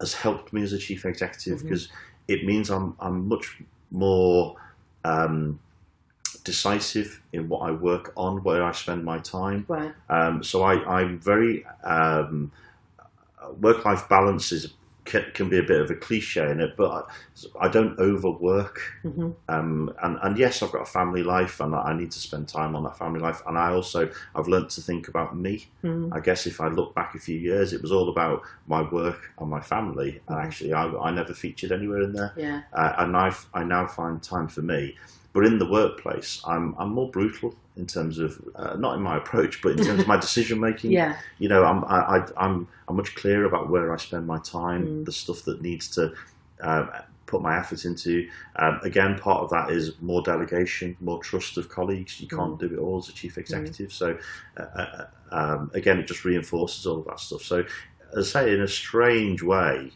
has 0.00 0.14
helped 0.14 0.52
me 0.52 0.62
as 0.62 0.72
a 0.72 0.78
chief 0.78 1.04
executive 1.04 1.62
because 1.62 1.88
it 2.28 2.44
means 2.44 2.70
I'm 2.70 2.94
I'm 3.00 3.28
much 3.28 3.60
more 3.90 4.56
um, 5.04 5.58
decisive 6.44 7.20
in 7.32 7.48
what 7.48 7.60
I 7.60 7.70
work 7.72 8.12
on, 8.16 8.42
where 8.42 8.64
I 8.64 8.72
spend 8.72 9.04
my 9.04 9.18
time. 9.18 9.64
Right. 9.68 9.92
Um, 10.08 10.42
so 10.42 10.62
I, 10.62 10.74
I'm 10.98 11.18
very 11.18 11.64
um, 11.84 12.52
work-life 13.60 14.08
balance 14.08 14.52
is 14.52 14.74
can, 15.04 15.24
can 15.34 15.48
be 15.48 15.58
a 15.58 15.62
bit 15.62 15.80
of 15.80 15.90
a 15.90 15.94
cliche 15.94 16.50
in 16.50 16.60
it, 16.60 16.76
but 16.76 16.90
I, 17.60 17.66
I 17.66 17.68
don't 17.68 17.98
overwork. 17.98 18.80
hmm 19.02 19.30
Um, 19.48 19.92
and, 20.02 20.18
and 20.22 20.38
yes, 20.38 20.62
I've 20.62 20.70
got 20.70 20.82
a 20.82 20.86
family 20.86 21.24
life, 21.24 21.58
and 21.60 21.74
I 21.74 21.92
need 21.94 22.12
to 22.12 22.20
spend 22.20 22.46
time 22.48 22.76
on 22.76 22.84
that 22.84 22.96
family 22.98 23.18
life. 23.20 23.42
And 23.46 23.58
I 23.58 23.70
also 23.72 24.08
I've 24.34 24.46
learnt 24.46 24.70
to 24.70 24.80
think 24.80 25.08
about 25.08 25.36
me. 25.36 25.66
mm 25.82 26.00
I 26.12 26.20
guess 26.20 26.46
if 26.46 26.60
I 26.60 26.68
look 26.68 26.94
back 26.94 27.14
a 27.14 27.18
few 27.18 27.38
years, 27.38 27.72
it 27.72 27.82
was 27.82 27.92
all 27.92 28.08
about 28.08 28.42
my 28.66 28.82
work 28.82 29.32
and 29.38 29.48
my 29.48 29.60
family. 29.60 30.20
And 30.28 30.36
Mhm. 30.38 30.44
actually, 30.44 30.72
I, 30.72 30.84
I 31.08 31.10
never 31.10 31.34
featured 31.34 31.72
anywhere 31.72 32.02
in 32.02 32.12
there. 32.12 32.32
Yeah. 32.36 32.60
Uh, 32.72 32.92
and 32.98 33.16
I, 33.16 33.32
I 33.54 33.64
now 33.64 33.86
find 33.86 34.22
time 34.22 34.48
for 34.48 34.62
me. 34.62 34.96
But 35.32 35.46
in 35.46 35.58
the 35.58 35.66
workplace, 35.70 36.42
I'm 36.46 36.74
I'm 36.78 36.90
more 36.90 37.08
brutal 37.10 37.54
in 37.76 37.86
terms 37.86 38.18
of 38.18 38.40
uh, 38.56 38.74
not 38.76 38.96
in 38.96 39.02
my 39.02 39.16
approach, 39.16 39.62
but 39.62 39.78
in 39.78 39.84
terms 39.84 40.00
of 40.00 40.06
my 40.08 40.16
decision 40.26 40.58
making. 40.60 40.90
Yeah. 40.90 41.16
You 41.38 41.48
know, 41.48 41.64
I'm 41.64 41.84
I, 41.84 42.18
I, 42.18 42.26
I'm 42.36 42.66
I'm 42.88 42.96
much 42.96 43.14
clearer 43.14 43.44
about 43.44 43.70
where 43.70 43.92
I 43.92 43.96
spend 43.96 44.26
my 44.26 44.38
time, 44.40 44.86
Mm. 44.86 45.04
the 45.04 45.12
stuff 45.12 45.42
that 45.44 45.62
needs 45.62 45.88
to 45.96 46.12
uh, 46.62 46.86
put 47.26 47.42
my 47.42 47.56
effort 47.56 47.84
into. 47.84 48.28
Um, 48.56 48.80
again, 48.82 49.16
part 49.18 49.42
of 49.44 49.50
that 49.50 49.70
is 49.70 49.92
more 50.00 50.20
delegation, 50.20 50.96
more 51.00 51.22
trust 51.22 51.56
of 51.58 51.68
colleagues. 51.68 52.20
You 52.20 52.26
can't 52.26 52.58
do 52.58 52.66
it 52.66 52.78
all 52.78 52.98
as 52.98 53.08
a 53.08 53.12
chief 53.12 53.38
executive. 53.38 53.92
So, 53.92 54.18
uh, 54.56 54.62
uh, 54.62 55.04
um, 55.30 55.70
again, 55.74 56.00
it 56.00 56.08
just 56.08 56.24
reinforces 56.24 56.86
all 56.86 56.98
of 56.98 57.04
that 57.06 57.20
stuff. 57.20 57.42
So, 57.42 57.64
as 58.16 58.34
I 58.34 58.42
say, 58.46 58.52
in 58.54 58.60
a 58.62 58.68
strange 58.68 59.42
way, 59.44 59.92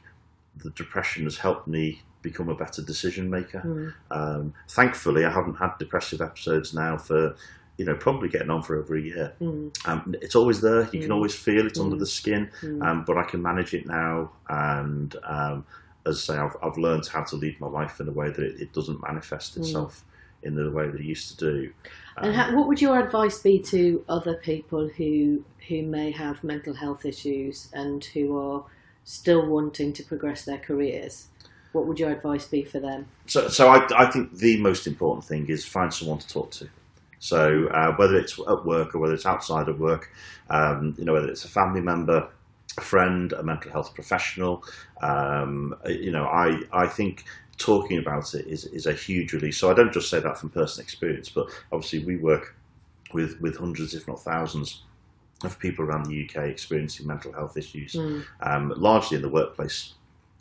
the 0.63 0.71
depression 0.71 1.25
has 1.25 1.37
helped 1.39 1.67
me 1.67 2.03
become 2.25 2.49
a 2.49 2.55
better 2.57 2.83
decision 2.83 3.31
maker. 3.31 3.63
Mm. 3.65 3.93
Um, 4.11 4.55
thankfully, 4.69 5.25
I 5.25 5.31
haven't 5.31 5.55
had 5.55 5.79
depressive 5.79 6.21
episodes 6.21 6.75
now 6.75 6.97
for, 6.97 7.37
you 7.79 7.85
know, 7.85 7.95
probably 7.95 8.29
getting 8.29 8.51
on 8.51 8.63
for 8.63 8.77
over 8.77 8.97
a 8.97 9.01
year. 9.01 9.33
Mm. 9.41 9.71
Um, 9.87 10.15
it's 10.21 10.35
always 10.35 10.61
there. 10.61 10.89
You 10.93 11.01
can 11.01 11.11
Mm. 11.11 11.15
always 11.15 11.35
feel 11.35 11.67
it 11.67 11.79
under 11.79 11.95
Mm. 11.97 12.01
the 12.01 12.07
skin, 12.07 12.51
Mm. 12.63 12.83
um, 12.85 13.05
but 13.05 13.17
I 13.17 13.23
can 13.25 13.41
manage 13.43 13.75
it 13.75 13.87
now. 13.87 14.33
And 14.49 15.15
um, 15.25 15.65
as 16.07 16.17
I 16.29 16.35
say, 16.35 16.39
I've, 16.39 16.57
I've 16.63 16.77
learned 16.79 17.07
how 17.07 17.23
to 17.25 17.37
lead 17.37 17.61
my 17.61 17.69
life 17.69 18.01
in 18.01 18.09
a 18.09 18.13
way 18.13 18.29
that 18.31 18.41
it, 18.41 18.61
it 18.61 18.73
doesn't 18.73 19.01
manifest 19.07 19.55
Mm. 19.55 19.59
itself 19.61 20.05
in 20.43 20.57
the 20.57 20.71
way 20.71 20.87
that 20.89 21.01
it 21.01 21.05
used 21.07 21.31
to 21.31 21.37
do. 21.53 21.73
And 22.17 22.27
Um, 22.29 22.35
ha- 22.35 22.53
what 22.57 22.69
would 22.69 22.81
your 22.83 22.99
advice 22.99 23.39
be 23.41 23.59
to 23.61 24.05
other 24.09 24.35
people 24.35 24.89
who 24.97 25.45
who 25.69 25.81
may 25.83 26.11
have 26.11 26.45
mental 26.45 26.75
health 26.75 27.07
issues 27.07 27.71
and 27.73 28.05
who 28.13 28.37
are 28.37 28.65
still 29.03 29.47
wanting 29.47 29.95
to 29.95 30.03
progress 30.03 30.45
their 30.45 30.59
careers? 30.59 31.29
What 31.75 31.87
would 31.87 31.99
your 31.99 32.11
advice 32.11 32.47
be 32.47 32.63
for 32.63 32.79
them? 32.79 33.07
So, 33.27 33.49
so 33.49 33.69
I, 33.69 33.87
I 33.97 34.11
think 34.11 34.33
the 34.39 34.61
most 34.61 34.87
important 34.87 35.25
thing 35.25 35.49
is 35.49 35.65
find 35.65 35.93
someone 35.93 36.19
to 36.19 36.29
talk 36.29 36.51
to. 36.53 36.69
So 37.19 37.69
uh, 37.69 37.93
whether 37.97 38.17
it's 38.17 38.39
at 38.39 38.65
work 38.65 38.95
or 38.95 38.99
whether 39.01 39.15
it's 39.15 39.27
outside 39.27 39.69
of 39.69 39.81
work, 39.81 40.11
um, 40.51 40.95
you 40.99 41.05
know, 41.05 41.15
whether 41.15 41.29
it's 41.29 41.45
a 41.45 41.49
family 41.49 41.81
member, 41.81 42.29
a 42.79 42.81
friend, 42.81 43.33
a 43.33 43.43
mental 43.43 43.73
health 43.73 43.95
professional, 43.95 44.63
um, 45.03 45.75
you 45.87 46.13
know, 46.13 46.25
I, 46.25 46.61
I 46.73 46.87
think 46.87 47.25
talking 47.57 47.99
about 47.99 48.35
it 48.35 48.47
is, 48.47 48.67
is 48.67 48.87
a 48.87 48.93
huge 48.93 49.33
release. 49.33 49.59
So 49.59 49.71
I 49.71 49.75
don't 49.75 49.93
just 49.93 50.11
say 50.11 50.21
that 50.21 50.39
from 50.39 50.51
personal 50.51 50.85
experience, 50.85 51.29
but 51.29 51.47
obviously 51.73 52.05
we 52.05 52.17
work 52.17 52.55
with, 53.13 53.41
with 53.41 53.57
hundreds, 53.57 53.95
if 53.95 54.07
not 54.07 54.23
thousands, 54.23 54.83
of 55.43 55.59
people 55.59 55.85
around 55.85 56.07
the 56.07 56.25
UK 56.25 56.45
experiencing 56.45 57.07
mental 57.07 57.33
health 57.33 57.57
issues 57.57 57.95
Mm. 57.95 58.25
um, 58.41 58.73
largely 58.77 59.17
in 59.17 59.23
the 59.23 59.29
workplace. 59.29 59.95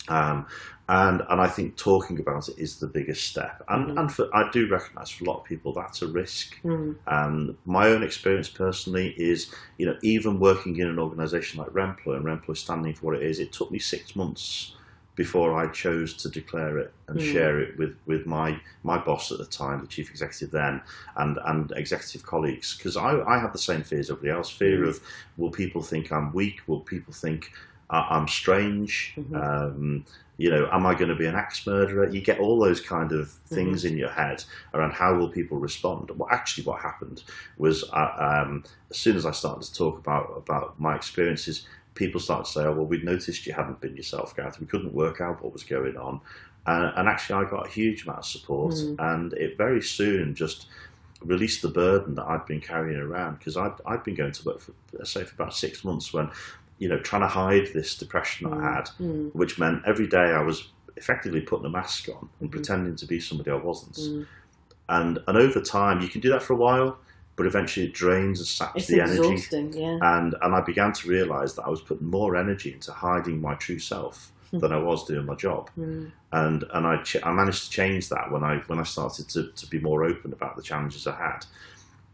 Um, 0.09 0.45
and 0.89 1.21
and 1.29 1.39
I 1.39 1.47
think 1.47 1.77
talking 1.77 2.19
about 2.19 2.49
it 2.49 2.57
is 2.57 2.79
the 2.79 2.87
biggest 2.87 3.27
step. 3.27 3.63
And 3.69 3.91
Mhm. 3.91 3.99
and 3.99 4.11
for, 4.11 4.35
I 4.35 4.49
do 4.51 4.67
recognise 4.67 5.09
for 5.09 5.23
a 5.23 5.27
lot 5.27 5.39
of 5.39 5.45
people 5.45 5.73
that's 5.73 6.01
a 6.01 6.07
risk. 6.07 6.59
Mm. 6.63 6.95
Um, 7.07 7.57
my 7.65 7.87
own 7.87 8.03
experience 8.03 8.49
personally 8.49 9.13
is, 9.17 9.53
you 9.77 9.85
know, 9.85 9.97
even 10.01 10.39
working 10.39 10.75
in 10.77 10.87
an 10.87 10.99
organisation 10.99 11.59
like 11.59 11.69
Remploy 11.69 12.17
and 12.17 12.25
Remploy 12.25 12.57
standing 12.57 12.93
for 12.93 13.07
what 13.07 13.15
it 13.15 13.23
is, 13.23 13.39
it 13.39 13.53
took 13.53 13.71
me 13.71 13.79
six 13.79 14.15
months 14.15 14.75
before 15.15 15.55
I 15.55 15.67
chose 15.71 16.15
to 16.15 16.27
declare 16.29 16.79
it 16.79 16.91
and 17.07 17.19
Mm. 17.19 17.31
share 17.33 17.59
it 17.59 17.77
with, 17.77 17.95
with 18.07 18.25
my, 18.25 18.59
my 18.81 18.97
boss 18.97 19.31
at 19.31 19.37
the 19.37 19.45
time, 19.45 19.81
the 19.81 19.87
chief 19.87 20.09
executive 20.09 20.49
then, 20.51 20.81
and, 21.15 21.37
and 21.45 21.71
executive 21.75 22.23
colleagues. 22.23 22.75
Because 22.75 22.97
I, 22.97 23.21
I 23.21 23.37
had 23.37 23.53
the 23.53 23.59
same 23.59 23.83
fears 23.83 24.09
everybody 24.09 24.31
else 24.35 24.49
fear 24.49 24.79
Mm. 24.79 24.89
of 24.89 24.99
will 25.37 25.51
people 25.51 25.83
think 25.83 26.11
I'm 26.11 26.33
weak? 26.33 26.61
Will 26.67 26.79
people 26.79 27.13
think 27.13 27.51
I- 27.93 28.07
I'm 28.17 28.27
strange? 28.27 29.13
Mhm. 29.17 29.35
Um, 29.35 30.05
you 30.37 30.49
know, 30.49 30.67
am 30.71 30.85
I 30.87 30.95
going 30.95 31.09
to 31.09 31.15
be 31.15 31.27
an 31.27 31.35
axe 31.35 31.65
murderer? 31.67 32.09
You 32.09 32.19
get 32.19 32.39
all 32.39 32.59
those 32.59 32.81
kind 32.81 33.11
of 33.11 33.29
things 33.47 33.85
in 33.85 33.95
your 33.97 34.09
head 34.09 34.43
around 34.73 34.93
how 34.93 35.15
will 35.15 35.29
people 35.29 35.57
respond. 35.59 36.09
Well, 36.17 36.27
actually, 36.31 36.63
what 36.63 36.81
happened 36.81 37.23
was 37.57 37.83
uh, 37.93 38.41
um, 38.45 38.63
as 38.89 38.97
soon 38.97 39.15
as 39.15 39.25
I 39.27 39.31
started 39.31 39.63
to 39.67 39.73
talk 39.75 39.97
about 39.99 40.33
about 40.35 40.79
my 40.79 40.95
experiences, 40.95 41.67
people 41.93 42.19
started 42.19 42.45
to 42.45 42.51
say, 42.51 42.63
"Oh, 42.65 42.73
well, 42.73 42.85
we'd 42.87 43.03
noticed 43.03 43.45
you 43.45 43.53
haven't 43.53 43.79
been 43.79 43.95
yourself, 43.95 44.35
Gareth. 44.35 44.59
We 44.59 44.65
couldn't 44.65 44.93
work 44.93 45.21
out 45.21 45.43
what 45.43 45.53
was 45.53 45.63
going 45.63 45.97
on." 45.97 46.19
Uh, 46.65 46.91
and 46.95 47.07
actually, 47.07 47.45
I 47.45 47.49
got 47.49 47.67
a 47.67 47.69
huge 47.69 48.03
amount 48.03 48.19
of 48.19 48.25
support, 48.25 48.73
Mm. 48.73 48.95
and 49.13 49.33
it 49.33 49.55
very 49.57 49.81
soon 49.83 50.33
just 50.33 50.65
released 51.21 51.61
the 51.61 51.69
burden 51.69 52.15
that 52.15 52.25
I'd 52.25 52.45
been 52.47 52.59
carrying 52.59 52.99
around 52.99 53.37
because 53.37 53.55
I'd, 53.55 53.73
I'd 53.85 54.03
been 54.03 54.15
going 54.15 54.31
to 54.33 54.43
work 54.45 54.59
for, 54.59 54.73
say, 55.05 55.23
for 55.23 55.35
about 55.35 55.53
six 55.53 55.85
months 55.85 56.11
when, 56.13 56.29
you 56.83 56.89
know, 56.89 56.99
trying 56.99 57.21
to 57.21 57.27
hide 57.43 57.67
this 57.73 57.95
depression 58.03 58.49
that 58.49 58.57
I 58.59 58.63
had 58.75 58.85
Mm. 58.99 59.33
which 59.33 59.53
meant 59.57 59.83
every 59.91 60.07
day 60.17 60.27
I 60.39 60.43
was 60.49 60.57
effectively 61.01 61.39
putting 61.41 61.65
a 61.65 61.69
mask 61.79 62.09
on 62.09 62.27
and 62.39 62.49
Mhm. 62.49 62.51
pretending 62.55 62.95
to 62.97 63.05
be 63.05 63.19
somebody 63.21 63.49
I 63.51 63.55
wasn't. 63.69 63.95
Mm. 63.95 64.25
And 64.89 65.13
and 65.27 65.35
over 65.45 65.61
time, 65.61 66.01
you 66.01 66.09
can 66.13 66.19
do 66.25 66.29
that 66.33 66.43
for 66.43 66.53
a 66.53 66.61
while, 66.67 66.97
but 67.37 67.45
eventually 67.45 67.85
it 67.87 67.93
drains 67.93 68.37
and 68.41 68.47
saps 68.47 68.75
It's 68.75 68.87
the 68.87 68.99
energy. 69.01 69.19
exhausting, 69.33 69.71
yeah. 69.83 69.97
And 70.11 70.35
and 70.43 70.51
I 70.53 70.61
began 70.71 70.91
to 70.99 71.03
realise 71.17 71.53
that 71.53 71.63
I 71.63 71.69
was 71.69 71.81
putting 71.89 72.07
more 72.19 72.35
energy 72.35 72.69
into 72.73 72.91
hiding 72.91 73.39
my 73.47 73.53
true 73.65 73.79
self 73.79 74.15
Hmm. 74.51 74.59
than 74.59 74.71
I 74.73 74.77
was 74.89 74.99
doing 75.05 75.25
my 75.25 75.35
job. 75.35 75.63
Mm. 75.79 76.11
And 76.33 76.59
and 76.75 76.83
I 76.85 76.95
ch- 77.07 77.23
I 77.29 77.31
managed 77.31 77.61
to 77.65 77.69
change 77.81 78.09
that 78.09 78.25
when 78.33 78.43
I 78.51 78.53
when 78.69 78.79
I 78.83 78.83
started 78.95 79.25
to, 79.29 79.41
to 79.59 79.65
be 79.73 79.79
more 79.79 80.03
open 80.11 80.33
about 80.33 80.53
the 80.57 80.61
challenges 80.69 81.07
I 81.07 81.15
had. 81.27 81.41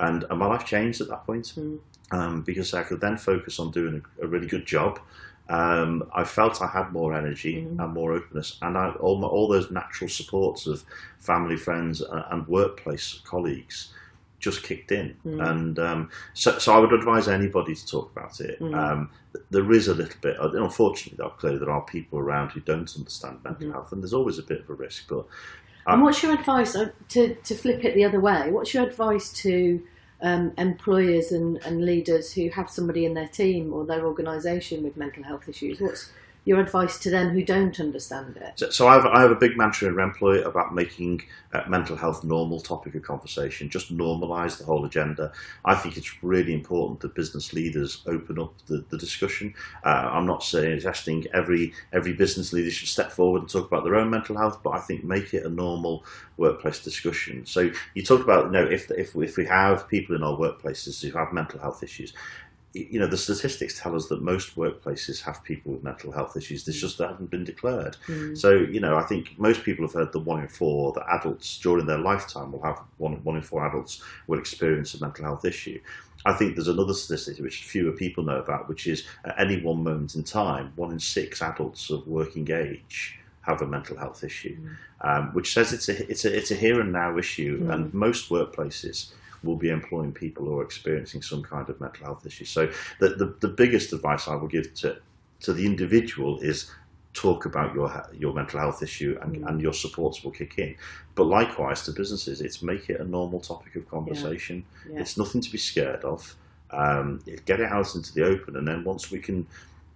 And, 0.07 0.19
and 0.29 0.37
my 0.39 0.45
life 0.53 0.63
changed 0.73 1.01
at 1.01 1.09
that 1.09 1.25
point 1.25 1.47
Mm. 1.57 1.79
Um, 2.11 2.41
because 2.41 2.73
I 2.73 2.83
could 2.83 3.01
then 3.01 3.17
focus 3.17 3.59
on 3.59 3.71
doing 3.71 4.01
a, 4.21 4.25
a 4.25 4.27
really 4.27 4.47
good 4.47 4.65
job. 4.65 4.99
Um, 5.49 6.03
I 6.13 6.25
felt 6.25 6.61
I 6.61 6.67
had 6.67 6.91
more 6.91 7.15
energy 7.15 7.55
Mhm. 7.63 7.83
and 7.83 7.93
more 7.93 8.13
openness, 8.13 8.57
and 8.61 8.77
I, 8.77 8.91
all, 8.99 9.17
my, 9.17 9.27
all 9.27 9.47
those 9.47 9.71
natural 9.71 10.09
supports 10.09 10.67
of 10.67 10.83
family, 11.17 11.57
friends, 11.57 12.01
and, 12.01 12.23
and 12.29 12.47
workplace 12.47 13.21
colleagues 13.23 13.91
just 14.39 14.63
kicked 14.63 14.91
in. 14.91 15.17
Mm. 15.25 15.49
And 15.49 15.79
um, 15.79 16.09
so, 16.33 16.57
so 16.59 16.73
I 16.73 16.79
would 16.79 16.93
advise 16.93 17.27
anybody 17.27 17.75
to 17.75 17.87
talk 17.87 18.11
about 18.15 18.39
it. 18.39 18.59
Mm. 18.59 18.73
Um, 18.73 19.09
there 19.49 19.69
is 19.73 19.87
a 19.87 19.93
little 19.93 20.19
bit, 20.21 20.37
unfortunately, 20.39 21.17
though, 21.17 21.31
clearly 21.31 21.59
there 21.59 21.71
are 21.71 21.81
people 21.81 22.19
around 22.19 22.51
who 22.51 22.61
don't 22.61 22.95
understand 22.95 23.39
mental 23.43 23.67
Mhm. 23.67 23.73
health, 23.73 23.91
and 23.91 24.01
there's 24.01 24.13
always 24.13 24.37
a 24.39 24.43
bit 24.43 24.61
of 24.61 24.69
a 24.69 24.73
risk. 24.73 25.09
But 25.09 25.25
And 25.87 26.01
what's 26.03 26.21
your 26.23 26.33
advice 26.33 26.75
uh, 26.75 26.91
to, 27.09 27.33
to 27.35 27.55
flip 27.55 27.83
it 27.83 27.95
the 27.95 28.05
other 28.05 28.19
way? 28.19 28.51
What's 28.51 28.73
your 28.73 28.83
advice 28.83 29.33
to 29.41 29.81
um, 30.21 30.51
employers 30.57 31.31
and, 31.31 31.57
and 31.65 31.85
leaders 31.85 32.33
who 32.33 32.49
have 32.49 32.69
somebody 32.69 33.05
in 33.05 33.13
their 33.13 33.27
team 33.27 33.73
or 33.73 33.85
their 33.85 34.05
organisation 34.05 34.83
with 34.83 34.97
mental 34.97 35.23
health 35.23 35.47
issues? 35.47 35.79
What's 35.79 36.11
your 36.49 36.59
advice 36.59 36.97
to 36.97 37.11
them 37.11 37.29
who 37.29 37.43
don't 37.43 37.79
understand 37.79 38.35
it? 38.35 38.53
So, 38.55 38.71
so 38.71 38.87
I, 38.87 38.95
have, 38.95 39.05
I 39.05 39.21
have 39.21 39.29
a 39.29 39.35
big 39.35 39.55
mantra 39.55 39.87
in 39.87 39.93
Remploy 39.93 40.43
about 40.43 40.73
making 40.73 41.21
uh, 41.53 41.61
mental 41.67 41.95
health 41.95 42.23
normal 42.23 42.59
topic 42.59 42.95
of 42.95 43.03
conversation. 43.03 43.69
Just 43.69 43.95
normalise 43.95 44.57
the 44.57 44.63
whole 44.63 44.83
agenda. 44.83 45.31
I 45.63 45.75
think 45.75 45.95
it's 45.95 46.23
really 46.23 46.55
important 46.55 47.01
that 47.01 47.13
business 47.13 47.53
leaders 47.53 48.01
open 48.07 48.39
up 48.39 48.55
the, 48.65 48.83
the 48.89 48.97
discussion. 48.97 49.53
Uh, 49.85 50.09
I'm 50.11 50.25
not 50.25 50.43
suggesting 50.43 51.27
every 51.35 51.71
every 51.93 52.13
business 52.13 52.51
leader 52.51 52.71
should 52.71 52.89
step 52.89 53.11
forward 53.11 53.43
and 53.43 53.49
talk 53.49 53.67
about 53.67 53.83
their 53.83 53.95
own 53.95 54.09
mental 54.09 54.35
health, 54.35 54.61
but 54.63 54.71
I 54.71 54.79
think 54.79 55.03
make 55.03 55.35
it 55.35 55.45
a 55.45 55.49
normal 55.49 56.03
workplace 56.37 56.83
discussion. 56.83 57.45
So 57.45 57.69
you 57.93 58.01
talk 58.01 58.21
about 58.21 58.45
you 58.45 58.51
know 58.53 58.65
if 58.65 58.89
if 58.89 59.15
if 59.15 59.37
we 59.37 59.45
have 59.45 59.87
people 59.87 60.15
in 60.15 60.23
our 60.23 60.35
workplaces 60.35 60.99
who 60.99 61.15
have 61.15 61.31
mental 61.31 61.59
health 61.59 61.83
issues, 61.83 62.11
you 62.73 62.99
know, 62.99 63.07
the 63.07 63.17
statistics 63.17 63.79
tell 63.79 63.95
us 63.95 64.07
that 64.07 64.21
most 64.21 64.55
workplaces 64.55 65.21
have 65.23 65.43
people 65.43 65.71
with 65.73 65.83
mental 65.83 66.11
health 66.11 66.37
issues. 66.37 66.65
This 66.65 66.79
just 66.79 66.97
that 66.99 67.09
haven't 67.09 67.31
been 67.31 67.43
declared. 67.43 67.97
Mm. 68.07 68.37
So, 68.37 68.51
you 68.51 68.79
know, 68.79 68.95
I 68.95 69.03
think 69.03 69.37
most 69.39 69.63
people 69.63 69.85
have 69.85 69.93
heard 69.93 70.11
the 70.11 70.19
one 70.19 70.41
in 70.41 70.47
four 70.47 70.93
that 70.93 71.05
adults 71.09 71.57
during 71.59 71.87
their 71.87 71.97
lifetime 71.97 72.51
will 72.51 72.61
have 72.61 72.79
one, 72.97 73.23
one 73.23 73.35
in 73.37 73.41
four 73.41 73.65
adults 73.65 74.01
will 74.27 74.37
experience 74.39 74.93
a 74.93 75.01
mental 75.01 75.25
health 75.25 75.45
issue. 75.45 75.79
I 76.25 76.33
think 76.33 76.55
there's 76.55 76.67
another 76.67 76.93
statistic 76.93 77.39
which 77.43 77.63
fewer 77.63 77.93
people 77.93 78.23
know 78.23 78.37
about, 78.39 78.67
which 78.69 78.87
is 78.87 79.05
at 79.25 79.39
any 79.39 79.61
one 79.61 79.83
moment 79.83 80.15
in 80.15 80.23
time, 80.23 80.73
one 80.75 80.91
in 80.91 80.99
six 80.99 81.41
adults 81.41 81.89
of 81.89 82.05
working 82.07 82.51
age 82.51 83.17
have 83.41 83.61
a 83.61 83.65
mental 83.67 83.97
health 83.97 84.23
issue, 84.23 84.55
um, 85.01 85.29
which 85.33 85.53
says 85.53 85.71
it's 85.73 85.87
a 85.89 86.11
it's 86.11 86.25
a 86.25 86.37
it's 86.37 86.51
a 86.51 86.55
here 86.55 86.81
and 86.81 86.91
now 86.91 87.17
issue, 87.17 87.61
Mm. 87.61 87.73
and 87.73 87.93
most 87.93 88.29
workplaces 88.29 89.11
will 89.43 89.55
be 89.55 89.69
employing 89.69 90.11
people 90.11 90.45
who 90.45 90.59
are 90.59 90.63
experiencing 90.63 91.21
some 91.21 91.43
kind 91.43 91.69
of 91.69 91.79
mental 91.79 92.05
health 92.05 92.25
issue. 92.25 92.45
So 92.45 92.71
the 92.99 93.09
the, 93.09 93.35
the 93.39 93.47
biggest 93.47 93.93
advice 93.93 94.27
I 94.27 94.35
will 94.35 94.47
give 94.47 94.73
to 94.75 94.97
to 95.41 95.53
the 95.53 95.65
individual 95.65 96.39
is 96.39 96.71
talk 97.13 97.45
about 97.45 97.73
your 97.73 97.89
your 98.17 98.33
mental 98.33 98.59
health 98.59 98.83
issue 98.83 99.17
and, 99.21 99.35
Mm. 99.37 99.47
and 99.47 99.61
your 99.61 99.73
supports 99.73 100.23
will 100.23 100.31
kick 100.31 100.57
in. 100.59 100.75
But 101.15 101.25
likewise 101.25 101.83
to 101.85 101.91
businesses, 101.91 102.41
it's 102.41 102.61
make 102.61 102.89
it 102.89 102.99
a 103.01 103.03
normal 103.03 103.39
topic 103.39 103.75
of 103.75 103.89
conversation. 103.89 104.63
Yeah. 104.89 104.99
It's 105.01 105.17
nothing 105.17 105.41
to 105.41 105.51
be 105.51 105.57
scared 105.57 106.03
of. 106.03 106.35
Um, 106.71 107.19
get 107.45 107.59
it 107.59 107.71
out 107.71 107.95
into 107.95 108.13
the 108.13 108.23
open, 108.25 108.55
and 108.55 108.67
then 108.67 108.83
once 108.83 109.09
we 109.09 109.19
can, 109.19 109.47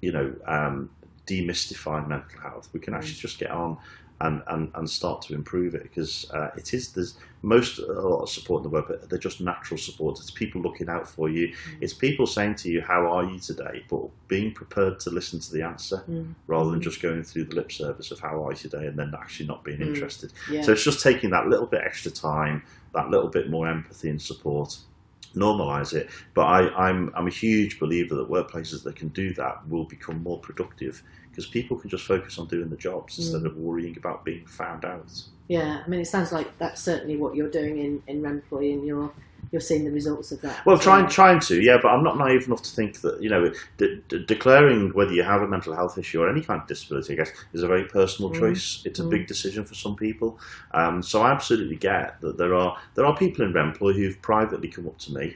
you 0.01 0.11
know, 0.11 0.33
um, 0.47 0.89
demystify 1.27 2.05
mental 2.07 2.39
health, 2.41 2.67
we 2.73 2.79
can 2.79 2.93
actually 2.93 3.21
just 3.21 3.37
get 3.39 3.51
on 3.51 3.77
and, 4.21 4.41
and, 4.47 4.71
and 4.75 4.89
start 4.89 5.21
to 5.23 5.33
improve 5.33 5.75
it 5.75 5.83
because 5.83 6.29
uh, 6.31 6.49
it 6.55 6.73
is 6.73 6.93
there's 6.93 7.17
most 7.41 7.79
a 7.79 7.85
lot 7.91 8.21
of 8.21 8.29
support 8.29 8.59
in 8.59 8.63
the 8.63 8.69
work, 8.69 8.87
but 8.87 9.09
they're 9.09 9.19
just 9.19 9.41
natural 9.41 9.77
support. 9.77 10.17
It's 10.19 10.31
people 10.31 10.61
looking 10.61 10.87
out 10.87 11.09
for 11.09 11.29
you. 11.29 11.53
It's 11.81 11.93
people 11.93 12.25
saying 12.25 12.55
to 12.55 12.69
you, 12.69 12.79
"How 12.81 13.05
are 13.11 13.25
you 13.25 13.37
today?" 13.39 13.83
But 13.89 14.03
being 14.29 14.53
prepared 14.53 14.99
to 15.01 15.09
listen 15.09 15.39
to 15.41 15.51
the 15.51 15.61
answer 15.63 16.03
Mm. 16.09 16.35
rather 16.47 16.71
than 16.71 16.79
Mm. 16.79 16.83
just 16.83 17.01
going 17.01 17.23
through 17.23 17.45
the 17.45 17.55
lip 17.55 17.71
service 17.71 18.11
of 18.11 18.19
"How 18.21 18.45
are 18.45 18.51
you 18.51 18.57
today?" 18.57 18.85
and 18.87 18.97
then 18.97 19.13
actually 19.13 19.47
not 19.47 19.63
being 19.65 19.79
Mm. 19.79 19.87
interested. 19.87 20.31
Yeah. 20.49 20.61
So 20.61 20.71
it's 20.71 20.83
just 20.85 21.01
taking 21.03 21.31
that 21.31 21.47
little 21.47 21.67
bit 21.67 21.81
extra 21.83 22.11
time, 22.11 22.63
that 22.93 23.09
little 23.09 23.29
bit 23.29 23.49
more 23.49 23.67
empathy 23.67 24.09
and 24.09 24.21
support, 24.21 24.77
normalise 25.35 25.93
it. 25.93 26.09
But 26.33 26.43
I, 26.43 26.87
I'm 26.87 27.11
I'm 27.15 27.27
a 27.27 27.31
huge 27.31 27.79
believer 27.79 28.15
that 28.15 28.29
workplaces 28.29 28.83
that 28.83 28.95
can 28.95 29.09
do 29.09 29.33
that 29.33 29.67
will 29.67 29.85
become 29.85 30.21
more 30.23 30.39
productive 30.39 31.03
because 31.33 31.47
people 31.47 31.75
can 31.75 31.89
just 31.89 32.05
focus 32.05 32.37
on 32.37 32.45
doing 32.47 32.69
the 32.69 32.77
jobs 32.77 33.17
instead 33.17 33.41
Mm. 33.41 33.45
of 33.47 33.57
worrying 33.57 33.97
about 33.97 34.23
being 34.23 34.45
found 34.45 34.85
out. 34.85 35.11
yeah, 35.47 35.81
I 35.83 35.89
mean, 35.89 35.99
it 35.99 36.05
sounds 36.05 36.31
like 36.31 36.55
that's 36.59 36.79
certainly 36.81 37.17
what 37.17 37.35
you're 37.35 37.49
doing 37.49 37.79
in, 37.79 38.01
in 38.07 38.21
Remploy 38.21 38.71
and 38.73 38.85
you're, 38.85 39.11
you're 39.51 39.59
seeing 39.61 39.83
the 39.83 39.91
results 39.91 40.31
of 40.31 40.39
that. 40.41 40.63
Well, 40.65 40.77
trying 40.77 41.07
trying 41.07 41.39
to, 41.41 41.59
yeah, 41.61 41.77
but 41.81 41.89
I'm 41.89 42.03
not 42.03 42.17
naive 42.17 42.45
enough 42.47 42.61
to 42.63 42.69
think 42.71 43.01
that 43.01 43.21
you 43.21 43.29
know, 43.29 43.51
de- 43.77 43.97
de- 44.07 44.19
declaring 44.25 44.91
whether 44.93 45.11
you 45.11 45.23
have 45.23 45.41
a 45.41 45.47
mental 45.47 45.75
health 45.75 45.97
issue 45.97 46.21
or 46.21 46.29
any 46.29 46.41
kind 46.41 46.61
of 46.61 46.67
disability, 46.67 47.13
I 47.13 47.15
guess, 47.17 47.31
is 47.51 47.61
a 47.63 47.67
very 47.67 47.83
personal 47.85 48.31
Mm. 48.31 48.39
choice. 48.39 48.81
It's 48.85 48.99
a 48.99 49.03
Mm. 49.03 49.09
big 49.09 49.27
decision 49.27 49.65
for 49.65 49.73
some 49.75 49.95
people. 49.95 50.39
Um, 50.71 51.01
so 51.03 51.21
I 51.23 51.31
absolutely 51.31 51.75
get 51.75 52.21
that 52.21 52.37
there 52.37 52.53
are 52.55 52.77
there 52.95 53.05
are 53.05 53.15
people 53.17 53.43
in 53.45 53.53
Remploy 53.53 53.95
who've 53.95 54.21
privately 54.21 54.69
come 54.69 54.87
up 54.87 54.97
to 54.99 55.13
me 55.13 55.35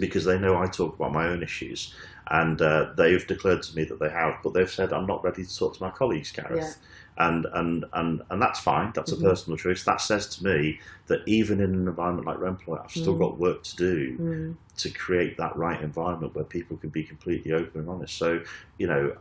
because 0.00 0.24
they 0.24 0.38
know 0.38 0.56
I 0.58 0.66
talk 0.66 0.96
about 0.96 1.12
my 1.12 1.28
own 1.28 1.42
issues, 1.42 1.94
and 2.28 2.60
uh, 2.60 2.92
they've 2.96 3.26
declared 3.26 3.62
to 3.62 3.76
me 3.76 3.84
that 3.84 4.00
they 4.00 4.10
have, 4.10 4.34
but 4.42 4.52
they've 4.54 4.70
said 4.70 4.92
I'm 4.92 5.06
not 5.06 5.22
ready 5.22 5.44
to 5.44 5.56
talk 5.58 5.76
to 5.76 5.82
my 5.82 5.90
colleagues, 5.90 6.32
Gareth. 6.32 6.78
And, 7.18 7.46
and, 7.54 7.84
and, 7.94 8.22
and 8.28 8.42
that's 8.42 8.60
fine. 8.60 8.92
That's 8.94 9.12
Mhm. 9.12 9.18
a 9.20 9.22
personal 9.22 9.56
choice. 9.56 9.84
That 9.84 10.00
says 10.02 10.26
to 10.36 10.44
me 10.44 10.80
that 11.06 11.20
even 11.26 11.60
in 11.60 11.72
an 11.74 11.88
environment 11.88 12.26
like 12.26 12.38
Remploy, 12.38 12.84
I've 12.84 12.90
still 12.90 13.14
Mm. 13.14 13.18
got 13.20 13.38
work 13.38 13.62
to 13.62 13.76
do 13.76 14.18
Mm. 14.18 14.56
to 14.76 14.90
create 14.90 15.38
that 15.38 15.56
right 15.56 15.80
environment 15.80 16.34
where 16.34 16.44
people 16.44 16.76
can 16.76 16.90
be 16.90 17.02
completely 17.04 17.52
open 17.52 17.80
and 17.80 17.88
honest. 17.88 18.18
So, 18.18 18.42
you 18.76 18.86
know, 18.86 19.14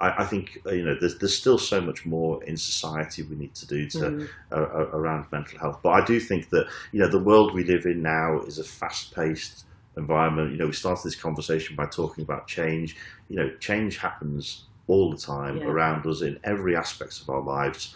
I, 0.00 0.22
I 0.22 0.24
think 0.24 0.58
uh, 0.66 0.72
you 0.72 0.84
know 0.84 0.96
there's 0.98 1.18
there's 1.18 1.36
still 1.36 1.58
so 1.58 1.80
much 1.80 2.04
more 2.04 2.42
in 2.44 2.56
society 2.56 3.22
we 3.22 3.36
need 3.36 3.54
to 3.54 3.66
do 3.66 3.88
to 3.90 4.10
Mm. 4.10 4.28
uh, 4.50 4.56
around 4.98 5.26
mental 5.30 5.58
health. 5.58 5.78
But 5.82 5.90
I 5.90 6.04
do 6.04 6.18
think 6.18 6.50
that 6.50 6.66
you 6.92 6.98
know 7.00 7.08
the 7.08 7.18
world 7.22 7.54
we 7.54 7.64
live 7.64 7.86
in 7.86 8.02
now 8.02 8.40
is 8.40 8.58
a 8.58 8.64
fast-paced 8.64 9.64
environment. 9.96 10.52
You 10.52 10.58
know, 10.58 10.66
we 10.66 10.72
started 10.72 11.02
this 11.04 11.14
conversation 11.14 11.76
by 11.76 11.86
talking 11.86 12.22
about 12.24 12.46
change. 12.46 12.96
You 13.28 13.36
know, 13.36 13.50
change 13.58 13.98
happens 13.98 14.64
all 14.86 15.10
the 15.10 15.16
time 15.16 15.58
Yeah. 15.58 15.64
around 15.66 16.06
us 16.06 16.20
in 16.22 16.38
every 16.44 16.76
aspect 16.76 17.20
of 17.20 17.30
our 17.30 17.40
lives. 17.40 17.94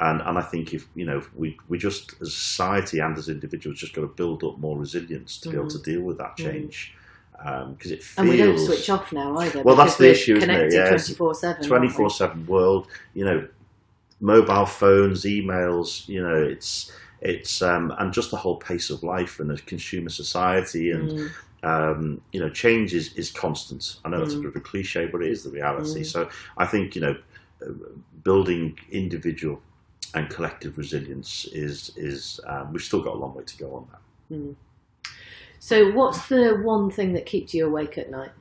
And, 0.00 0.20
and 0.22 0.36
I 0.38 0.42
think 0.42 0.74
if 0.74 0.88
you 0.96 1.04
know 1.04 1.18
if 1.18 1.32
we 1.34 1.56
we 1.68 1.78
just 1.78 2.14
as 2.20 2.28
a 2.28 2.30
society 2.30 2.98
and 2.98 3.16
as 3.16 3.28
individuals 3.28 3.78
just 3.78 3.94
got 3.94 4.00
to 4.00 4.08
build 4.08 4.42
up 4.42 4.58
more 4.58 4.76
resilience 4.76 5.38
to 5.40 5.50
be 5.50 5.56
able 5.56 5.68
to 5.68 5.78
deal 5.78 6.00
with 6.00 6.18
that 6.18 6.32
Mhm. 6.36 6.44
change 6.44 6.94
because 7.70 7.90
it 7.90 8.02
feels 8.02 8.18
And 8.18 8.28
we 8.28 8.36
don't 8.36 8.58
switch 8.58 8.88
off 8.90 9.12
now 9.12 9.36
either. 9.38 9.62
Well, 9.62 9.76
that's 9.76 9.96
the 9.96 10.10
issue, 10.10 10.36
isn't 10.36 10.50
it? 10.50 10.72
Yeah, 10.72 10.88
twenty 10.88 11.14
four 11.14 11.34
seven. 11.34 11.62
twenty 11.66 11.88
four 11.88 12.10
seven 12.10 12.46
world. 12.46 12.88
You 13.14 13.24
know, 13.24 13.48
mobile 14.20 14.66
phones, 14.66 15.24
emails. 15.24 16.08
You 16.08 16.22
know, 16.22 16.34
it's 16.34 16.90
it's 17.22 17.62
um, 17.62 17.94
and 17.98 18.12
just 18.12 18.30
the 18.30 18.36
whole 18.36 18.56
pace 18.56 18.90
of 18.90 19.02
life 19.02 19.40
and 19.40 19.50
a 19.50 19.56
consumer 19.56 20.10
society 20.10 20.90
and 20.90 21.10
Mm. 21.12 21.30
um, 21.62 22.20
you 22.32 22.40
know 22.40 22.50
change 22.50 22.92
is, 22.94 23.12
is 23.14 23.30
constant. 23.30 23.96
I 24.04 24.08
know 24.08 24.18
that's 24.20 24.34
a 24.34 24.38
Mm. 24.38 24.42
bit 24.42 24.48
of 24.48 24.56
a 24.56 24.60
cliche, 24.60 25.06
but 25.06 25.22
it 25.22 25.30
is 25.30 25.44
the 25.44 25.50
reality. 25.50 26.00
Mm. 26.00 26.06
So 26.06 26.28
I 26.58 26.66
think 26.66 26.94
you 26.96 27.00
know 27.00 27.16
building 28.24 28.78
individual 28.90 29.62
and 30.14 30.28
collective 30.28 30.76
resilience 30.76 31.46
is 31.52 31.92
is 31.96 32.40
um, 32.46 32.72
we've 32.72 32.82
still 32.82 33.02
got 33.02 33.14
a 33.14 33.18
long 33.18 33.34
way 33.34 33.44
to 33.44 33.56
go 33.56 33.74
on 33.74 33.86
that. 33.92 34.00
So, 35.58 35.92
what's 35.92 36.26
the 36.28 36.60
one 36.64 36.90
thing 36.90 37.12
that 37.12 37.24
keeps 37.24 37.54
you 37.54 37.66
awake 37.66 37.96
at 37.96 38.10
night? 38.10 38.32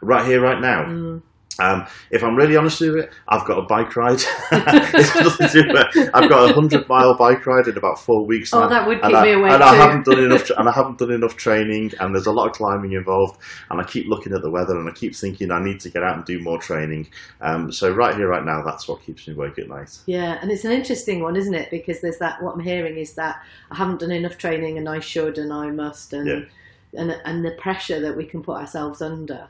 Right 0.00 0.24
here, 0.26 0.40
right 0.40 0.60
now. 0.60 0.84
Mm. 0.84 1.22
Um, 1.58 1.86
if 2.10 2.22
I'm 2.22 2.36
really 2.36 2.56
honest 2.56 2.80
with 2.80 2.96
it, 2.96 3.12
I've 3.28 3.44
got 3.44 3.58
a 3.58 3.66
bike 3.66 3.94
ride. 3.96 4.20
it's 4.52 5.14
nothing 5.14 5.48
to 5.48 5.52
do 5.52 5.68
with 5.68 5.96
it. 5.96 6.10
I've 6.14 6.28
got 6.28 6.50
a 6.50 6.54
hundred 6.54 6.88
mile 6.88 7.16
bike 7.16 7.44
ride 7.46 7.66
in 7.66 7.76
about 7.76 7.98
four 7.98 8.24
weeks. 8.26 8.54
Oh, 8.54 8.68
that 8.68 8.86
would 8.86 9.02
keep 9.02 9.14
I, 9.14 9.22
me 9.24 9.32
awake 9.32 9.52
and 9.52 9.60
too. 9.60 9.68
I 9.68 9.74
haven't 9.74 10.04
done 10.06 10.24
enough, 10.24 10.50
and 10.56 10.68
I 10.68 10.72
haven't 10.72 10.98
done 10.98 11.10
enough 11.12 11.36
training, 11.36 11.92
and 12.00 12.14
there's 12.14 12.26
a 12.26 12.32
lot 12.32 12.48
of 12.48 12.52
climbing 12.52 12.92
involved, 12.92 13.40
and 13.70 13.80
I 13.80 13.84
keep 13.84 14.06
looking 14.08 14.32
at 14.32 14.42
the 14.42 14.50
weather, 14.50 14.78
and 14.78 14.88
I 14.88 14.92
keep 14.92 15.14
thinking 15.14 15.50
I 15.50 15.62
need 15.62 15.80
to 15.80 15.90
get 15.90 16.02
out 16.02 16.16
and 16.16 16.24
do 16.24 16.38
more 16.40 16.58
training. 16.58 17.08
Um, 17.40 17.70
so 17.70 17.92
right 17.92 18.14
here, 18.14 18.28
right 18.28 18.44
now, 18.44 18.62
that's 18.64 18.88
what 18.88 19.02
keeps 19.02 19.26
me 19.28 19.34
awake 19.34 19.58
at 19.58 19.68
night. 19.68 19.98
Yeah, 20.06 20.38
and 20.40 20.50
it's 20.50 20.64
an 20.64 20.72
interesting 20.72 21.22
one, 21.22 21.36
isn't 21.36 21.54
it? 21.54 21.70
Because 21.70 22.00
there's 22.00 22.18
that. 22.18 22.42
What 22.42 22.54
I'm 22.54 22.60
hearing 22.60 22.96
is 22.96 23.14
that 23.14 23.42
I 23.70 23.76
haven't 23.76 24.00
done 24.00 24.12
enough 24.12 24.38
training, 24.38 24.78
and 24.78 24.88
I 24.88 25.00
should, 25.00 25.36
and 25.36 25.52
I 25.52 25.70
must, 25.70 26.12
and 26.12 26.26
Yeah. 26.26 27.00
and 27.00 27.10
and 27.24 27.44
the 27.44 27.52
pressure 27.60 28.00
that 28.00 28.16
we 28.16 28.24
can 28.24 28.42
put 28.42 28.56
ourselves 28.56 29.02
under. 29.02 29.48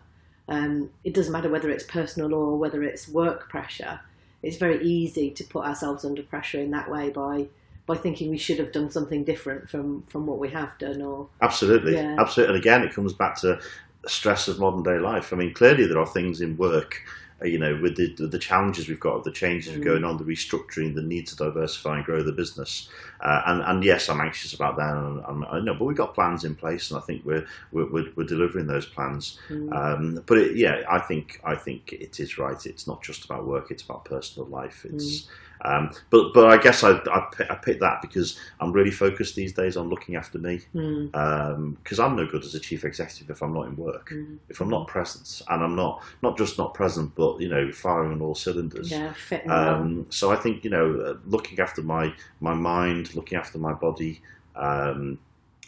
Um, 0.51 0.91
it 1.05 1.15
doesn't 1.15 1.33
matter 1.33 1.49
whether 1.49 1.71
it's 1.71 1.85
personal 1.85 2.35
or 2.35 2.59
whether 2.59 2.83
it's 2.83 3.09
work 3.09 3.49
pressure. 3.49 4.01
it's 4.43 4.57
very 4.57 4.83
easy 4.83 5.31
to 5.31 5.45
put 5.45 5.65
ourselves 5.65 6.05
under 6.05 6.23
pressure 6.23 6.59
in 6.61 6.71
that 6.73 6.91
way 6.91 7.11
by 7.11 7.47
by 7.87 7.97
thinking 7.97 8.31
we 8.31 8.39
should 8.39 8.59
have 8.59 8.73
done 8.73 8.91
something 8.91 9.23
different 9.25 9.69
from 9.69 10.03
from 10.09 10.27
what 10.27 10.39
we 10.39 10.49
have 10.51 10.77
done 10.79 11.01
or 11.03 11.29
Absolutely, 11.41 11.95
Yeah. 11.95 12.17
absolutely. 12.19 12.55
And 12.57 12.63
again, 12.65 12.83
it 12.83 12.95
comes 12.95 13.13
back 13.13 13.35
to 13.43 13.61
stress 14.07 14.49
of 14.49 14.59
modern 14.59 14.83
day 14.83 14.99
life. 14.99 15.33
I 15.33 15.37
mean, 15.37 15.53
clearly 15.55 15.87
there 15.87 15.99
are 15.99 16.07
things 16.07 16.41
in 16.41 16.57
work, 16.57 17.03
you 17.43 17.59
know, 17.59 17.79
with 17.81 17.97
the 17.97 18.15
the 18.27 18.39
challenges 18.39 18.89
we've 18.89 19.01
got, 19.01 19.25
the 19.25 19.31
changes 19.33 19.77
Mm. 19.77 19.85
going 19.85 20.05
on, 20.05 20.19
the 20.19 20.25
restructuring, 20.25 20.95
the 20.95 21.03
need 21.03 21.27
to 21.29 21.37
diversify 21.37 21.97
and 21.97 22.05
grow 22.05 22.23
the 22.23 22.33
business. 22.33 22.89
Uh, 23.21 23.43
and 23.47 23.63
and 23.63 23.85
yes, 23.85 24.09
I'm 24.09 24.21
anxious 24.21 24.53
about 24.55 24.77
that. 24.77 24.95
And 24.95 25.45
I 25.47 25.61
know, 25.61 25.75
but 25.75 25.85
we've 25.85 25.97
got 25.97 26.15
plans 26.15 26.45
in 26.45 26.55
place, 26.55 26.91
and 26.91 26.99
I 26.99 27.03
think 27.03 27.25
we're 27.25 27.47
we're, 27.73 27.91
we're, 27.91 28.09
we're 28.17 28.27
delivering 28.27 28.67
those 28.67 28.87
plans. 28.87 29.39
Mm. 29.49 29.73
Um, 29.75 30.23
but 30.27 30.39
it, 30.39 30.57
yeah, 30.57 30.83
I 30.91 30.99
think 30.99 31.41
I 31.45 31.55
think 31.55 31.93
it 31.93 32.21
is 32.21 32.39
right. 32.39 32.65
It's 32.67 32.87
not 32.87 33.03
just 33.03 33.25
about 33.25 33.47
work; 33.47 33.71
it's 33.71 33.83
about 33.83 34.05
personal 34.05 34.49
life. 34.49 34.85
It's 34.85 35.29
um, 35.63 35.91
but 36.11 36.33
but 36.33 36.47
I 36.47 36.57
guess 36.57 36.83
I 36.83 36.93
I, 36.93 37.27
I 37.51 37.55
picked 37.57 37.81
that 37.81 38.03
because 38.03 38.39
I'm 38.61 38.73
really 38.73 38.91
focused 38.91 39.35
these 39.35 39.53
days 39.53 39.77
on 39.77 39.89
looking 39.89 40.17
after 40.17 40.39
me 40.39 40.61
Mm, 40.75 41.77
because 41.83 41.99
I'm 41.99 42.17
no 42.17 42.27
good 42.27 42.45
as 42.45 42.55
a 42.55 42.61
chief 42.61 42.85
executive 42.85 43.31
if 43.31 43.43
I'm 43.43 43.53
not 43.53 43.67
in 43.67 43.77
work, 43.77 44.11
mm. 44.11 44.39
if 44.49 44.61
I'm 44.61 44.69
not 44.69 44.87
present, 44.87 45.43
and 45.49 45.63
I'm 45.63 45.77
not 45.77 46.03
not 46.23 46.39
just 46.39 46.59
not 46.59 46.75
present, 46.75 47.15
but 47.15 47.41
you 47.41 47.49
know 47.49 47.71
firing 47.73 48.13
on 48.13 48.23
all 48.23 48.35
cylinders. 48.35 48.91
yeah 48.91 49.13
fit 49.13 49.43
and 49.43 49.51
well. 49.51 49.75
Um, 49.75 50.07
so 50.11 50.31
I 50.31 50.37
think 50.37 50.65
you 50.65 50.71
know 50.71 51.01
uh, 51.01 51.15
looking 51.27 51.59
after 51.61 51.83
my 51.83 52.13
my 52.41 52.55
mind, 52.55 53.15
looking 53.15 53.39
after 53.39 53.59
my 53.59 53.73
body. 53.73 54.23
Um, 54.57 55.19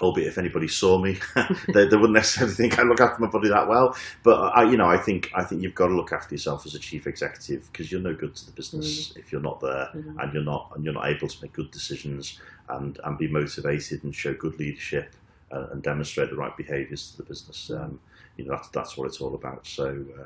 albeit 0.03 0.27
if 0.29 0.37
anybody 0.37 0.69
saw 0.69 0.99
me, 0.99 1.19
they, 1.73 1.87
they 1.87 1.97
wouldn't 1.97 2.13
necessarily 2.13 2.53
think 2.55 2.79
I 2.79 2.83
look 2.83 3.01
after 3.01 3.23
my 3.23 3.29
body 3.31 3.49
that 3.49 3.69
well. 3.69 3.97
But 4.23 4.39
I, 4.55 4.65
you 4.71 4.77
know, 4.77 4.87
I 4.87 4.99
think 4.99 5.31
I 5.35 5.45
think 5.45 5.63
you've 5.63 5.75
got 5.75 5.87
to 5.87 5.95
look 5.95 6.13
after 6.13 6.35
yourself 6.35 6.67
as 6.67 6.75
a 6.75 6.79
chief 6.79 7.07
executive 7.07 7.71
because 7.73 7.91
you're 7.91 8.01
no 8.01 8.15
good 8.15 8.35
to 8.35 8.47
the 8.47 8.53
business 8.53 9.15
if 9.17 9.33
you're 9.33 9.41
not 9.41 9.61
there 9.61 9.89
Mhm. 9.95 10.23
and 10.23 10.35
you're 10.35 10.43
not 10.43 10.73
and 10.75 10.85
you're 10.85 10.93
not 10.95 11.09
able 11.09 11.29
to 11.29 11.39
make 11.43 11.53
good 11.53 11.71
decisions 11.71 12.39
and 12.69 12.99
and 13.05 13.17
be 13.17 13.29
motivated 13.29 14.03
and 14.05 14.15
show 14.15 14.35
good 14.35 14.59
leadership 14.59 15.15
uh, 15.53 15.69
and 15.71 15.83
demonstrate 15.83 16.31
the 16.31 16.37
right 16.37 16.57
behaviours 16.57 17.13
to 17.13 17.17
the 17.19 17.23
business. 17.23 17.71
Um, 17.71 18.01
you 18.37 18.45
know, 18.45 18.53
that's 18.53 18.69
that's 18.69 18.97
what 18.97 19.07
it's 19.07 19.21
all 19.21 19.35
about. 19.35 19.67
So. 19.67 20.05
Uh, 20.19 20.25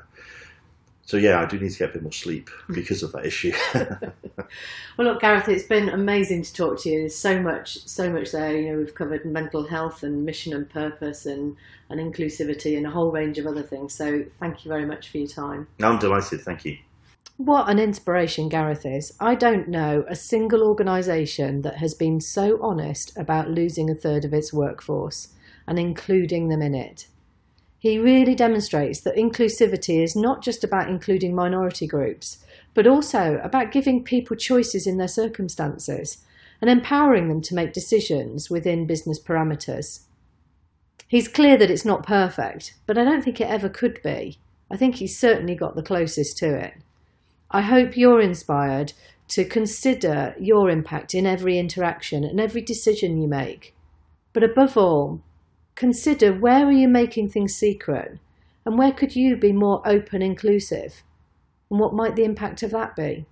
so 1.07 1.15
yeah, 1.17 1.41
I 1.41 1.45
do 1.45 1.57
need 1.57 1.71
to 1.71 1.79
get 1.79 1.89
a 1.89 1.93
bit 1.93 2.03
more 2.03 2.11
sleep 2.11 2.49
because 2.69 3.01
of 3.01 3.13
that 3.13 3.25
issue. 3.25 3.53
Well, 4.97 5.07
look, 5.07 5.21
Gareth, 5.21 5.47
it's 5.47 5.63
been 5.63 5.89
amazing 5.89 6.41
to 6.43 6.53
talk 6.53 6.79
to 6.79 6.89
you. 6.89 6.99
There's 7.01 7.15
so 7.15 7.39
much, 7.39 7.85
so 7.87 8.09
much 8.09 8.31
there. 8.31 8.57
You 8.57 8.71
know, 8.71 8.77
we've 8.79 8.95
covered 8.95 9.25
mental 9.25 9.67
health 9.67 10.01
and 10.01 10.25
mission 10.25 10.53
and 10.53 10.67
purpose 10.67 11.27
and, 11.27 11.55
and 11.89 11.99
inclusivity 11.99 12.77
and 12.77 12.87
a 12.87 12.89
whole 12.89 13.11
range 13.11 13.37
of 13.37 13.45
other 13.45 13.61
things. 13.61 13.93
So, 13.93 14.25
thank 14.39 14.65
you 14.65 14.69
very 14.69 14.85
much 14.85 15.09
for 15.09 15.19
your 15.19 15.27
time. 15.27 15.67
I'm 15.83 15.99
delighted. 15.99 16.41
Thank 16.41 16.65
you. 16.65 16.77
What 17.37 17.69
an 17.69 17.77
inspiration 17.77 18.49
Gareth 18.49 18.87
is. 18.87 19.13
I 19.19 19.35
don't 19.35 19.67
know 19.67 20.03
a 20.07 20.15
single 20.15 20.63
organisation 20.63 21.61
that 21.61 21.77
has 21.77 21.93
been 21.93 22.19
so 22.19 22.59
honest 22.59 23.15
about 23.15 23.51
losing 23.51 23.91
a 23.91 23.95
third 23.95 24.25
of 24.25 24.33
its 24.33 24.51
workforce 24.51 25.35
and 25.67 25.77
including 25.77 26.49
them 26.49 26.63
in 26.63 26.73
it. 26.73 27.07
He 27.87 27.99
really 27.99 28.35
demonstrates 28.35 28.99
that 28.99 29.15
inclusivity 29.15 30.03
is 30.03 30.13
not 30.13 30.43
just 30.43 30.61
about 30.61 30.89
including 30.89 31.33
minority 31.33 31.87
groups, 31.87 32.43
but 32.73 32.85
also 32.85 33.39
about 33.41 33.71
giving 33.71 34.03
people 34.03 34.35
choices 34.35 34.85
in 34.85 34.97
their 34.97 35.07
circumstances 35.07 36.17
and 36.59 36.69
empowering 36.69 37.29
them 37.29 37.39
to 37.43 37.55
make 37.55 37.71
decisions 37.71 38.49
within 38.49 38.87
business 38.87 39.21
parameters. 39.21 40.01
He's 41.07 41.29
clear 41.29 41.55
that 41.55 41.71
it's 41.71 41.85
not 41.85 42.05
perfect, 42.05 42.73
but 42.87 42.97
I 42.97 43.05
don't 43.05 43.21
think 43.21 43.39
it 43.39 43.47
ever 43.47 43.69
could 43.69 44.03
be. 44.03 44.37
I 44.69 44.75
think 44.75 44.95
he's 44.95 45.17
certainly 45.17 45.55
got 45.55 45.77
the 45.77 45.81
closest 45.81 46.37
to 46.39 46.55
it. 46.55 46.73
I 47.51 47.61
hope 47.61 47.95
you're 47.95 48.19
inspired 48.19 48.91
to 49.29 49.45
consider 49.45 50.35
your 50.37 50.69
impact 50.69 51.15
in 51.15 51.25
every 51.25 51.57
interaction 51.57 52.25
and 52.25 52.41
every 52.41 52.59
decision 52.59 53.21
you 53.21 53.29
make. 53.29 53.73
But 54.33 54.43
above 54.43 54.75
all, 54.75 55.21
consider 55.77 56.33
where 56.33 56.65
are 56.65 56.71
you 56.71 56.89
making 56.89 57.29
things 57.29 57.55
secret 57.55 58.19
and 58.65 58.77
where 58.77 58.91
could 58.91 59.15
you 59.15 59.37
be 59.37 59.53
more 59.53 59.81
open 59.85 60.21
inclusive? 60.21 61.03
And 61.71 61.79
what 61.79 61.93
might 61.93 62.17
the 62.17 62.25
impact 62.25 62.63
of 62.63 62.71
that 62.71 62.97
be? 62.97 63.25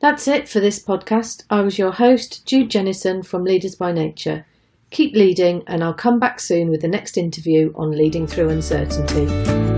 That's 0.00 0.28
it 0.28 0.48
for 0.48 0.60
this 0.60 0.84
podcast. 0.84 1.44
I 1.48 1.62
was 1.62 1.78
your 1.78 1.92
host, 1.92 2.46
Jude 2.46 2.70
Jennison 2.70 3.24
from 3.24 3.44
Leaders 3.44 3.74
by 3.74 3.92
Nature. 3.92 4.44
Keep 4.90 5.14
leading, 5.14 5.64
and 5.66 5.82
I'll 5.82 5.94
come 5.94 6.18
back 6.18 6.38
soon 6.40 6.68
with 6.68 6.82
the 6.82 6.88
next 6.88 7.16
interview 7.16 7.72
on 7.74 7.90
leading 7.90 8.26
through 8.26 8.50
uncertainty. 8.50 9.77